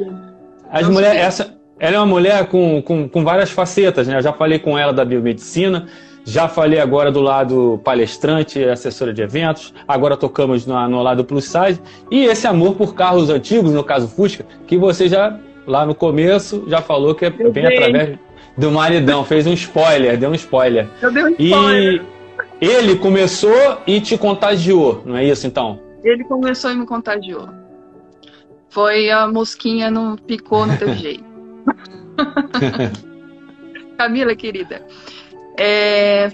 As 0.70 0.88
mulheres, 0.88 1.20
essa, 1.20 1.58
ela 1.78 1.96
é 1.96 1.98
uma 1.98 2.06
mulher 2.06 2.46
com, 2.46 2.82
com, 2.82 3.08
com 3.08 3.24
várias 3.24 3.50
facetas, 3.50 4.06
né? 4.06 4.16
Eu 4.18 4.22
já 4.22 4.32
falei 4.32 4.58
com 4.58 4.78
ela 4.78 4.92
da 4.92 5.04
biomedicina, 5.04 5.86
já 6.24 6.48
falei 6.48 6.78
agora 6.78 7.10
do 7.10 7.20
lado 7.20 7.80
palestrante, 7.82 8.62
assessora 8.62 9.12
de 9.12 9.22
eventos, 9.22 9.72
agora 9.86 10.16
tocamos 10.16 10.66
no, 10.66 10.88
no 10.88 11.02
lado 11.02 11.24
plus 11.24 11.44
size, 11.44 11.80
e 12.10 12.24
esse 12.24 12.46
amor 12.46 12.74
por 12.74 12.94
carros 12.94 13.30
antigos, 13.30 13.72
no 13.72 13.82
caso 13.82 14.08
Fusca, 14.08 14.44
que 14.66 14.76
você 14.76 15.08
já, 15.08 15.38
lá 15.66 15.86
no 15.86 15.94
começo, 15.94 16.64
já 16.68 16.82
falou 16.82 17.14
que 17.14 17.30
vem 17.30 17.66
através 17.66 18.18
do 18.56 18.70
maridão, 18.70 19.24
fez 19.24 19.46
um 19.46 19.52
spoiler, 19.52 20.18
deu 20.18 20.30
um 20.30 20.34
spoiler. 20.34 20.86
Eu 21.00 21.12
dei 21.12 21.24
um 21.24 21.28
spoiler. 21.28 22.02
E 22.60 22.66
ele 22.66 22.96
começou 22.96 23.78
e 23.86 24.00
te 24.00 24.18
contagiou, 24.18 25.02
não 25.06 25.16
é 25.16 25.24
isso 25.24 25.46
então? 25.46 25.80
Ele 26.02 26.24
começou 26.24 26.70
e 26.70 26.76
me 26.76 26.84
contagiou. 26.84 27.48
Foi 28.70 29.10
a 29.10 29.26
mosquinha 29.26 29.90
não 29.90 30.16
picou, 30.16 30.66
não 30.66 30.76
teve 30.76 30.94
jeito. 30.98 31.24
Camila, 33.96 34.34
querida, 34.36 34.86
é, 35.58 36.30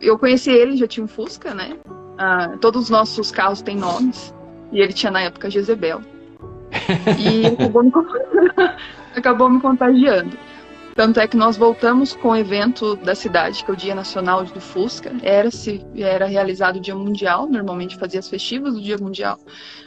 eu 0.00 0.18
conheci 0.18 0.50
ele, 0.50 0.76
já 0.76 0.86
tinha 0.86 1.02
um 1.04 1.08
Fusca, 1.08 1.54
né? 1.54 1.76
Ah, 2.18 2.56
todos 2.60 2.84
os 2.84 2.90
nossos 2.90 3.30
carros 3.30 3.62
têm 3.62 3.76
nomes. 3.76 4.34
E 4.72 4.80
ele 4.80 4.92
tinha 4.92 5.10
na 5.10 5.22
época 5.22 5.50
Jezebel. 5.50 6.00
E 7.18 7.46
acabou 7.46 7.82
me, 7.82 7.92
acabou 9.16 9.50
me 9.50 9.60
contagiando. 9.60 10.36
Tanto 10.98 11.20
é 11.20 11.28
que 11.28 11.36
nós 11.36 11.56
voltamos 11.56 12.12
com 12.12 12.30
o 12.30 12.36
evento 12.36 12.96
da 12.96 13.14
cidade, 13.14 13.62
que 13.62 13.70
é 13.70 13.72
o 13.72 13.76
Dia 13.76 13.94
Nacional 13.94 14.44
do 14.44 14.60
Fusca. 14.60 15.12
Era, 15.22 15.48
se, 15.48 15.80
era 15.94 16.26
realizado 16.26 16.78
o 16.78 16.80
Dia 16.80 16.96
Mundial, 16.96 17.46
normalmente 17.46 17.96
fazia 17.96 18.18
as 18.18 18.28
festivas 18.28 18.74
do 18.74 18.82
Dia 18.82 18.98
Mundial. 18.98 19.38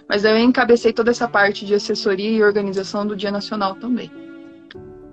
Mas 0.07 0.23
eu 0.23 0.37
encabecei 0.37 0.93
toda 0.93 1.11
essa 1.11 1.27
parte 1.27 1.65
de 1.65 1.75
assessoria 1.75 2.31
e 2.31 2.41
organização 2.41 3.05
do 3.05 3.13
Dia 3.13 3.29
Nacional 3.29 3.75
também. 3.75 4.09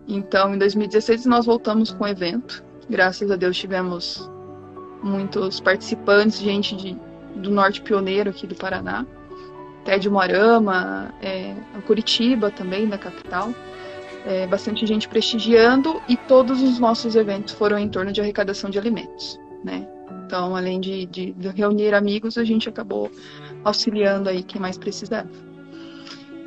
Então, 0.06 0.54
em 0.54 0.58
2016, 0.58 1.26
nós 1.26 1.46
voltamos 1.46 1.90
com 1.90 2.04
o 2.04 2.06
evento. 2.06 2.62
Graças 2.88 3.28
a 3.32 3.34
Deus 3.34 3.56
tivemos 3.56 4.30
muitos 5.02 5.58
participantes, 5.58 6.38
gente 6.38 6.76
de, 6.76 6.96
do 7.34 7.50
norte 7.50 7.82
pioneiro 7.82 8.30
aqui 8.30 8.46
do 8.46 8.54
Paraná, 8.54 9.04
até 9.80 9.98
de 9.98 10.08
Moarama, 10.08 11.12
é, 11.20 11.56
Curitiba 11.88 12.52
também, 12.52 12.86
da 12.86 12.96
capital 12.96 13.52
é, 14.28 14.46
bastante 14.46 14.84
gente 14.84 15.08
prestigiando 15.08 16.02
e 16.06 16.14
todos 16.14 16.60
os 16.62 16.78
nossos 16.78 17.16
eventos 17.16 17.54
foram 17.54 17.78
em 17.78 17.88
torno 17.88 18.12
de 18.12 18.20
arrecadação 18.20 18.68
de 18.68 18.78
alimentos, 18.78 19.40
né? 19.64 19.88
Então, 20.26 20.54
além 20.54 20.78
de, 20.78 21.06
de, 21.06 21.32
de 21.32 21.48
reunir 21.48 21.94
amigos, 21.94 22.36
a 22.36 22.44
gente 22.44 22.68
acabou 22.68 23.10
auxiliando 23.64 24.28
aí 24.28 24.42
quem 24.42 24.60
mais 24.60 24.76
precisava. 24.76 25.30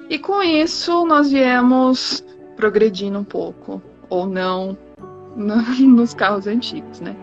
E 0.07 0.19
com 0.19 0.43
isso, 0.43 1.03
nós 1.07 1.31
viemos 1.31 2.23
progredindo 2.55 3.17
um 3.17 3.23
pouco, 3.23 3.81
ou 4.07 4.27
não, 4.27 4.77
no, 5.35 5.55
nos 5.87 6.13
carros 6.13 6.45
antigos, 6.45 6.99
né? 6.99 7.15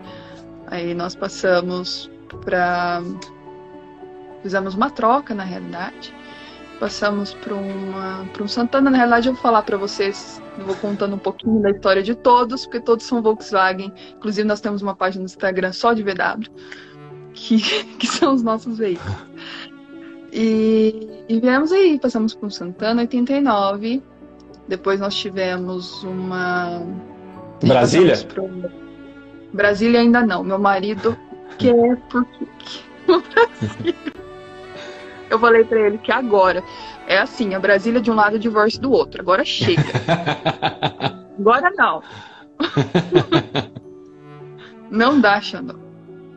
Aí 0.67 0.93
nós 0.93 1.15
passamos 1.15 2.11
para. 2.43 3.01
Fizemos 4.43 4.75
uma 4.75 4.89
troca, 4.89 5.33
na 5.33 5.43
realidade 5.43 6.13
passamos 6.79 7.33
para 7.33 7.53
um 7.55 8.47
Santana. 8.47 8.89
Na 8.89 8.97
realidade, 8.97 9.27
eu 9.27 9.33
vou 9.33 9.41
falar 9.41 9.61
para 9.63 9.77
vocês, 9.77 10.41
vou 10.65 10.75
contando 10.75 11.15
um 11.15 11.19
pouquinho 11.19 11.61
da 11.61 11.71
história 11.71 12.01
de 12.01 12.15
todos, 12.15 12.65
porque 12.65 12.79
todos 12.79 13.05
são 13.05 13.21
Volkswagen. 13.21 13.91
Inclusive, 14.15 14.47
nós 14.47 14.61
temos 14.61 14.81
uma 14.81 14.95
página 14.95 15.21
no 15.21 15.25
Instagram 15.25 15.71
só 15.73 15.93
de 15.93 16.01
VW, 16.03 16.49
que, 17.33 17.59
que 17.99 18.07
são 18.07 18.33
os 18.33 18.41
nossos 18.41 18.77
veículos. 18.77 19.17
E, 20.31 21.23
e 21.27 21.39
viemos 21.39 21.71
aí, 21.71 21.99
passamos 21.99 22.33
por 22.33 22.47
um 22.47 22.49
Santana 22.49 23.01
89. 23.01 24.01
Depois 24.67 24.99
nós 24.99 25.15
tivemos 25.15 26.03
uma. 26.03 26.81
Brasília? 27.63 28.15
Pro... 28.17 28.49
Brasília 29.51 29.99
ainda 29.99 30.21
não. 30.25 30.43
Meu 30.43 30.59
marido 30.59 31.17
quer 31.57 31.97
porque. 32.09 32.45
Brasília. 33.59 34.28
Eu 35.29 35.39
falei 35.39 35.63
para 35.63 35.79
ele 35.79 35.97
que 35.97 36.11
agora 36.11 36.63
é 37.07 37.19
assim, 37.19 37.53
a 37.53 37.59
Brasília 37.59 38.01
de 38.01 38.09
um 38.09 38.15
lado 38.15 38.33
e 38.33 38.37
o 38.37 38.39
divórcio 38.39 38.81
do 38.81 38.91
outro. 38.91 39.21
Agora 39.21 39.45
chega. 39.45 39.81
agora 41.39 41.71
não. 41.75 42.01
não 44.89 45.19
dá, 45.19 45.39
Xandão. 45.39 45.79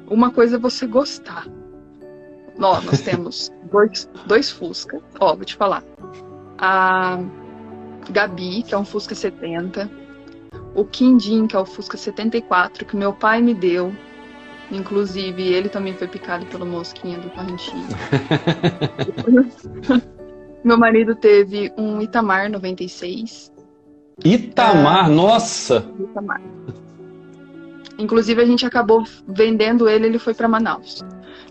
Uma 0.07 0.31
coisa 0.31 0.57
é 0.57 0.59
você 0.59 0.87
gostar. 0.87 1.47
Ó, 2.61 2.81
nós 2.83 3.01
temos 3.01 3.51
dois, 3.71 4.09
dois 4.27 4.51
Fusca. 4.51 5.01
Ó, 5.19 5.35
vou 5.35 5.45
te 5.45 5.57
falar. 5.57 5.83
A 6.59 7.19
Gabi, 8.11 8.63
que 8.63 8.75
é 8.75 8.79
um 8.79 8.85
Fusca 8.85 9.15
70. 9.15 9.91
O 10.75 10.85
Quindim, 10.85 11.47
que 11.47 11.57
é 11.57 11.59
o 11.59 11.65
Fusca 11.65 11.97
74, 11.97 12.85
que 12.85 12.97
meu 12.97 13.13
pai 13.13 13.41
me 13.41 13.55
deu 13.55 13.93
Inclusive, 14.73 15.43
ele 15.43 15.69
também 15.69 15.95
foi 15.95 16.09
picado 16.09 16.47
pela 16.47 16.65
mosquinha 16.65 17.19
do 17.19 17.29
Parrentinho. 17.31 17.87
Meu 20.65 20.79
marido 20.79 21.15
teve 21.15 21.71
um 21.77 22.01
Itamar 22.01 22.51
96. 22.51 23.53
Itamar, 24.25 25.11
é... 25.11 25.13
nossa! 25.13 25.85
Itamar. 26.01 26.41
Inclusive, 27.99 28.41
a 28.41 28.47
gente 28.47 28.65
acabou 28.65 29.05
vendendo 29.29 29.89
ele, 29.89 30.07
ele 30.07 30.19
foi 30.19 30.33
para 30.33 30.49
Manaus. 30.49 31.05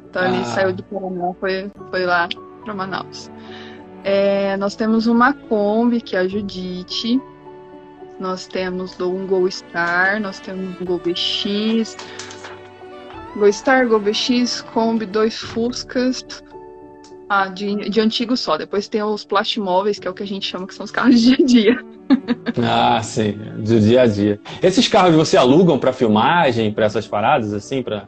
Então, 0.09 0.25
ele 0.25 0.37
ah. 0.37 0.45
saiu 0.45 0.73
de 0.73 0.81
Paraná, 0.81 1.31
foi, 1.39 1.71
foi 1.91 2.05
lá 2.05 2.27
para 2.63 2.73
Manaus. 2.73 3.29
É, 4.03 4.57
nós 4.57 4.75
temos 4.75 5.05
uma 5.05 5.31
Kombi, 5.31 6.01
que 6.01 6.15
é 6.15 6.19
a 6.19 6.27
Judite. 6.27 7.21
Nós 8.19 8.47
temos 8.47 8.99
um 8.99 9.27
Gol 9.27 9.49
Star, 9.49 10.19
nós 10.19 10.39
temos 10.39 10.81
um 10.81 10.85
Gol 10.85 10.99
BX, 10.99 11.95
GoStar, 13.35 13.87
GoBX, 13.87 14.61
Kombi, 14.61 15.05
dois 15.05 15.37
Fuscas. 15.37 16.25
Ah, 17.29 17.47
de, 17.47 17.89
de 17.89 18.01
antigo 18.01 18.35
só. 18.35 18.57
Depois 18.57 18.89
tem 18.89 19.01
os 19.01 19.23
plastimóveis, 19.23 19.97
que 19.97 20.07
é 20.07 20.11
o 20.11 20.13
que 20.13 20.23
a 20.23 20.27
gente 20.27 20.45
chama 20.45 20.67
que 20.67 20.75
são 20.75 20.83
os 20.83 20.91
carros 20.91 21.19
de 21.19 21.37
dia 21.37 21.45
a 21.45 21.47
dia. 21.47 21.85
ah, 22.61 23.01
sim, 23.01 23.37
do 23.57 23.79
dia 23.79 24.01
a 24.01 24.07
dia. 24.07 24.39
Esses 24.61 24.87
carros 24.87 25.15
você 25.15 25.37
alugam 25.37 25.79
para 25.79 25.93
filmagem, 25.93 26.73
para 26.73 26.85
essas 26.85 27.07
paradas, 27.07 27.53
assim, 27.53 27.81
para 27.81 28.05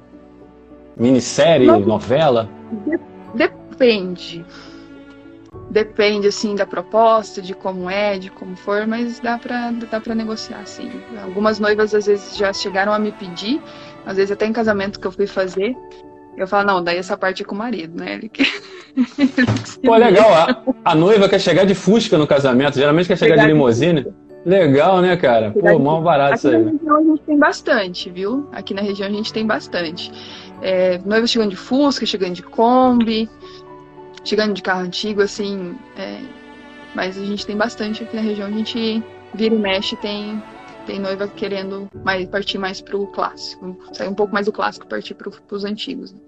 minissérie, 0.98 1.68
Não, 1.68 1.80
novela? 1.80 2.50
De, 2.86 3.00
depende. 3.34 4.46
Depende, 5.70 6.28
assim, 6.28 6.54
da 6.56 6.66
proposta, 6.66 7.42
de 7.42 7.54
como 7.54 7.90
é, 7.90 8.20
de 8.20 8.30
como 8.30 8.56
for, 8.56 8.86
mas 8.86 9.20
dá 9.20 9.38
para 9.38 9.72
dá 9.72 10.02
pra 10.02 10.14
negociar, 10.14 10.66
sim. 10.68 10.92
Algumas 11.24 11.60
noivas, 11.60 11.96
às 11.96 12.06
vezes, 12.06 12.36
já 12.36 12.52
chegaram 12.52 12.92
a 12.92 13.00
me 13.00 13.12
pedir 13.12 13.62
às 14.06 14.18
vezes 14.18 14.32
até 14.32 14.46
em 14.46 14.54
casamento 14.54 15.00
que 15.00 15.08
eu 15.08 15.12
fui 15.12 15.28
fazer, 15.28 15.76
eu 16.38 16.48
falo, 16.48 16.68
não, 16.68 16.84
daí 16.84 16.98
essa 16.98 17.16
parte 17.16 17.44
é 17.44 17.46
com 17.46 17.56
o 17.56 17.58
marido, 17.58 18.00
né? 18.00 18.14
Ele 18.14 18.30
que... 18.30 18.44
Pô, 19.84 19.96
legal. 19.96 20.34
A, 20.34 20.64
a, 20.86 20.96
noiva 20.96 21.30
quer 21.30 21.40
chegar 21.40 21.66
de 21.66 21.76
Fusca 21.76 22.18
no 22.18 22.28
casamento, 22.28 22.76
geralmente 22.76 23.08
quer 23.08 23.18
chegar, 23.18 23.36
chegar 23.36 23.48
de 23.48 23.54
limusine. 23.54 24.02
De 24.02 24.14
legal, 24.46 25.02
né, 25.02 25.16
cara? 25.16 25.52
Pô, 25.52 25.80
mal 25.80 26.02
barato 26.02 26.36
isso 26.36 26.48
aí. 26.50 26.56
Aqui 26.56 26.64
na 26.64 26.72
região 26.72 26.98
a 26.98 27.04
gente 27.04 27.22
tem 27.22 27.38
bastante, 27.38 28.10
viu? 28.10 28.50
Aqui 28.52 28.74
na 28.74 28.82
região 28.82 29.08
a 29.08 29.12
gente 29.12 29.34
tem 29.34 29.46
bastante. 29.46 30.12
É, 30.62 31.00
noiva 31.06 31.28
chegando 31.28 31.50
de 31.50 31.56
Fusca, 31.56 32.06
chegando 32.06 32.34
de 32.34 32.44
Kombi, 32.44 33.30
chegando 34.24 34.54
de 34.54 34.62
carro 34.62 34.82
antigo, 34.82 35.22
assim. 35.22 35.76
É, 35.98 36.20
mas 36.96 37.18
a 37.18 37.26
gente 37.26 37.46
tem 37.46 37.56
bastante 37.56 38.04
aqui 38.04 38.16
na 38.16 38.22
região, 38.22 38.48
a 38.48 38.52
gente 38.52 39.04
vira 39.34 39.56
e 39.56 39.58
mexe 39.58 39.96
tem 39.98 40.42
tem 40.86 41.00
noiva 41.00 41.28
querendo 41.28 41.90
mais, 42.04 42.28
partir 42.28 42.58
mais 42.58 42.82
pro 42.82 43.08
clássico, 43.08 43.78
sair 43.94 44.08
um 44.08 44.14
pouco 44.14 44.34
mais 44.34 44.46
do 44.46 44.52
clássico, 44.52 44.88
partir 44.88 45.14
pro, 45.14 45.32
pros 45.32 45.66
antigos. 45.66 46.14
Né? 46.14 46.20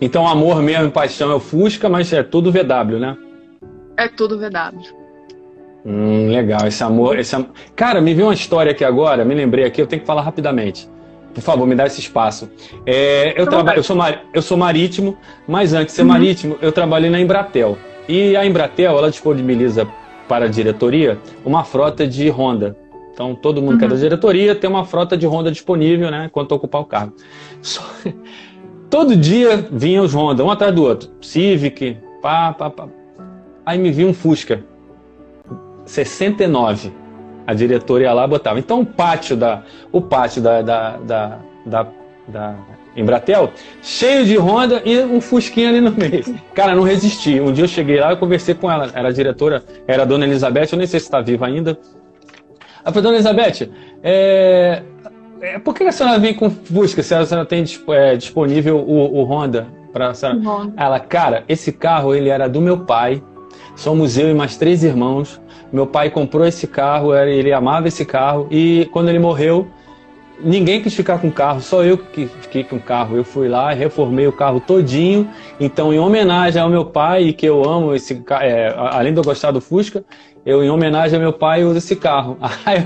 Então, 0.00 0.26
amor 0.26 0.62
mesmo, 0.62 0.90
paixão 0.90 1.30
é 1.30 1.34
o 1.34 1.40
Fusca, 1.40 1.88
mas 1.88 2.12
é 2.12 2.22
tudo 2.22 2.50
VW, 2.50 2.98
né? 2.98 3.16
É 3.96 4.08
tudo 4.08 4.38
VW. 4.38 5.02
Hum, 5.84 6.28
legal, 6.28 6.66
esse 6.66 6.82
amor, 6.82 7.18
esse 7.18 7.34
am... 7.34 7.46
Cara, 7.74 8.00
me 8.00 8.14
viu 8.14 8.26
uma 8.26 8.34
história 8.34 8.72
aqui 8.72 8.84
agora, 8.84 9.24
me 9.24 9.34
lembrei 9.34 9.64
aqui, 9.64 9.80
eu 9.80 9.86
tenho 9.86 10.00
que 10.00 10.06
falar 10.06 10.22
rapidamente. 10.22 10.88
Por 11.34 11.40
favor, 11.40 11.66
me 11.66 11.74
dá 11.74 11.86
esse 11.86 12.00
espaço. 12.00 12.50
É, 12.86 13.40
eu, 13.40 13.46
traba... 13.46 13.74
eu, 13.74 13.82
sou 13.82 13.96
mar... 13.96 14.24
eu 14.34 14.42
sou 14.42 14.56
marítimo, 14.56 15.16
mas 15.46 15.72
antes 15.72 15.88
de 15.88 15.92
ser 15.92 16.02
uhum. 16.02 16.08
marítimo, 16.08 16.58
eu 16.60 16.70
trabalhei 16.72 17.10
na 17.10 17.20
Embratel. 17.20 17.78
E 18.08 18.36
a 18.36 18.44
Embratel, 18.44 18.96
ela 18.98 19.10
disponibiliza 19.10 19.88
para 20.28 20.44
a 20.44 20.48
diretoria 20.48 21.18
uma 21.44 21.64
frota 21.64 22.06
de 22.06 22.28
Honda. 22.28 22.76
Então, 23.12 23.34
todo 23.34 23.60
mundo 23.60 23.72
uhum. 23.72 23.78
que 23.78 23.84
é 23.84 23.88
da 23.88 23.94
uhum. 23.94 24.00
diretoria 24.00 24.54
tem 24.54 24.68
uma 24.68 24.84
frota 24.84 25.16
de 25.16 25.26
Honda 25.26 25.50
disponível, 25.50 26.10
né, 26.10 26.30
quando 26.32 26.52
ocupar 26.52 26.80
o 26.80 26.84
cargo. 26.84 27.14
Só... 27.60 27.82
Todo 28.92 29.16
dia 29.16 29.66
vinha 29.72 30.02
os 30.02 30.14
Honda, 30.14 30.44
um 30.44 30.50
atrás 30.50 30.74
do 30.74 30.82
outro. 30.82 31.08
Civic, 31.22 31.96
pá, 32.20 32.52
pá, 32.52 32.68
pá. 32.68 32.88
Aí 33.64 33.78
me 33.78 33.90
vi 33.90 34.04
um 34.04 34.12
Fusca. 34.12 34.62
69. 35.86 36.92
A 37.46 37.54
diretoria 37.54 38.08
ia 38.08 38.12
lá 38.12 38.26
botava. 38.26 38.58
Então 38.58 38.80
o 38.80 38.86
pátio 38.86 39.34
da, 39.34 39.62
o 39.90 40.02
pátio 40.02 40.42
da, 40.42 40.60
da, 40.60 40.96
da, 40.98 41.38
da, 41.64 41.86
da 42.28 42.56
Embratel, 42.94 43.50
cheio 43.80 44.26
de 44.26 44.36
Honda 44.36 44.82
e 44.84 45.00
um 45.00 45.22
Fusquinha 45.22 45.70
ali 45.70 45.80
no 45.80 45.90
meio. 45.90 46.22
Cara, 46.54 46.74
não 46.74 46.82
resisti. 46.82 47.40
Um 47.40 47.50
dia 47.50 47.64
eu 47.64 47.68
cheguei 47.68 47.98
lá 47.98 48.12
e 48.12 48.16
conversei 48.16 48.54
com 48.54 48.70
ela. 48.70 48.90
Era 48.94 49.08
a 49.08 49.12
diretora, 49.12 49.64
era 49.86 50.02
a 50.02 50.04
dona 50.04 50.26
Elizabeth, 50.26 50.68
eu 50.72 50.78
nem 50.78 50.86
sei 50.86 51.00
se 51.00 51.06
está 51.06 51.20
viva 51.20 51.46
ainda. 51.46 51.78
Ela 52.84 52.92
falou, 52.92 53.02
dona 53.02 53.14
Elizabeth, 53.16 53.70
é... 54.02 54.82
É, 55.40 55.58
por 55.58 55.74
que 55.74 55.82
a 55.82 55.90
senhora 55.90 56.20
vem 56.20 56.32
com 56.32 56.48
Fusca 56.48 57.02
se 57.02 57.12
a 57.12 57.26
senhora 57.26 57.44
tem 57.44 57.64
é, 57.88 58.14
disponível 58.14 58.78
o, 58.78 59.20
o 59.20 59.24
Honda 59.24 59.66
para 59.92 60.10
a 60.10 60.14
senhora? 60.14 60.38
Honda. 60.38 60.72
Ela, 60.76 61.00
cara, 61.00 61.42
esse 61.48 61.72
carro 61.72 62.14
ele 62.14 62.28
era 62.28 62.48
do 62.48 62.60
meu 62.60 62.84
pai. 62.84 63.20
Somos 63.74 64.16
eu 64.16 64.30
e 64.30 64.34
mais 64.34 64.56
três 64.56 64.84
irmãos. 64.84 65.40
Meu 65.72 65.84
pai 65.84 66.10
comprou 66.10 66.46
esse 66.46 66.68
carro, 66.68 67.12
ele 67.16 67.52
amava 67.52 67.88
esse 67.88 68.04
carro 68.04 68.46
e 68.52 68.88
quando 68.92 69.08
ele 69.08 69.18
morreu, 69.18 69.66
ninguém 70.44 70.82
quis 70.82 70.94
ficar 70.94 71.18
com 71.18 71.28
o 71.28 71.32
carro, 71.32 71.60
só 71.60 71.82
eu 71.82 71.96
que 71.96 72.26
fiquei 72.26 72.62
com 72.62 72.76
o 72.76 72.80
carro. 72.80 73.16
Eu 73.16 73.24
fui 73.24 73.48
lá, 73.48 73.72
reformei 73.72 74.26
o 74.26 74.32
carro 74.32 74.60
todinho. 74.60 75.28
Então, 75.58 75.92
em 75.92 75.98
homenagem 75.98 76.60
ao 76.60 76.68
meu 76.68 76.84
pai, 76.84 77.32
que 77.32 77.46
eu 77.46 77.64
amo 77.68 77.94
esse 77.94 78.22
é, 78.40 78.74
além 78.76 79.12
de 79.12 79.18
eu 79.18 79.24
gostar 79.24 79.50
do 79.50 79.60
Fusca, 79.60 80.04
eu, 80.44 80.62
em 80.62 80.70
homenagem 80.70 81.16
ao 81.16 81.22
meu 81.22 81.32
pai, 81.32 81.64
uso 81.64 81.78
esse 81.78 81.96
carro. 81.96 82.36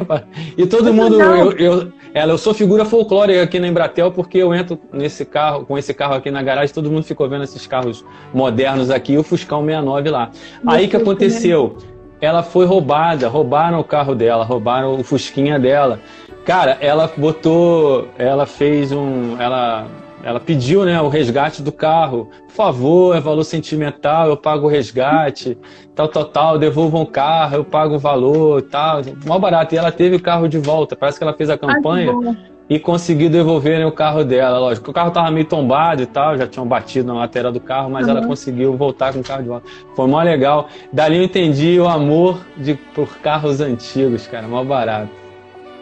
e 0.57 0.67
todo 0.67 0.93
mundo, 0.93 1.21
eu, 1.21 1.53
eu, 1.53 1.93
ela, 2.13 2.33
eu 2.33 2.39
sou 2.39 2.53
figura 2.53 2.85
folclórica 2.85 3.43
aqui 3.43 3.59
na 3.59 3.69
Embratel 3.69 4.13
porque 4.13 4.39
eu 4.39 4.55
entro 4.55 4.79
nesse 4.93 5.25
carro, 5.25 5.65
com 5.65 5.77
esse 5.79 5.95
carro 5.95 6.15
aqui 6.15 6.31
na 6.31 6.43
garagem, 6.43 6.75
todo 6.75 6.91
mundo 6.91 7.05
ficou 7.05 7.29
vendo 7.29 7.45
esses 7.45 7.67
carros 7.67 8.05
modernos 8.33 8.91
aqui, 8.91 9.15
e 9.15 9.19
o 9.19 9.23
Fuscão 9.23 9.65
69 9.65 10.11
lá. 10.11 10.31
Aí 10.67 10.89
que 10.89 10.97
aconteceu? 10.97 11.77
ela 12.21 12.43
foi 12.43 12.65
roubada, 12.65 13.29
roubaram 13.29 13.79
o 13.81 13.85
carro 13.85 14.15
dela, 14.15 14.45
roubaram 14.45 14.99
o 14.99 15.05
fusquinha 15.05 15.59
dela. 15.59 16.01
Cara, 16.45 16.79
ela 16.81 17.11
botou, 17.17 18.09
ela 18.17 18.47
fez 18.47 18.93
um, 18.93 19.41
ela, 19.41 19.87
ela 20.27 20.41
pediu, 20.41 20.85
né, 20.85 21.01
o 21.01 21.09
resgate 21.09 21.63
do 21.63 21.71
carro. 21.71 22.29
Por 22.49 22.53
favor, 22.53 23.17
é 23.17 23.21
valor 23.21 23.45
sentimental, 23.45 24.29
eu 24.29 24.37
pago 24.37 24.67
o 24.67 24.69
resgate, 24.69 25.57
tal, 25.95 26.09
tal, 26.09 26.25
tal, 26.25 26.59
devolvam 26.59 27.03
o 27.03 27.07
carro, 27.07 27.55
eu 27.55 27.65
pago 27.65 27.95
o 27.95 27.99
valor, 27.99 28.61
tal, 28.63 29.03
mal 29.25 29.39
barato. 29.39 29.77
E 29.77 29.79
ela 29.79 29.93
teve 29.93 30.17
o 30.17 30.21
carro 30.21 30.49
de 30.49 30.59
volta. 30.59 30.97
Parece 30.97 31.17
que 31.17 31.23
ela 31.23 31.33
fez 31.33 31.49
a 31.49 31.57
campanha. 31.57 32.13
Ai, 32.13 32.37
e 32.69 32.81
conseguiu 32.81 33.31
devolver 33.31 33.87
o 33.87 33.93
carro 33.93 34.25
dela. 34.25 34.59
Lógico, 34.59 34.91
o 34.91 34.93
carro 34.93 35.11
estava 35.11 35.31
meio 35.31 35.47
tombado 35.47 36.03
e 36.03 36.07
tal, 36.07 36.37
já 36.37 36.49
tinham 36.49 36.67
batido 36.67 37.07
na 37.07 37.21
lateral 37.21 37.53
do 37.53 37.61
carro, 37.61 37.89
mas 37.89 38.07
uhum. 38.07 38.17
ela 38.17 38.27
conseguiu 38.27 38.77
voltar 38.77 39.13
com 39.13 39.21
o 39.21 39.23
carro 39.23 39.45
de 39.45 39.49
volta. 39.49 39.71
Foi 39.95 40.09
mó 40.09 40.21
legal. 40.21 40.67
Dali 40.93 41.19
eu 41.19 41.23
entendi 41.23 41.79
o 41.79 41.87
amor 41.87 42.41
de, 42.57 42.75
por 42.75 43.19
carros 43.19 43.61
antigos, 43.61 44.27
cara, 44.27 44.49
mó 44.49 44.65
barato. 44.65 45.26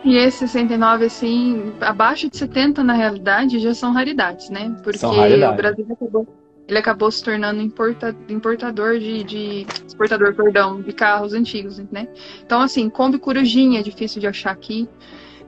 E 0.04 0.16
esse 0.16 0.46
69, 0.46 1.06
assim, 1.06 1.72
abaixo 1.80 2.28
de 2.28 2.36
70 2.36 2.84
na 2.84 2.92
realidade 2.92 3.58
já 3.58 3.74
são 3.74 3.92
raridades, 3.92 4.50
né? 4.50 4.76
Porque 4.82 5.04
raridades. 5.04 5.54
o 5.54 5.56
Brasil 5.56 5.86
acabou, 5.90 6.28
ele 6.68 6.78
acabou 6.78 7.10
se 7.10 7.24
tornando 7.24 7.62
importa, 7.62 8.14
importador 8.28 8.98
de, 8.98 9.24
de, 9.24 9.66
exportador, 9.86 10.34
perdão, 10.34 10.82
de 10.82 10.92
carros 10.92 11.32
antigos, 11.32 11.78
né? 11.90 12.06
Então, 12.44 12.60
assim, 12.60 12.90
Kombi 12.90 13.18
Corujinha 13.18 13.80
é 13.80 13.82
difícil 13.82 14.20
de 14.20 14.26
achar 14.26 14.50
aqui. 14.50 14.86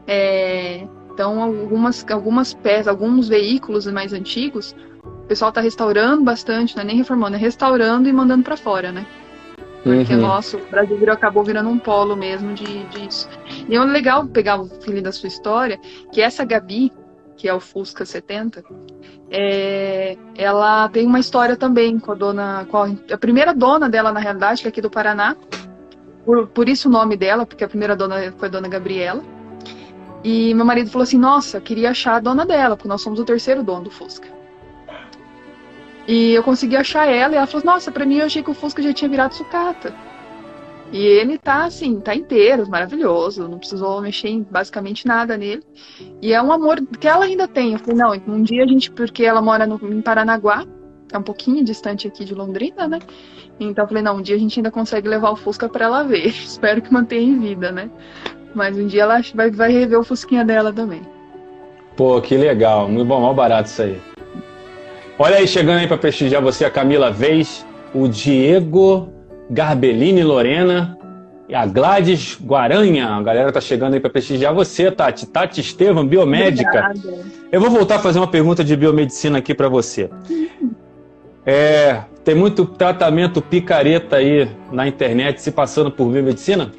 É, 0.07 0.87
então, 1.13 1.43
algumas, 1.43 2.05
algumas 2.11 2.55
peças, 2.55 2.89
alguns 2.89 3.29
veículos 3.29 3.87
mais 3.87 4.15
antigos, 4.15 4.75
o 5.05 5.27
pessoal 5.27 5.51
está 5.51 5.61
restaurando 5.61 6.25
bastante, 6.25 6.75
não 6.77 6.83
é 6.83 6.87
nem 6.87 6.97
reformando, 6.97 7.37
é 7.37 7.39
restaurando 7.39 8.09
e 8.09 8.13
mandando 8.13 8.43
para 8.43 8.57
fora, 8.57 8.91
né? 8.91 9.07
Porque 9.87 10.15
uhum. 10.15 10.21
nosso 10.21 10.57
o 10.57 10.67
Brasil 10.69 10.99
virou, 10.99 11.15
acabou 11.15 11.45
virando 11.45 11.69
um 11.71 11.79
polo 11.79 12.17
mesmo 12.17 12.53
de, 12.55 12.83
disso. 12.87 13.29
E 13.69 13.77
é 13.77 13.85
legal 13.85 14.27
pegar 14.27 14.61
o 14.61 14.67
filho 14.67 15.01
da 15.01 15.13
sua 15.13 15.29
história, 15.29 15.79
que 16.11 16.21
essa 16.21 16.45
Gabi, 16.45 16.91
que 17.37 17.49
é 17.49 17.55
o 17.55 17.61
Fusca 17.61 18.05
70, 18.05 18.65
é, 19.31 20.17
ela 20.37 20.89
tem 20.89 21.07
uma 21.07 21.21
história 21.21 21.57
também 21.57 22.01
com 22.01 22.11
a 22.11 22.15
dona. 22.17 22.67
Com 22.69 22.79
a, 22.79 22.91
a, 23.13 23.17
primeira 23.17 23.55
dona 23.55 23.89
dela, 23.89 24.11
na 24.11 24.19
realidade, 24.19 24.61
que 24.61 24.67
é 24.67 24.71
aqui 24.71 24.81
do 24.81 24.91
Paraná. 24.91 25.37
Por, 26.25 26.49
por 26.49 26.69
isso 26.69 26.89
o 26.89 26.91
nome 26.93 27.17
dela, 27.17 27.47
porque 27.47 27.63
a 27.63 27.69
primeira 27.69 27.95
dona 27.95 28.33
foi 28.37 28.49
a 28.49 28.51
dona 28.51 28.67
Gabriela. 28.67 29.23
E 30.25 30.53
meu 30.53 30.65
marido 30.65 30.91
falou 30.91 31.05
assim: 31.05 31.19
Nossa, 31.19 31.61
queria 31.61 31.91
achar 31.91 32.17
a 32.17 32.21
dona 32.21 32.45
dela, 32.45 32.77
porque 32.77 32.89
nós 32.89 33.03
somos 33.03 33.21
o 33.21 33.25
terceiro 33.25 33.63
dono 33.63 33.85
do 33.85 33.91
Fusca. 33.93 34.36
E 36.07 36.33
eu 36.33 36.43
consegui 36.43 36.77
achar 36.77 37.07
ela 37.07 37.35
e 37.35 37.37
ela 37.37 37.47
falou: 37.47 37.67
Nossa, 37.67 37.91
pra 37.91 38.07
mim 38.07 38.19
eu 38.19 38.27
achei 38.27 38.43
que 38.43 38.51
o 38.51 38.55
Fusca 38.55 38.83
já 38.83 38.93
tinha 38.93 39.09
virado 39.09 39.35
sucata. 39.35 39.93
E 40.93 41.05
ele 41.05 41.37
tá 41.37 41.65
assim, 41.65 41.99
tá 41.99 42.15
inteiro, 42.15 42.69
maravilhoso, 42.69 43.49
não 43.49 43.59
precisou 43.59 44.01
mexer 44.01 44.29
em 44.29 44.43
basicamente 44.49 45.05
nada 45.05 45.37
nele. 45.37 45.63
E 46.23 46.33
é 46.33 46.41
um 46.41 46.53
amor 46.53 46.81
que 47.01 47.09
ela 47.09 47.25
ainda 47.25 47.49
tem. 47.49 47.73
Eu 47.73 47.79
falei: 47.81 47.97
Não, 47.97 48.35
um 48.35 48.43
dia 48.43 48.63
a 48.63 48.67
gente, 48.67 48.91
porque 48.91 49.25
ela 49.25 49.43
mora 49.43 49.67
no, 49.67 49.81
em 49.83 50.01
Paranaguá, 50.01 50.65
é 51.13 51.19
um 51.19 51.23
pouquinho 51.23 51.65
distante 51.65 52.07
aqui 52.07 52.25
de 52.25 52.35
Londrina, 52.35 52.87
né? 52.87 53.01
Então 53.59 53.85
eu 53.85 53.89
falei: 53.89 54.03
Não, 54.03 54.19
um 54.19 54.23
dia 54.23 54.37
a 54.37 54.39
gente 54.39 54.61
ainda 54.61 54.71
consegue 54.71 55.09
levar 55.09 55.31
o 55.31 55.37
Fusca 55.37 55.69
para 55.69 55.87
ela 55.87 56.05
ver. 56.05 56.29
Espero 56.31 56.81
que 56.81 56.93
mantenha 56.93 57.23
em 57.23 57.41
vida, 57.41 57.73
né? 57.73 57.91
Mas 58.55 58.79
um 58.79 58.87
dia 58.87 59.03
ela 59.03 59.21
vai, 59.35 59.51
vai 59.51 59.73
rever 59.73 59.99
o 59.99 60.05
Fusquinha 60.05 60.45
dela 60.45 60.73
também. 60.73 61.03
Pô, 61.97 62.21
que 62.21 62.37
legal. 62.37 62.89
Muito 62.89 63.07
bom, 63.07 63.21
mal 63.21 63.35
barato 63.35 63.69
isso 63.69 63.83
aí. 63.83 64.16
Olha 65.19 65.37
aí, 65.37 65.49
chegando 65.49 65.79
aí 65.79 65.89
para 65.89 65.97
prestigiar 65.97 66.43
você, 66.43 66.67
a 66.67 66.71
Camila 66.71 67.11
Vez, 67.11 67.65
o 67.95 68.07
Diego 68.07 69.09
Garbellini 69.51 70.23
Lorena 70.23 70.99
e 71.49 71.55
a 71.55 71.65
Gladys 71.65 72.39
Guaranha. 72.39 73.09
A 73.09 73.23
galera 73.23 73.51
tá 73.51 73.61
chegando 73.61 73.95
aí 73.95 74.01
para 74.01 74.11
prestigiar 74.11 74.53
você, 74.53 74.91
Tati. 74.91 75.27
Tati 75.27 75.63
Estevam, 75.63 76.07
biomédica. 76.07 76.91
Obrigada. 76.91 77.25
Eu 77.51 77.63
vou 77.63 77.71
voltar 77.71 77.97
a 77.97 77.99
fazer 77.99 78.19
uma 78.19 78.27
pergunta 78.27 78.63
de 78.63 78.77
biomedicina 78.77 79.39
aqui 79.39 79.55
para 79.55 79.69
você. 79.69 80.11
É, 81.49 82.03
tem 82.25 82.35
muito 82.35 82.67
tratamento 82.67 83.41
picareta 83.41 84.17
aí 84.17 84.51
na 84.73 84.89
internet 84.89 85.41
se 85.41 85.53
passando 85.53 85.93
por 85.93 86.11
biomedicina? 86.11 86.73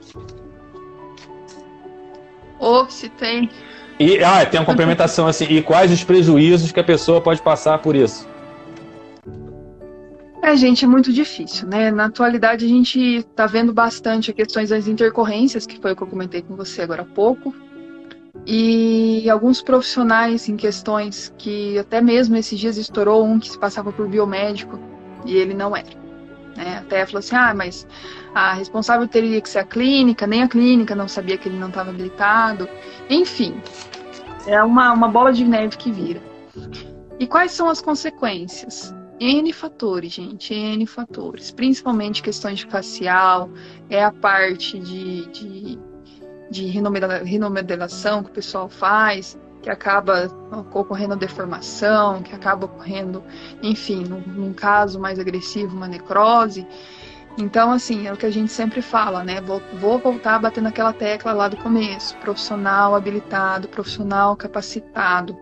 Ou 2.60 2.90
se 2.90 3.08
tem. 3.08 3.50
E 4.00 4.24
ah, 4.24 4.46
tem 4.46 4.60
uma 4.60 4.66
complementação 4.66 5.28
assim. 5.28 5.46
E 5.46 5.62
quais 5.62 5.92
os 5.92 6.04
prejuízos 6.04 6.72
que 6.72 6.80
a 6.80 6.84
pessoa 6.84 7.20
pode 7.20 7.42
passar 7.42 7.80
por 7.80 7.96
isso? 7.96 8.28
É, 10.42 10.56
gente, 10.56 10.86
é 10.86 10.88
muito 10.88 11.12
difícil, 11.12 11.68
né? 11.68 11.92
Na 11.92 12.06
atualidade 12.06 12.64
a 12.64 12.68
gente 12.70 13.00
está 13.00 13.46
vendo 13.48 13.74
bastante 13.74 14.32
questões 14.32 14.70
das 14.70 14.88
intercorrências, 14.88 15.66
que 15.66 15.78
foi 15.80 15.92
o 15.92 15.96
que 15.96 16.04
eu 16.04 16.08
comentei 16.08 16.42
com 16.42 16.56
você 16.56 16.84
agora 16.84 17.02
há 17.02 17.06
pouco. 17.06 17.54
E 18.46 19.30
alguns 19.30 19.62
profissionais 19.62 20.48
em 20.48 20.56
questões 20.56 21.34
que 21.38 21.78
até 21.78 22.00
mesmo 22.00 22.36
esses 22.38 22.58
dias 22.58 22.78
estourou 22.78 23.26
um 23.26 23.40
que 23.40 23.50
se 23.50 23.60
passava 23.60 23.92
por 23.92 24.08
biomédico 24.08 24.80
e 25.26 25.36
ele 25.36 25.54
não 25.54 25.76
era. 25.76 25.97
Né? 26.58 26.80
Até 26.80 27.06
falou 27.06 27.20
assim: 27.20 27.36
ah, 27.36 27.54
mas 27.54 27.88
a 28.34 28.54
responsável 28.54 29.08
teria 29.08 29.40
que 29.40 29.48
ser 29.48 29.60
a 29.60 29.64
clínica, 29.64 30.26
nem 30.26 30.42
a 30.42 30.48
clínica 30.48 30.96
não 30.96 31.08
sabia 31.08 31.38
que 31.38 31.48
ele 31.48 31.58
não 31.58 31.70
estava 31.70 31.92
habilitado. 31.92 32.68
Enfim, 33.10 33.62
é 34.48 34.62
uma, 34.64 34.92
uma 34.92 35.08
bola 35.08 35.32
de 35.32 35.46
neve 35.46 35.78
que 35.78 35.92
vira. 35.92 36.22
E 37.20 37.28
quais 37.28 37.52
são 37.52 37.70
as 37.70 37.80
consequências? 37.80 38.94
N 39.20 39.52
fatores, 39.54 40.14
gente, 40.14 40.54
N 40.54 40.86
fatores. 40.88 41.52
Principalmente 41.52 42.24
questões 42.24 42.60
de 42.60 42.66
facial, 42.66 43.50
é 43.90 44.04
a 44.04 44.12
parte 44.12 44.80
de, 44.80 45.26
de, 45.28 45.80
de 46.50 46.66
rinomodelação 46.66 48.24
que 48.24 48.30
o 48.30 48.34
pessoal 48.34 48.68
faz, 48.68 49.38
que 49.62 49.70
acaba 49.70 50.28
ocorrendo 50.74 51.16
deformação, 51.16 52.22
que 52.22 52.34
acaba 52.34 52.66
ocorrendo, 52.66 53.24
enfim, 53.62 54.04
num, 54.04 54.22
num 54.22 54.54
caso 54.54 55.00
mais 55.00 55.20
agressivo, 55.20 55.76
uma 55.76 55.88
necrose. 55.88 56.66
Então, 57.38 57.72
assim, 57.72 58.08
é 58.08 58.14
o 58.14 58.18
que 58.18 58.26
a 58.26 58.32
gente 58.32 58.52
sempre 58.52 58.82
fala, 58.82 59.24
né? 59.24 59.40
Vou, 59.42 59.62
vou 59.80 60.00
voltar 60.00 60.36
a 60.36 60.40
bater 60.40 60.62
naquela 60.62 60.92
tecla 60.92 61.34
lá 61.34 61.48
do 61.48 61.58
começo. 61.58 62.18
Profissional 62.18 62.96
habilitado, 62.96 63.68
profissional 63.68 64.36
capacitado. 64.36 65.38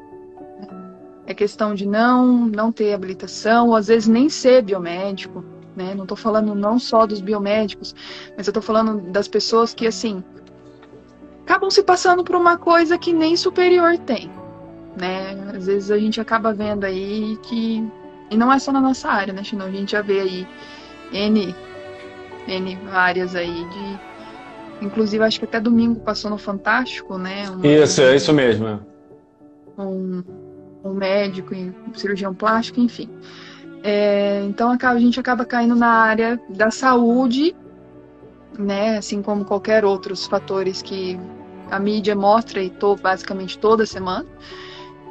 É 1.25 1.33
questão 1.33 1.73
de 1.73 1.87
não, 1.87 2.47
não 2.47 2.71
ter 2.71 2.93
habilitação, 2.93 3.69
ou 3.69 3.75
às 3.75 3.87
vezes 3.87 4.07
nem 4.07 4.29
ser 4.29 4.61
biomédico, 4.61 5.43
né? 5.75 5.95
Não 5.95 6.03
estou 6.03 6.17
falando 6.17 6.53
não 6.53 6.77
só 6.77 7.05
dos 7.05 7.21
biomédicos, 7.21 7.95
mas 8.37 8.45
eu 8.45 8.51
estou 8.51 8.61
falando 8.61 9.09
das 9.11 9.27
pessoas 9.27 9.73
que, 9.73 9.87
assim, 9.87 10.21
acabam 11.45 11.69
se 11.69 11.83
passando 11.83 12.23
por 12.23 12.35
uma 12.35 12.57
coisa 12.57 12.97
que 12.97 13.13
nem 13.13 13.37
superior 13.37 13.97
tem, 13.99 14.29
né? 14.97 15.37
Às 15.55 15.67
vezes 15.67 15.91
a 15.91 15.97
gente 15.97 16.19
acaba 16.19 16.51
vendo 16.51 16.83
aí 16.83 17.37
que... 17.43 17.87
E 18.31 18.35
não 18.35 18.51
é 18.51 18.57
só 18.57 18.71
na 18.71 18.81
nossa 18.81 19.07
área, 19.07 19.31
né, 19.31 19.43
Chino? 19.43 19.63
A 19.63 19.69
gente 19.69 19.91
já 19.91 20.01
vê 20.01 20.19
aí 20.21 20.47
N 21.13 21.55
N 22.47 22.77
áreas 22.91 23.35
aí 23.35 23.53
de. 23.69 24.85
Inclusive, 24.85 25.23
acho 25.23 25.39
que 25.39 25.45
até 25.45 25.59
domingo 25.59 25.99
passou 25.99 26.31
no 26.31 26.37
Fantástico, 26.37 27.17
né? 27.17 27.49
Uma, 27.49 27.65
isso, 27.65 28.01
é 28.01 28.15
isso 28.15 28.33
mesmo. 28.33 28.79
Um, 29.77 30.23
um 30.83 30.93
médico, 30.93 31.53
um 31.53 31.93
cirurgião 31.93 32.33
plástico, 32.33 32.79
enfim. 32.79 33.09
É, 33.83 34.43
então 34.45 34.75
a 34.81 34.99
gente 34.99 35.19
acaba 35.19 35.45
caindo 35.45 35.75
na 35.75 35.87
área 35.87 36.41
da 36.49 36.71
saúde, 36.71 37.55
né? 38.57 38.97
Assim 38.97 39.21
como 39.21 39.45
qualquer 39.45 39.85
outros 39.85 40.25
fatores 40.25 40.81
que 40.81 41.19
a 41.71 41.79
mídia 41.79 42.15
mostra 42.15 42.61
e 42.61 42.69
tô 42.69 42.95
basicamente 42.95 43.57
toda 43.57 43.85
semana, 43.85 44.25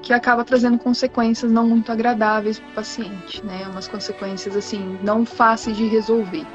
que 0.02 0.12
acaba 0.12 0.44
trazendo 0.44 0.78
consequências 0.78 1.50
não 1.50 1.66
muito 1.66 1.90
agradáveis 1.90 2.58
para 2.58 2.68
o 2.68 2.74
paciente, 2.74 3.44
né? 3.44 3.66
Umas 3.70 3.88
consequências 3.88 4.54
assim 4.54 4.98
não 5.02 5.24
fáceis 5.24 5.76
de 5.76 5.86
resolver. 5.86 6.46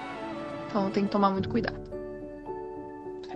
Então 0.67 0.89
tem 0.91 1.05
que 1.05 1.09
tomar 1.09 1.31
muito 1.31 1.49
cuidado. 1.49 1.89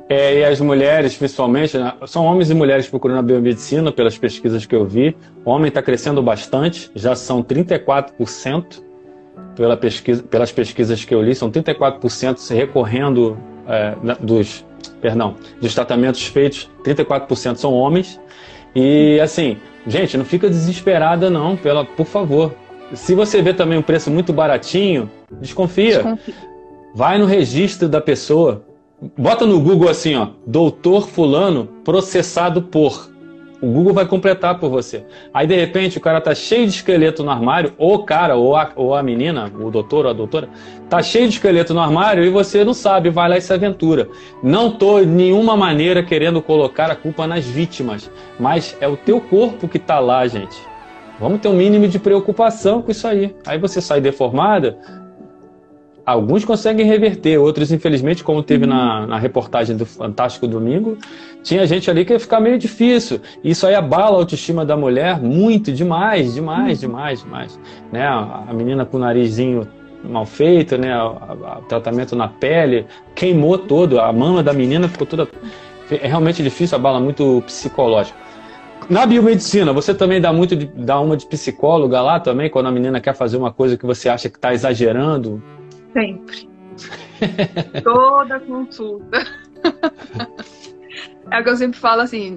É, 0.09 0.39
e 0.39 0.45
as 0.45 0.59
mulheres, 0.59 1.15
principalmente, 1.15 1.77
né? 1.77 1.93
são 2.05 2.25
homens 2.25 2.49
e 2.49 2.53
mulheres 2.53 2.87
procurando 2.87 3.19
a 3.19 3.21
biomedicina, 3.21 3.91
pelas 3.91 4.17
pesquisas 4.17 4.65
que 4.65 4.75
eu 4.75 4.85
vi. 4.85 5.15
O 5.43 5.49
homem 5.49 5.69
está 5.69 5.81
crescendo 5.81 6.21
bastante, 6.21 6.91
já 6.93 7.15
são 7.15 7.41
34%, 7.41 8.83
pela 9.55 9.77
pesquisa, 9.77 10.21
pelas 10.23 10.51
pesquisas 10.51 11.03
que 11.05 11.13
eu 11.13 11.21
li, 11.21 11.33
são 11.33 11.49
34% 11.49 12.37
se 12.37 12.53
recorrendo 12.53 13.37
é, 13.67 13.95
dos, 14.19 14.65
perdão, 15.01 15.35
dos 15.61 15.73
tratamentos 15.73 16.25
feitos, 16.25 16.69
34% 16.83 17.55
são 17.55 17.73
homens. 17.73 18.19
E 18.75 19.19
assim, 19.21 19.57
gente, 19.85 20.17
não 20.17 20.25
fica 20.25 20.49
desesperada 20.49 21.29
não, 21.29 21.55
pela, 21.55 21.85
por 21.85 22.05
favor. 22.05 22.53
Se 22.93 23.15
você 23.15 23.41
vê 23.41 23.53
também 23.53 23.77
um 23.77 23.81
preço 23.81 24.11
muito 24.11 24.31
baratinho, 24.31 25.09
desconfia. 25.39 25.95
desconfia. 25.95 26.35
Vai 26.93 27.17
no 27.17 27.25
registro 27.25 27.89
da 27.89 27.99
pessoa, 27.99 28.63
bota 29.17 29.45
no 29.45 29.59
Google 29.59 29.89
assim, 29.89 30.15
ó, 30.15 30.29
doutor 30.45 31.07
fulano 31.07 31.67
processado 31.83 32.61
por. 32.61 33.11
O 33.63 33.67
Google 33.67 33.93
vai 33.93 34.05
completar 34.05 34.59
por 34.59 34.69
você. 34.69 35.05
Aí 35.33 35.47
de 35.47 35.55
repente 35.55 35.97
o 35.97 36.01
cara 36.01 36.19
tá 36.19 36.35
cheio 36.35 36.67
de 36.67 36.73
esqueleto 36.73 37.23
no 37.23 37.31
armário, 37.31 37.71
ou 37.77 37.95
o 37.95 38.03
cara, 38.03 38.35
ou 38.35 38.57
a, 38.57 38.69
ou 38.75 38.93
a 38.93 39.01
menina, 39.01 39.49
o 39.57 39.71
doutor 39.71 40.03
ou 40.03 40.11
a 40.11 40.13
doutora, 40.13 40.49
tá 40.89 41.01
cheio 41.01 41.29
de 41.29 41.35
esqueleto 41.35 41.73
no 41.73 41.79
armário 41.79 42.25
e 42.25 42.29
você 42.29 42.65
não 42.65 42.73
sabe, 42.73 43.09
vai 43.09 43.29
lá 43.29 43.37
e 43.37 43.41
se 43.41 43.53
aventura. 43.53 44.09
Não 44.43 44.69
tô 44.69 44.99
de 44.99 45.05
nenhuma 45.05 45.55
maneira 45.55 46.03
querendo 46.03 46.41
colocar 46.41 46.91
a 46.91 46.95
culpa 46.95 47.25
nas 47.25 47.45
vítimas, 47.45 48.11
mas 48.37 48.75
é 48.81 48.87
o 48.89 48.97
teu 48.97 49.21
corpo 49.21 49.65
que 49.65 49.79
tá 49.79 49.97
lá, 49.97 50.27
gente. 50.27 50.57
Vamos 51.17 51.39
ter 51.39 51.47
um 51.47 51.53
mínimo 51.53 51.87
de 51.87 51.97
preocupação 51.97 52.81
com 52.81 52.91
isso 52.91 53.07
aí. 53.07 53.33
Aí 53.47 53.57
você 53.57 53.79
sai 53.79 54.01
deformada, 54.01 54.77
Alguns 56.05 56.43
conseguem 56.43 56.85
reverter, 56.85 57.37
outros, 57.37 57.71
infelizmente, 57.71 58.23
como 58.23 58.43
teve 58.43 58.65
na, 58.65 59.07
na 59.07 59.17
reportagem 59.17 59.77
do 59.77 59.85
Fantástico 59.85 60.45
Domingo, 60.47 60.97
tinha 61.41 61.65
gente 61.65 61.89
ali 61.89 62.03
que 62.03 62.11
ia 62.11 62.19
ficar 62.19 62.41
meio 62.41 62.57
difícil. 62.57 63.21
Isso 63.41 63.65
aí 63.65 63.73
abala 63.73 64.17
a 64.17 64.19
autoestima 64.19 64.65
da 64.65 64.75
mulher 64.75 65.21
muito, 65.21 65.71
demais, 65.71 66.33
demais, 66.33 66.81
demais, 66.81 67.21
demais. 67.21 67.59
Né? 67.91 68.05
A 68.05 68.51
menina 68.53 68.85
com 68.85 68.97
o 68.97 68.99
narizinho 68.99 69.65
mal 70.03 70.25
feito, 70.25 70.77
né? 70.77 70.93
O 71.01 71.61
tratamento 71.67 72.15
na 72.15 72.27
pele, 72.27 72.85
queimou 73.15 73.57
todo, 73.57 73.99
a 73.99 74.11
mama 74.11 74.43
da 74.43 74.53
menina 74.53 74.87
ficou 74.87 75.07
toda. 75.07 75.27
É 75.89 76.07
realmente 76.07 76.43
difícil, 76.43 76.75
abala 76.75 76.99
muito 76.99 77.41
psicológico. 77.45 78.17
Na 78.89 79.05
biomedicina, 79.05 79.71
você 79.71 79.93
também 79.93 80.19
dá 80.19 80.33
muito 80.33 80.55
de, 80.55 80.65
dá 80.65 80.99
uma 80.99 81.15
de 81.15 81.25
psicóloga 81.25 82.01
lá 82.01 82.19
também, 82.19 82.49
quando 82.49 82.67
a 82.67 82.71
menina 82.71 82.99
quer 82.99 83.15
fazer 83.15 83.37
uma 83.37 83.51
coisa 83.51 83.77
que 83.77 83.85
você 83.85 84.09
acha 84.09 84.29
que 84.29 84.35
está 84.35 84.53
exagerando? 84.53 85.41
Sempre. 85.93 86.49
Toda 87.83 88.39
consulta. 88.39 89.19
é 91.31 91.39
o 91.39 91.43
que 91.43 91.49
eu 91.49 91.57
sempre 91.57 91.79
falo 91.79 92.01
assim, 92.01 92.35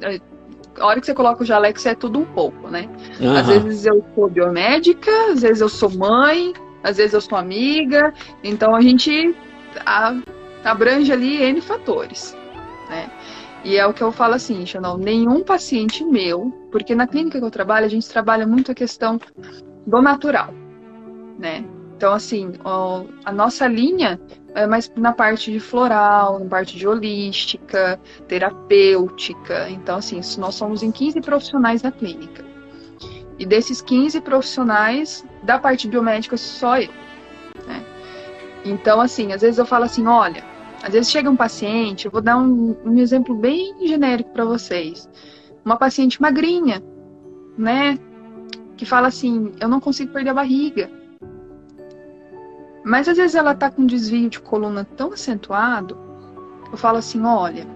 a 0.79 0.87
hora 0.87 1.01
que 1.01 1.07
você 1.07 1.15
coloca 1.15 1.43
o 1.43 1.47
jaleco, 1.47 1.81
você 1.81 1.91
é 1.91 1.95
tudo 1.95 2.19
um 2.19 2.25
pouco, 2.25 2.69
né? 2.69 2.89
Uhum. 3.21 3.37
Às 3.37 3.47
vezes 3.47 3.87
eu 3.87 4.05
sou 4.15 4.29
biomédica, 4.29 5.11
às 5.33 5.43
vezes 5.43 5.61
eu 5.61 5.69
sou 5.69 5.91
mãe, 5.91 6.53
às 6.83 6.97
vezes 6.99 7.15
eu 7.15 7.21
sou 7.21 7.39
amiga. 7.39 8.13
Então 8.45 8.75
a 8.75 8.81
gente 8.81 9.35
abrange 10.65 11.13
ali 11.13 11.43
N 11.43 11.61
fatores, 11.61 12.37
né? 12.89 13.11
E 13.65 13.77
é 13.77 13.87
o 13.87 13.93
que 13.93 14.03
eu 14.03 14.13
falo 14.13 14.35
assim, 14.35 14.65
Chanel, 14.65 14.97
nenhum 14.97 15.43
paciente 15.43 16.05
meu, 16.05 16.53
porque 16.71 16.95
na 16.95 17.07
clínica 17.07 17.39
que 17.39 17.45
eu 17.45 17.51
trabalho, 17.51 17.85
a 17.85 17.89
gente 17.89 18.09
trabalha 18.09 18.47
muito 18.47 18.71
a 18.71 18.75
questão 18.75 19.19
do 19.85 20.01
natural, 20.01 20.55
né? 21.37 21.65
Então, 21.97 22.13
assim, 22.13 22.53
a 23.25 23.33
nossa 23.33 23.67
linha 23.67 24.21
é 24.55 24.67
mais 24.67 24.93
na 24.97 25.15
parte 25.15 25.51
de 25.51 25.59
floral, 25.59 26.39
na 26.41 26.47
parte 26.47 26.77
de 26.77 26.87
holística, 26.87 27.99
terapêutica. 28.29 29.71
Então, 29.71 29.97
assim, 29.97 30.21
nós 30.39 30.55
somos 30.55 30.83
em 30.83 30.93
15 30.93 31.23
profissionais 31.23 31.83
na 31.83 31.91
clínica. 31.91 32.45
E 33.39 33.47
desses 33.47 33.81
15 33.81 34.21
profissionais, 34.21 35.25
da 35.43 35.59
parte 35.59 35.89
biomédica, 35.89 36.37
só 36.37 36.79
eu. 36.79 36.91
Né? 37.67 37.83
Então, 38.63 39.01
assim, 39.01 39.33
às 39.33 39.41
vezes 39.41 39.57
eu 39.57 39.65
falo 39.65 39.85
assim: 39.85 40.07
olha, 40.07 40.45
às 40.83 40.93
vezes 40.93 41.11
chega 41.11 41.31
um 41.31 41.37
paciente, 41.37 42.05
eu 42.05 42.11
vou 42.11 42.21
dar 42.21 42.37
um, 42.37 42.77
um 42.85 42.99
exemplo 42.99 43.35
bem 43.35 43.75
genérico 43.89 44.31
para 44.31 44.45
vocês. 44.45 45.09
Uma 45.65 45.79
paciente 45.79 46.21
magrinha, 46.21 46.83
né? 47.57 47.99
Que 48.77 48.85
fala 48.85 49.09
assim: 49.09 49.53
eu 49.59 49.69
não 49.69 49.81
consigo 49.81 50.13
perder 50.13 50.31
a 50.31 50.35
barriga 50.35 50.96
mas 52.87 53.09
às 53.09 53.17
vezes 53.17 53.35
ela 53.35 53.53
tá 53.53 53.69
com 53.69 53.83
um 53.83 53.87
desvio 53.87 54.31
de 54.31 54.39
coluna 54.39 54.87
tão 54.97 55.13
acentuado, 55.13 55.99
eu 56.71 56.79
falo 56.79 56.99
assim, 56.99 57.21
olha, 57.25 57.67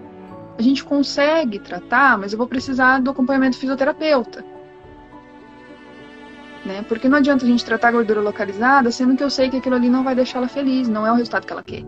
a 0.57 0.61
gente 0.61 0.85
consegue 0.85 1.59
tratar, 1.59 2.17
mas 2.17 2.31
eu 2.31 2.37
vou 2.37 2.47
precisar 2.47 3.01
do 3.01 3.11
acompanhamento 3.11 3.57
fisioterapeuta. 3.57 4.45
Né? 6.65 6.85
Porque 6.87 7.09
não 7.09 7.17
adianta 7.17 7.43
a 7.43 7.47
gente 7.47 7.65
tratar 7.65 7.89
a 7.89 7.91
gordura 7.91 8.21
localizada, 8.21 8.89
sendo 8.89 9.17
que 9.17 9.23
eu 9.23 9.29
sei 9.29 9.49
que 9.49 9.57
aquilo 9.57 9.75
ali 9.75 9.89
não 9.89 10.01
vai 10.01 10.15
deixar 10.15 10.37
ela 10.37 10.47
feliz, 10.47 10.87
não 10.87 11.05
é 11.05 11.11
o 11.11 11.15
resultado 11.15 11.45
que 11.45 11.51
ela 11.51 11.63
quer. 11.63 11.83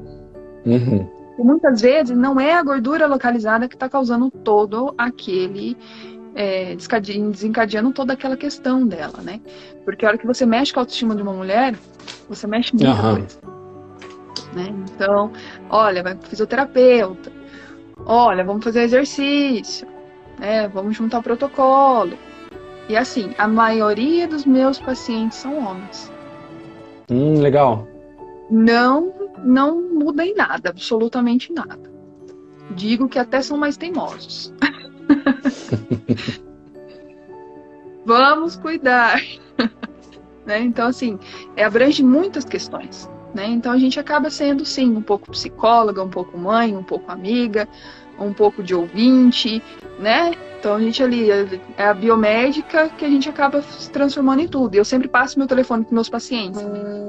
Uhum. 0.66 1.10
E 1.40 1.44
muitas 1.44 1.80
vezes 1.80 2.18
não 2.18 2.38
é 2.38 2.54
a 2.54 2.62
gordura 2.62 3.08
localizada 3.08 3.70
que 3.70 3.76
está 3.76 3.88
causando 3.88 4.30
todo 4.30 4.94
aquele 4.98 5.78
é, 6.36 6.76
desencadeando 6.76 7.92
toda 7.92 8.14
aquela 8.14 8.36
questão 8.36 8.88
dela, 8.88 9.22
né? 9.22 9.40
Porque 9.86 10.06
a 10.06 10.10
hora 10.10 10.18
que 10.18 10.28
você 10.28 10.46
mexe 10.46 10.74
com 10.74 10.80
a 10.80 10.84
autoestima 10.84 11.16
de 11.16 11.22
uma 11.22 11.34
mulher, 11.34 11.76
você 12.28 12.48
mexe 12.48 12.74
muita 12.76 12.92
uhum. 12.92 13.16
coisa. 13.16 13.40
Né? 14.54 14.74
Então, 14.94 15.32
olha, 15.70 16.04
vai 16.04 16.16
pro 16.16 16.30
fisioterapeuta. 16.30 17.32
Olha, 18.06 18.44
vamos 18.44 18.64
fazer 18.64 18.84
exercício. 18.84 19.88
Né? 20.40 20.68
Vamos 20.68 20.96
juntar 20.96 21.20
o 21.20 21.24
protocolo. 21.24 22.18
E 22.90 22.98
assim, 22.98 23.34
a 23.38 23.48
maioria 23.48 24.28
dos 24.28 24.46
meus 24.46 24.80
pacientes 24.80 25.38
são 25.38 25.58
homens. 25.58 26.12
Hum, 27.10 27.40
legal. 27.42 27.88
Não, 28.50 29.14
não 29.44 29.82
muda 29.82 30.26
em 30.26 30.36
nada, 30.36 30.70
absolutamente 30.70 31.54
nada. 31.54 31.92
Digo 32.72 33.08
que 33.08 33.20
até 33.20 33.42
são 33.42 33.58
mais 33.58 33.78
teimosos. 33.78 34.54
Vamos 38.06 38.56
cuidar. 38.56 39.22
né? 40.46 40.60
Então, 40.60 40.88
assim, 40.88 41.20
é, 41.56 41.64
abrange 41.64 42.04
muitas 42.04 42.46
questões. 42.46 43.10
Né? 43.34 43.48
Então, 43.48 43.72
a 43.72 43.78
gente 43.78 44.00
acaba 44.00 44.30
sendo, 44.30 44.66
sim, 44.66 44.96
um 44.96 45.02
pouco 45.02 45.32
psicóloga, 45.32 46.04
um 46.04 46.10
pouco 46.10 46.38
mãe, 46.38 46.76
um 46.76 46.84
pouco 46.84 47.12
amiga, 47.12 47.68
um 48.20 48.34
pouco 48.34 48.64
de 48.64 48.74
ouvinte, 48.74 49.62
né? 50.00 50.32
Então, 50.60 50.76
a 50.76 50.80
gente 50.80 51.04
ali 51.04 51.30
é 51.30 51.86
a 51.86 51.94
biomédica 51.94 52.88
que 52.88 53.04
a 53.04 53.10
gente 53.10 53.28
acaba 53.28 53.62
se 53.62 53.90
transformando 53.92 54.40
em 54.40 54.48
tudo. 54.48 54.76
Eu 54.76 54.86
sempre 54.86 55.10
passo 55.10 55.38
meu 55.38 55.46
telefone 55.46 55.84
para 55.84 55.94
meus 55.94 56.08
pacientes. 56.08 56.62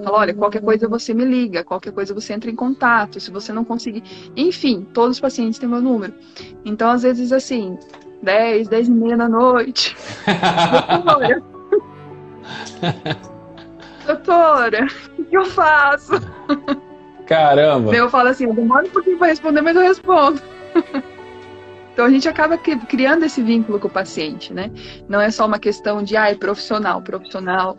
Falo, 0.02 0.16
olha, 0.16 0.34
qualquer 0.34 0.60
coisa 0.60 0.88
você 0.88 1.14
me 1.14 1.24
liga, 1.24 1.62
qualquer 1.62 1.92
coisa 1.92 2.12
você 2.12 2.32
entra 2.32 2.50
em 2.50 2.56
contato, 2.56 3.20
se 3.20 3.30
você 3.30 3.52
não 3.52 3.64
conseguir. 3.64 4.02
Enfim, 4.36 4.84
todos 4.92 5.18
os 5.18 5.20
pacientes 5.20 5.60
têm 5.60 5.68
meu 5.68 5.80
número. 5.80 6.12
Então, 6.64 6.90
às 6.90 7.04
vezes, 7.04 7.30
assim, 7.30 7.78
10, 8.22 8.66
10 8.66 8.88
e 8.88 8.90
meia 8.90 9.16
da 9.16 9.28
noite. 9.28 9.96
Doutora, 10.90 11.42
doutora, 14.04 14.86
o 15.16 15.24
que 15.24 15.36
eu 15.36 15.44
faço? 15.44 16.12
Caramba! 17.26 17.94
Eu 17.94 18.10
falo 18.10 18.28
assim, 18.28 18.44
eu 18.44 18.54
demoro 18.54 18.86
um 18.86 18.90
pouquinho 18.90 19.18
para 19.18 19.28
responder, 19.28 19.62
mas 19.62 19.76
eu 19.76 19.82
respondo. 19.82 20.42
Então 21.94 22.06
a 22.06 22.10
gente 22.10 22.28
acaba 22.28 22.58
criando 22.58 23.24
esse 23.24 23.40
vínculo 23.40 23.78
com 23.78 23.86
o 23.86 23.90
paciente, 23.90 24.52
né? 24.52 24.68
Não 25.08 25.20
é 25.20 25.30
só 25.30 25.46
uma 25.46 25.60
questão 25.60 26.02
de, 26.02 26.16
ah, 26.16 26.28
é 26.28 26.34
profissional, 26.34 27.00
profissional, 27.00 27.78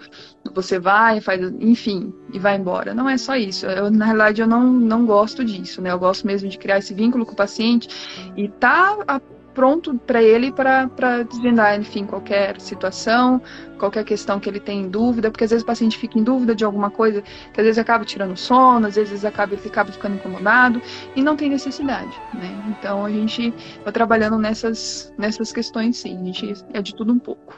você 0.53 0.79
vai, 0.79 1.19
faz, 1.19 1.41
enfim, 1.59 2.13
e 2.31 2.39
vai 2.39 2.55
embora. 2.55 2.93
Não 2.93 3.09
é 3.09 3.17
só 3.17 3.35
isso. 3.35 3.65
Eu, 3.65 3.91
na 3.91 4.05
realidade, 4.05 4.39
eu 4.39 4.47
não, 4.47 4.71
não 4.71 5.05
gosto 5.05 5.43
disso, 5.43 5.81
né? 5.81 5.91
Eu 5.91 5.99
gosto 5.99 6.25
mesmo 6.25 6.47
de 6.47 6.57
criar 6.57 6.77
esse 6.77 6.93
vínculo 6.93 7.25
com 7.25 7.33
o 7.33 7.35
paciente 7.35 7.89
e 8.37 8.47
tá 8.47 9.21
pronto 9.55 9.97
para 10.05 10.21
ele 10.21 10.51
para 10.51 11.23
desvendar, 11.23 11.79
enfim, 11.79 12.05
qualquer 12.05 12.59
situação, 12.59 13.41
qualquer 13.79 14.03
questão 14.03 14.39
que 14.39 14.49
ele 14.49 14.59
tem 14.59 14.81
em 14.81 14.89
dúvida, 14.89 15.31
porque 15.31 15.45
às 15.45 15.49
vezes 15.49 15.63
o 15.63 15.65
paciente 15.65 15.97
fica 15.97 16.19
em 16.19 16.23
dúvida 16.23 16.53
de 16.53 16.65
alguma 16.65 16.91
coisa, 16.91 17.23
que 17.53 17.61
às 17.61 17.65
vezes 17.65 17.79
acaba 17.79 18.03
tirando 18.03 18.35
sono, 18.35 18.85
às 18.85 18.95
vezes 18.95 19.23
acaba, 19.23 19.53
ele 19.53 19.61
acaba 19.65 19.91
ficando 19.91 20.15
incomodado 20.15 20.81
e 21.15 21.23
não 21.23 21.35
tem 21.37 21.49
necessidade, 21.49 22.11
né? 22.33 22.53
Então 22.67 23.05
a 23.05 23.09
gente 23.09 23.53
está 23.77 23.91
trabalhando 23.91 24.37
nessas, 24.37 25.13
nessas 25.17 25.51
questões 25.51 25.97
sim, 25.97 26.19
a 26.19 26.25
gente 26.25 26.53
é 26.73 26.81
de 26.81 26.93
tudo 26.93 27.13
um 27.13 27.19
pouco. 27.19 27.55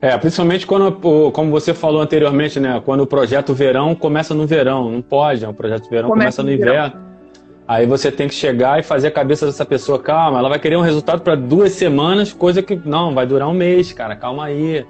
É, 0.00 0.16
principalmente 0.18 0.66
quando, 0.66 1.30
como 1.30 1.50
você 1.50 1.74
falou 1.74 2.00
anteriormente, 2.00 2.58
né? 2.58 2.80
Quando 2.84 3.02
o 3.02 3.06
projeto 3.06 3.52
verão 3.54 3.94
começa 3.94 4.34
no 4.34 4.46
verão, 4.46 4.90
não 4.90 5.02
pode, 5.02 5.44
é 5.44 5.48
um 5.48 5.54
projeto 5.54 5.88
verão 5.90 6.08
começa, 6.08 6.42
começa 6.42 6.42
no, 6.42 6.48
no 6.48 6.54
inverno. 6.54 7.11
Aí 7.72 7.86
você 7.86 8.12
tem 8.12 8.28
que 8.28 8.34
chegar 8.34 8.78
e 8.78 8.82
fazer 8.82 9.08
a 9.08 9.10
cabeça 9.10 9.46
dessa 9.46 9.64
pessoa, 9.64 9.98
calma, 9.98 10.38
ela 10.38 10.50
vai 10.50 10.58
querer 10.58 10.76
um 10.76 10.82
resultado 10.82 11.22
para 11.22 11.34
duas 11.34 11.72
semanas, 11.72 12.30
coisa 12.30 12.62
que 12.62 12.78
não, 12.84 13.14
vai 13.14 13.26
durar 13.26 13.48
um 13.48 13.54
mês, 13.54 13.94
cara, 13.94 14.14
calma 14.14 14.44
aí. 14.44 14.84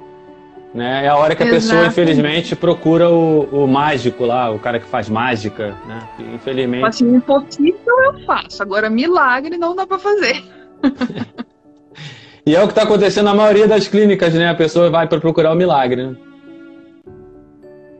Né? 0.74 1.04
É 1.04 1.08
a 1.08 1.16
hora 1.16 1.36
que 1.36 1.44
a 1.44 1.46
Exato. 1.46 1.62
pessoa, 1.62 1.86
infelizmente, 1.86 2.56
procura 2.56 3.08
o, 3.08 3.42
o, 3.52 3.68
mágico 3.68 4.24
lá, 4.24 4.50
o 4.50 4.58
cara 4.58 4.80
que 4.80 4.86
faz 4.86 5.08
mágica, 5.08 5.76
né? 5.86 6.08
Infelizmente. 6.34 6.84
Assim, 6.84 7.14
impossível 7.14 8.00
eu 8.04 8.18
faço, 8.26 8.60
agora 8.60 8.90
milagre 8.90 9.56
não 9.56 9.76
dá 9.76 9.86
para 9.86 10.00
fazer. 10.00 10.42
e 12.44 12.56
é 12.56 12.60
o 12.60 12.66
que 12.66 12.72
está 12.72 12.82
acontecendo 12.82 13.26
na 13.26 13.34
maioria 13.34 13.68
das 13.68 13.86
clínicas, 13.86 14.34
né? 14.34 14.48
A 14.48 14.56
pessoa 14.56 14.90
vai 14.90 15.06
para 15.06 15.20
procurar 15.20 15.52
o 15.52 15.56
milagre, 15.56 16.04
né? 16.04 16.16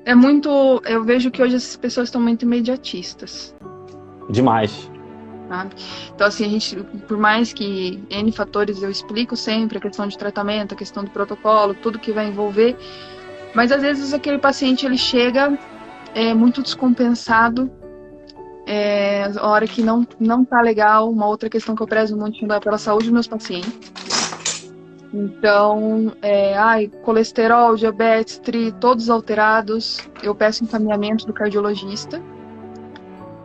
É 0.05 0.15
muito. 0.15 0.83
Eu 0.85 1.05
vejo 1.05 1.31
que 1.31 1.41
hoje 1.41 1.55
as 1.55 1.77
pessoas 1.77 2.09
estão 2.09 2.21
muito 2.21 2.45
imediatistas. 2.45 3.55
Demais. 4.33 4.91
Sabe? 5.49 5.75
Então, 6.15 6.27
assim, 6.27 6.47
a 6.47 6.49
gente, 6.49 6.77
por 7.07 7.19
mais 7.19 7.53
que 7.53 8.03
N 8.09 8.33
fatores 8.33 8.83
eu 8.83 8.91
explico 8.91 9.37
sempre, 9.37 9.77
a 9.77 9.81
questão 9.81 10.09
de 10.09 10.17
tratamento, 10.17 10.73
a 10.73 10.77
questão 10.77 11.05
do 11.05 11.11
protocolo, 11.11 11.75
tudo 11.75 11.99
que 11.99 12.11
vai 12.11 12.27
envolver, 12.29 12.75
mas 13.55 13.71
às 13.71 13.83
vezes 13.83 14.15
aquele 14.15 14.39
paciente 14.39 14.87
ele 14.87 14.97
chega 14.97 15.57
é, 16.15 16.33
muito 16.33 16.63
descompensado, 16.63 17.71
é, 18.67 19.25
a 19.37 19.47
hora 19.47 19.67
que 19.67 19.83
não, 19.83 20.07
não 20.19 20.43
tá 20.45 20.63
legal, 20.63 21.11
uma 21.11 21.27
outra 21.27 21.51
questão 21.51 21.75
que 21.75 21.83
eu 21.83 21.87
prezo 21.87 22.17
muito 22.17 22.51
é 22.51 22.61
pela 22.61 22.79
saúde 22.79 23.05
dos 23.05 23.13
meus 23.13 23.27
pacientes. 23.27 23.93
Então, 25.13 26.15
é, 26.23 26.57
ai, 26.57 26.91
colesterol, 27.03 27.77
diabetes, 27.77 28.39
tri, 28.39 28.73
todos 28.73 29.11
alterados, 29.11 29.99
eu 30.23 30.35
peço 30.35 30.65
encaminhamento 30.65 31.27
do 31.27 31.35
cardiologista 31.35 32.23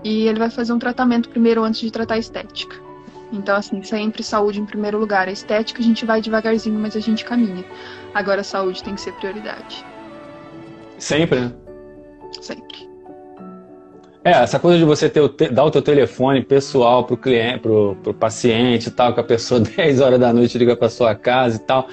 e 0.03 0.27
ele 0.27 0.39
vai 0.39 0.49
fazer 0.49 0.73
um 0.73 0.79
tratamento 0.79 1.29
primeiro 1.29 1.63
antes 1.63 1.81
de 1.81 1.91
tratar 1.91 2.15
a 2.15 2.19
estética. 2.19 2.75
Então, 3.31 3.55
assim, 3.55 3.81
sempre 3.83 4.23
saúde 4.23 4.61
em 4.61 4.65
primeiro 4.65 4.97
lugar. 4.97 5.27
A 5.27 5.31
estética 5.31 5.81
a 5.81 5.83
gente 5.83 6.05
vai 6.05 6.21
devagarzinho, 6.21 6.79
mas 6.79 6.95
a 6.95 6.99
gente 6.99 7.25
caminha. 7.25 7.65
Agora 8.13 8.41
a 8.41 8.43
saúde 8.43 8.83
tem 8.83 8.95
que 8.95 9.01
ser 9.01 9.13
prioridade. 9.13 9.85
Sempre, 10.97 11.39
né? 11.41 11.51
Sempre. 12.41 12.87
É, 14.23 14.31
essa 14.31 14.59
coisa 14.59 14.77
de 14.77 14.83
você 14.83 15.09
ter 15.09 15.21
o 15.21 15.29
te, 15.29 15.49
dar 15.49 15.63
o 15.63 15.71
teu 15.71 15.81
telefone 15.81 16.43
pessoal 16.43 17.05
pro 17.05 17.15
cliente, 17.15 17.59
pro, 17.59 17.95
pro 18.03 18.13
paciente 18.13 18.87
e 18.87 18.91
tal, 18.91 19.13
que 19.13 19.19
a 19.19 19.23
pessoa 19.23 19.59
10 19.61 20.01
horas 20.01 20.19
da 20.19 20.33
noite 20.33 20.57
liga 20.57 20.75
para 20.75 20.89
sua 20.89 21.15
casa 21.15 21.57
e 21.57 21.59
tal. 21.59 21.87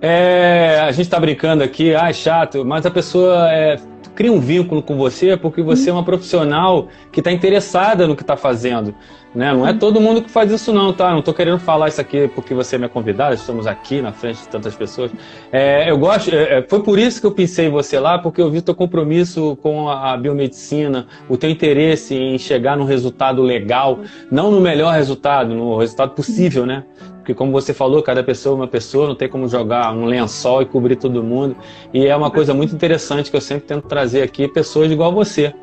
É, 0.00 0.80
a 0.80 0.90
gente 0.92 1.06
está 1.06 1.20
brincando 1.20 1.62
aqui, 1.62 1.94
ah, 1.94 2.08
é 2.08 2.12
chato, 2.12 2.64
mas 2.64 2.86
a 2.86 2.90
pessoa 2.90 3.52
é, 3.52 3.76
cria 4.20 4.30
um 4.30 4.38
vínculo 4.38 4.82
com 4.82 4.98
você 4.98 5.34
porque 5.34 5.62
você 5.62 5.88
é 5.88 5.92
uma 5.94 6.04
profissional 6.04 6.88
que 7.10 7.20
está 7.20 7.32
interessada 7.32 8.06
no 8.06 8.14
que 8.14 8.20
está 8.20 8.36
fazendo. 8.36 8.94
Né? 9.34 9.50
Não 9.50 9.66
é 9.66 9.72
todo 9.72 9.98
mundo 9.98 10.20
que 10.20 10.30
faz 10.30 10.52
isso 10.52 10.74
não, 10.74 10.92
tá? 10.92 11.10
Não 11.10 11.20
estou 11.20 11.32
querendo 11.32 11.58
falar 11.58 11.88
isso 11.88 12.02
aqui 12.02 12.28
porque 12.34 12.52
você 12.52 12.74
é 12.74 12.78
minha 12.78 12.90
convidada, 12.90 13.34
estamos 13.34 13.66
aqui 13.66 14.02
na 14.02 14.12
frente 14.12 14.42
de 14.42 14.48
tantas 14.48 14.74
pessoas. 14.74 15.10
É, 15.50 15.90
eu 15.90 15.96
gosto, 15.96 16.34
é, 16.34 16.58
é 16.58 16.62
foi 16.68 16.82
por 16.82 16.98
isso 16.98 17.18
que 17.18 17.26
eu 17.26 17.32
pensei 17.32 17.68
em 17.68 17.70
você 17.70 17.98
lá, 17.98 18.18
porque 18.18 18.42
eu 18.42 18.50
vi 18.50 18.60
teu 18.60 18.74
compromisso 18.74 19.56
com 19.62 19.88
a 19.88 20.14
biomedicina, 20.18 21.06
o 21.26 21.38
teu 21.38 21.48
interesse 21.48 22.14
em 22.14 22.36
chegar 22.36 22.76
num 22.76 22.84
resultado 22.84 23.40
legal, 23.40 24.00
não 24.30 24.50
no 24.50 24.60
melhor 24.60 24.92
resultado, 24.92 25.54
no 25.54 25.78
resultado 25.78 26.10
possível, 26.10 26.66
né? 26.66 26.84
Porque 27.30 27.38
como 27.38 27.52
você 27.52 27.72
falou, 27.72 28.02
cada 28.02 28.24
pessoa 28.24 28.54
é 28.54 28.56
uma 28.56 28.66
pessoa, 28.66 29.06
não 29.06 29.14
tem 29.14 29.28
como 29.28 29.46
jogar 29.46 29.94
um 29.94 30.04
lençol 30.04 30.62
e 30.62 30.66
cobrir 30.66 30.96
todo 30.96 31.22
mundo. 31.22 31.56
E 31.94 32.06
é 32.06 32.16
uma 32.16 32.28
coisa 32.28 32.52
muito 32.52 32.74
interessante 32.74 33.30
que 33.30 33.36
eu 33.36 33.40
sempre 33.40 33.68
tento 33.68 33.86
trazer 33.86 34.22
aqui, 34.22 34.48
pessoas 34.48 34.90
igual 34.90 35.12
a 35.12 35.14
você. 35.14 35.54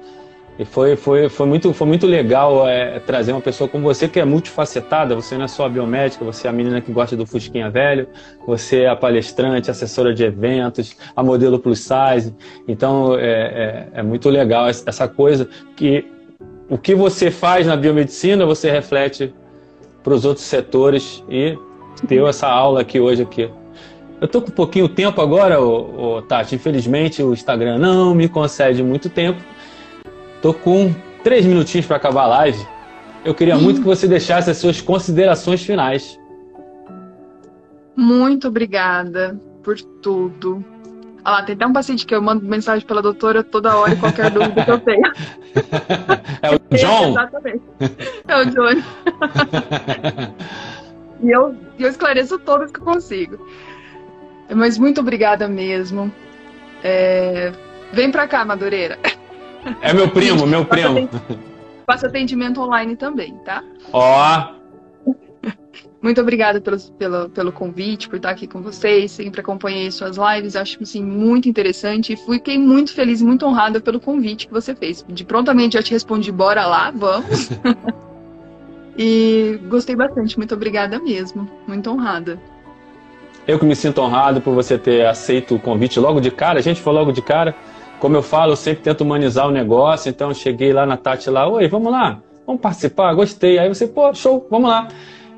E 0.58 0.64
foi, 0.64 0.96
foi, 0.96 1.28
foi, 1.28 1.46
muito, 1.46 1.74
foi 1.74 1.86
muito 1.86 2.08
legal 2.08 2.66
é, 2.66 3.00
trazer 3.02 3.34
uma 3.34 3.42
pessoa 3.42 3.68
como 3.68 3.84
você, 3.84 4.08
que 4.08 4.18
é 4.18 4.24
multifacetada. 4.24 5.14
Você 5.14 5.38
não 5.38 5.44
é 5.44 5.48
só 5.50 5.66
a 5.66 5.70
biomédica, 5.70 6.24
você 6.24 6.48
é 6.48 6.50
a 6.50 6.54
menina 6.54 6.80
que 6.80 6.90
gosta 6.90 7.18
do 7.18 7.26
Fusquinha 7.26 7.70
Velho, 7.70 8.08
você 8.46 8.84
é 8.84 8.88
a 8.88 8.96
palestrante, 8.96 9.70
assessora 9.70 10.14
de 10.14 10.24
eventos, 10.24 10.96
a 11.14 11.22
modelo 11.22 11.60
plus 11.60 11.80
size. 11.80 12.34
Então, 12.66 13.14
é, 13.16 13.90
é, 13.94 14.00
é 14.00 14.04
muito 14.04 14.30
legal 14.30 14.70
essa 14.70 15.06
coisa 15.06 15.50
que 15.76 16.06
o 16.70 16.78
que 16.78 16.96
você 16.96 17.30
faz 17.30 17.68
na 17.68 17.76
biomedicina, 17.76 18.46
você 18.46 18.72
reflete 18.72 19.34
para 20.08 20.16
os 20.16 20.24
outros 20.24 20.46
setores 20.46 21.22
e 21.30 21.60
deu 22.04 22.30
essa 22.30 22.48
aula 22.48 22.80
aqui 22.80 22.98
hoje 22.98 23.24
aqui. 23.24 23.52
Eu 24.22 24.28
tô 24.30 24.42
com 24.42 24.48
um 24.48 24.54
pouquinho 24.54 24.88
tempo 24.88 25.20
agora, 25.20 25.62
ô, 25.62 26.16
ô, 26.16 26.22
Tati. 26.22 26.56
Infelizmente 26.56 27.22
o 27.22 27.34
Instagram 27.34 27.78
não 27.78 28.16
me 28.16 28.30
concede 28.30 28.82
muito 28.82 29.10
tempo. 29.10 29.42
Tô 30.42 30.54
com 30.54 30.96
três 31.26 31.46
minutinhos 31.46 31.86
para 31.86 31.98
acabar 31.98 32.24
a 32.24 32.28
live. 32.28 32.66
Eu 33.26 33.36
queria 33.36 33.58
muito 33.58 33.82
que 33.82 33.86
você 33.86 34.08
deixasse 34.08 34.50
as 34.50 34.56
suas 34.56 34.80
considerações 34.80 35.62
finais. 35.62 36.18
Muito 37.94 38.48
obrigada 38.48 39.38
por 39.62 39.76
tudo. 40.02 40.64
Ah 41.28 41.32
lá, 41.32 41.44
tem 41.44 41.56
até 41.56 41.68
um 41.68 41.74
paciente 41.74 42.06
que 42.06 42.16
eu 42.16 42.22
mando 42.22 42.46
mensagem 42.46 42.88
pela 42.88 43.02
doutora 43.02 43.44
toda 43.44 43.76
hora 43.76 43.92
e 43.92 43.98
qualquer 43.98 44.32
dúvida 44.32 44.64
que 44.64 44.72
eu 44.72 44.80
tenha. 44.80 45.12
É 46.42 46.54
o 46.54 46.78
John? 46.78 47.10
Exatamente. 47.10 47.64
É 48.28 48.38
o 48.38 48.46
John. 48.46 48.84
e 51.22 51.30
eu, 51.30 51.56
eu 51.78 51.90
esclareço 51.90 52.40
todas 52.40 52.72
que 52.72 52.80
eu 52.80 52.86
consigo. 52.86 53.46
Mas 54.56 54.78
muito 54.78 55.02
obrigada 55.02 55.50
mesmo. 55.50 56.10
É... 56.82 57.52
Vem 57.92 58.10
pra 58.10 58.26
cá, 58.26 58.46
Madureira. 58.46 58.98
É 59.82 59.92
meu 59.94 60.10
primo, 60.10 60.48
meu 60.48 60.64
primo. 60.64 61.10
Faço 61.86 62.06
atendimento 62.06 62.62
online 62.62 62.96
também, 62.96 63.36
tá? 63.44 63.64
Ó, 63.92 64.54
muito 66.08 66.22
obrigada 66.22 66.62
pelo, 66.62 66.80
pelo, 66.98 67.30
pelo 67.30 67.52
convite, 67.52 68.08
por 68.08 68.16
estar 68.16 68.30
aqui 68.30 68.48
com 68.48 68.62
vocês. 68.62 69.12
Sempre 69.12 69.42
acompanhei 69.42 69.92
suas 69.92 70.16
lives, 70.16 70.56
acho 70.56 70.82
assim, 70.82 71.04
muito 71.04 71.50
interessante. 71.50 72.14
E 72.14 72.16
fiquei 72.16 72.58
muito 72.58 72.94
feliz, 72.94 73.22
muito 73.22 73.46
honrada 73.46 73.82
pelo 73.82 74.00
convite 74.00 74.48
que 74.48 74.54
você 74.54 74.74
fez. 74.74 75.04
De 75.06 75.26
prontamente 75.26 75.74
já 75.74 75.84
te 75.84 75.92
respondi, 75.92 76.32
bora 76.32 76.66
lá, 76.66 76.92
vamos. 76.92 77.50
e 78.98 79.60
gostei 79.68 79.98
bastante, 79.98 80.38
muito 80.38 80.56
obrigada 80.56 80.98
mesmo. 80.98 81.46
Muito 81.68 81.92
honrada. 81.92 82.40
Eu 83.46 83.60
que 83.60 83.66
me 83.66 83.76
sinto 83.76 84.00
honrado 84.00 84.40
por 84.40 84.56
você 84.56 84.78
ter 84.78 85.06
aceito 85.06 85.56
o 85.56 85.60
convite 85.60 86.00
logo 86.00 86.22
de 86.22 86.32
cara. 86.32 86.60
A 86.60 86.64
gente 86.64 86.80
foi 86.80 86.94
logo 86.94 87.12
de 87.12 87.22
cara. 87.22 87.54
Como 88.00 88.16
eu 88.16 88.24
falo, 88.24 88.54
eu 88.54 88.56
sempre 88.56 88.82
tento 88.82 89.02
humanizar 89.02 89.46
o 89.46 89.52
negócio. 89.52 90.10
Então, 90.10 90.34
cheguei 90.34 90.72
lá 90.72 90.86
na 90.86 90.96
Tati 90.96 91.30
lá, 91.30 91.50
oi, 91.50 91.68
vamos 91.68 91.92
lá, 91.92 92.22
vamos 92.46 92.62
participar, 92.62 93.14
gostei. 93.14 93.60
Aí 93.60 93.68
você, 93.68 93.86
pô, 93.88 94.14
show, 94.14 94.48
vamos 94.50 94.70
lá. 94.70 94.88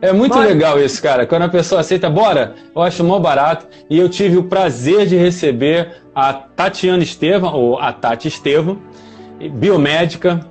É 0.01 0.13
muito 0.13 0.33
bora. 0.33 0.47
legal 0.47 0.79
isso, 0.79 1.01
cara. 1.01 1.25
Quando 1.25 1.43
a 1.43 1.49
pessoa 1.49 1.81
aceita, 1.81 2.09
bora, 2.09 2.55
eu 2.75 2.81
acho 2.81 3.03
mó 3.03 3.19
barato. 3.19 3.67
E 3.89 3.97
eu 3.97 4.07
tive 4.07 4.37
o 4.37 4.43
prazer 4.43 5.05
de 5.05 5.17
receber 5.17 5.97
a 6.15 6.33
Tatiana 6.33 7.03
Estevam, 7.03 7.53
ou 7.53 7.79
a 7.79 7.91
Tati 7.91 8.27
Estevam, 8.27 8.79
biomédica, 9.53 10.45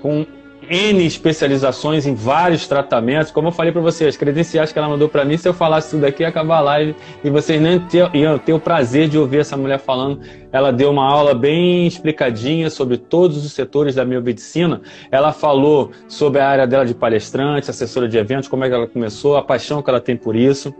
com 0.00 0.26
N 0.68 1.06
especializações 1.06 2.06
em 2.06 2.14
vários 2.14 2.68
tratamentos. 2.68 3.30
Como 3.30 3.48
eu 3.48 3.52
falei 3.52 3.72
para 3.72 3.80
vocês, 3.80 4.08
as 4.08 4.16
credenciais 4.16 4.72
que 4.72 4.78
ela 4.78 4.88
mandou 4.88 5.08
para 5.08 5.24
mim, 5.24 5.36
se 5.36 5.48
eu 5.48 5.54
falasse 5.54 5.90
tudo 5.92 6.04
aqui, 6.04 6.22
ia 6.22 6.28
acabar 6.28 6.58
a 6.58 6.60
live 6.60 6.94
e 7.24 7.30
vocês 7.30 7.60
nem 7.60 7.80
ter, 7.80 8.10
iam 8.14 8.38
ter 8.38 8.52
o 8.52 8.60
prazer 8.60 9.08
de 9.08 9.18
ouvir 9.18 9.38
essa 9.38 9.56
mulher 9.56 9.78
falando. 9.78 10.20
Ela 10.52 10.70
deu 10.70 10.90
uma 10.90 11.10
aula 11.10 11.34
bem 11.34 11.86
explicadinha 11.86 12.68
sobre 12.68 12.96
todos 12.96 13.44
os 13.44 13.52
setores 13.52 13.94
da 13.94 14.04
biomedicina. 14.04 14.82
Ela 15.10 15.32
falou 15.32 15.90
sobre 16.06 16.40
a 16.40 16.48
área 16.48 16.66
dela 16.66 16.84
de 16.84 16.94
palestrante, 16.94 17.70
assessora 17.70 18.08
de 18.08 18.18
eventos, 18.18 18.48
como 18.48 18.64
é 18.64 18.68
que 18.68 18.74
ela 18.74 18.86
começou, 18.86 19.36
a 19.36 19.42
paixão 19.42 19.82
que 19.82 19.88
ela 19.88 20.00
tem 20.00 20.16
por 20.16 20.36
isso. 20.36 20.74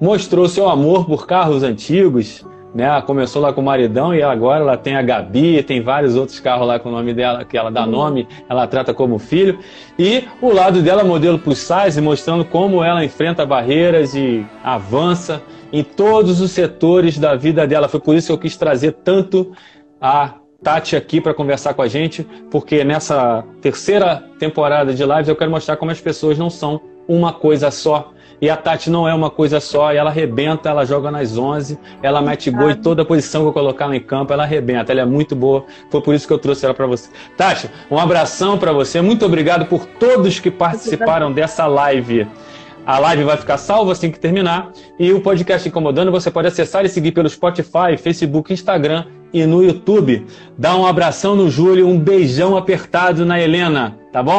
Mostrou 0.00 0.48
seu 0.48 0.68
amor 0.68 1.06
por 1.06 1.26
carros 1.26 1.62
antigos, 1.62 2.44
né? 2.74 2.84
Ela 2.84 3.02
começou 3.02 3.40
lá 3.40 3.52
com 3.52 3.60
o 3.60 3.64
maridão 3.64 4.12
e 4.12 4.22
agora 4.22 4.60
ela 4.60 4.76
tem 4.76 4.96
a 4.96 5.02
Gabi, 5.02 5.62
tem 5.62 5.80
vários 5.80 6.16
outros 6.16 6.40
carros 6.40 6.66
lá 6.66 6.78
com 6.78 6.88
o 6.88 6.92
nome 6.92 7.14
dela, 7.14 7.44
que 7.44 7.56
ela 7.56 7.70
dá 7.70 7.86
nome, 7.86 8.26
ela 8.48 8.66
trata 8.66 8.92
como 8.92 9.18
filho. 9.18 9.58
E 9.98 10.24
o 10.42 10.52
lado 10.52 10.82
dela, 10.82 11.04
modelo 11.04 11.38
plus 11.38 11.58
size, 11.58 12.00
mostrando 12.00 12.44
como 12.44 12.82
ela 12.82 13.04
enfrenta 13.04 13.46
barreiras 13.46 14.14
e 14.14 14.44
avança 14.62 15.40
em 15.72 15.84
todos 15.84 16.40
os 16.40 16.50
setores 16.50 17.16
da 17.16 17.36
vida 17.36 17.66
dela. 17.66 17.88
Foi 17.88 18.00
por 18.00 18.16
isso 18.16 18.26
que 18.28 18.32
eu 18.32 18.38
quis 18.38 18.56
trazer 18.56 18.92
tanto 19.04 19.52
a 20.00 20.34
Tati 20.62 20.96
aqui 20.96 21.20
para 21.20 21.34
conversar 21.34 21.74
com 21.74 21.82
a 21.82 21.88
gente, 21.88 22.26
porque 22.50 22.82
nessa 22.82 23.44
terceira 23.60 24.24
temporada 24.38 24.94
de 24.94 25.04
lives 25.04 25.28
eu 25.28 25.36
quero 25.36 25.50
mostrar 25.50 25.76
como 25.76 25.90
as 25.90 26.00
pessoas 26.00 26.38
não 26.38 26.48
são 26.48 26.80
uma 27.06 27.34
coisa 27.34 27.70
só, 27.70 28.13
e 28.40 28.50
a 28.50 28.56
Tati 28.56 28.90
não 28.90 29.08
é 29.08 29.14
uma 29.14 29.30
coisa 29.30 29.60
só, 29.60 29.92
ela 29.92 30.10
arrebenta, 30.10 30.68
ela 30.68 30.84
joga 30.84 31.10
nas 31.10 31.36
11, 31.36 31.78
ela 32.02 32.20
mete 32.20 32.50
gol 32.50 32.70
em 32.70 32.74
toda 32.74 33.04
posição 33.04 33.42
que 33.42 33.48
eu 33.48 33.52
colocar 33.52 33.86
ela 33.86 33.96
em 33.96 34.00
campo, 34.00 34.32
ela 34.32 34.42
arrebenta, 34.42 34.92
ela 34.92 35.00
é 35.00 35.04
muito 35.04 35.34
boa. 35.34 35.64
Foi 35.90 36.00
por 36.00 36.14
isso 36.14 36.26
que 36.26 36.32
eu 36.32 36.38
trouxe 36.38 36.64
ela 36.64 36.74
para 36.74 36.86
você. 36.86 37.08
Tati, 37.36 37.70
um 37.90 37.98
abração 37.98 38.58
para 38.58 38.72
você. 38.72 39.00
Muito 39.00 39.24
obrigado 39.24 39.66
por 39.66 39.86
todos 39.86 40.38
que 40.38 40.50
participaram 40.50 41.32
dessa 41.32 41.66
live. 41.66 42.26
A 42.86 42.98
live 42.98 43.24
vai 43.24 43.36
ficar 43.38 43.56
salva 43.56 43.92
assim 43.92 44.10
que 44.10 44.18
terminar. 44.18 44.70
E 44.98 45.12
o 45.12 45.20
podcast 45.20 45.66
Incomodando 45.66 46.10
você 46.10 46.30
pode 46.30 46.48
acessar 46.48 46.84
e 46.84 46.88
seguir 46.88 47.12
pelo 47.12 47.28
Spotify, 47.28 47.96
Facebook, 47.98 48.52
Instagram 48.52 49.06
e 49.32 49.46
no 49.46 49.64
YouTube. 49.64 50.26
Dá 50.56 50.76
um 50.76 50.86
abração 50.86 51.34
no 51.34 51.50
Júlio, 51.50 51.88
um 51.88 51.98
beijão 51.98 52.56
apertado 52.56 53.24
na 53.24 53.40
Helena. 53.40 53.98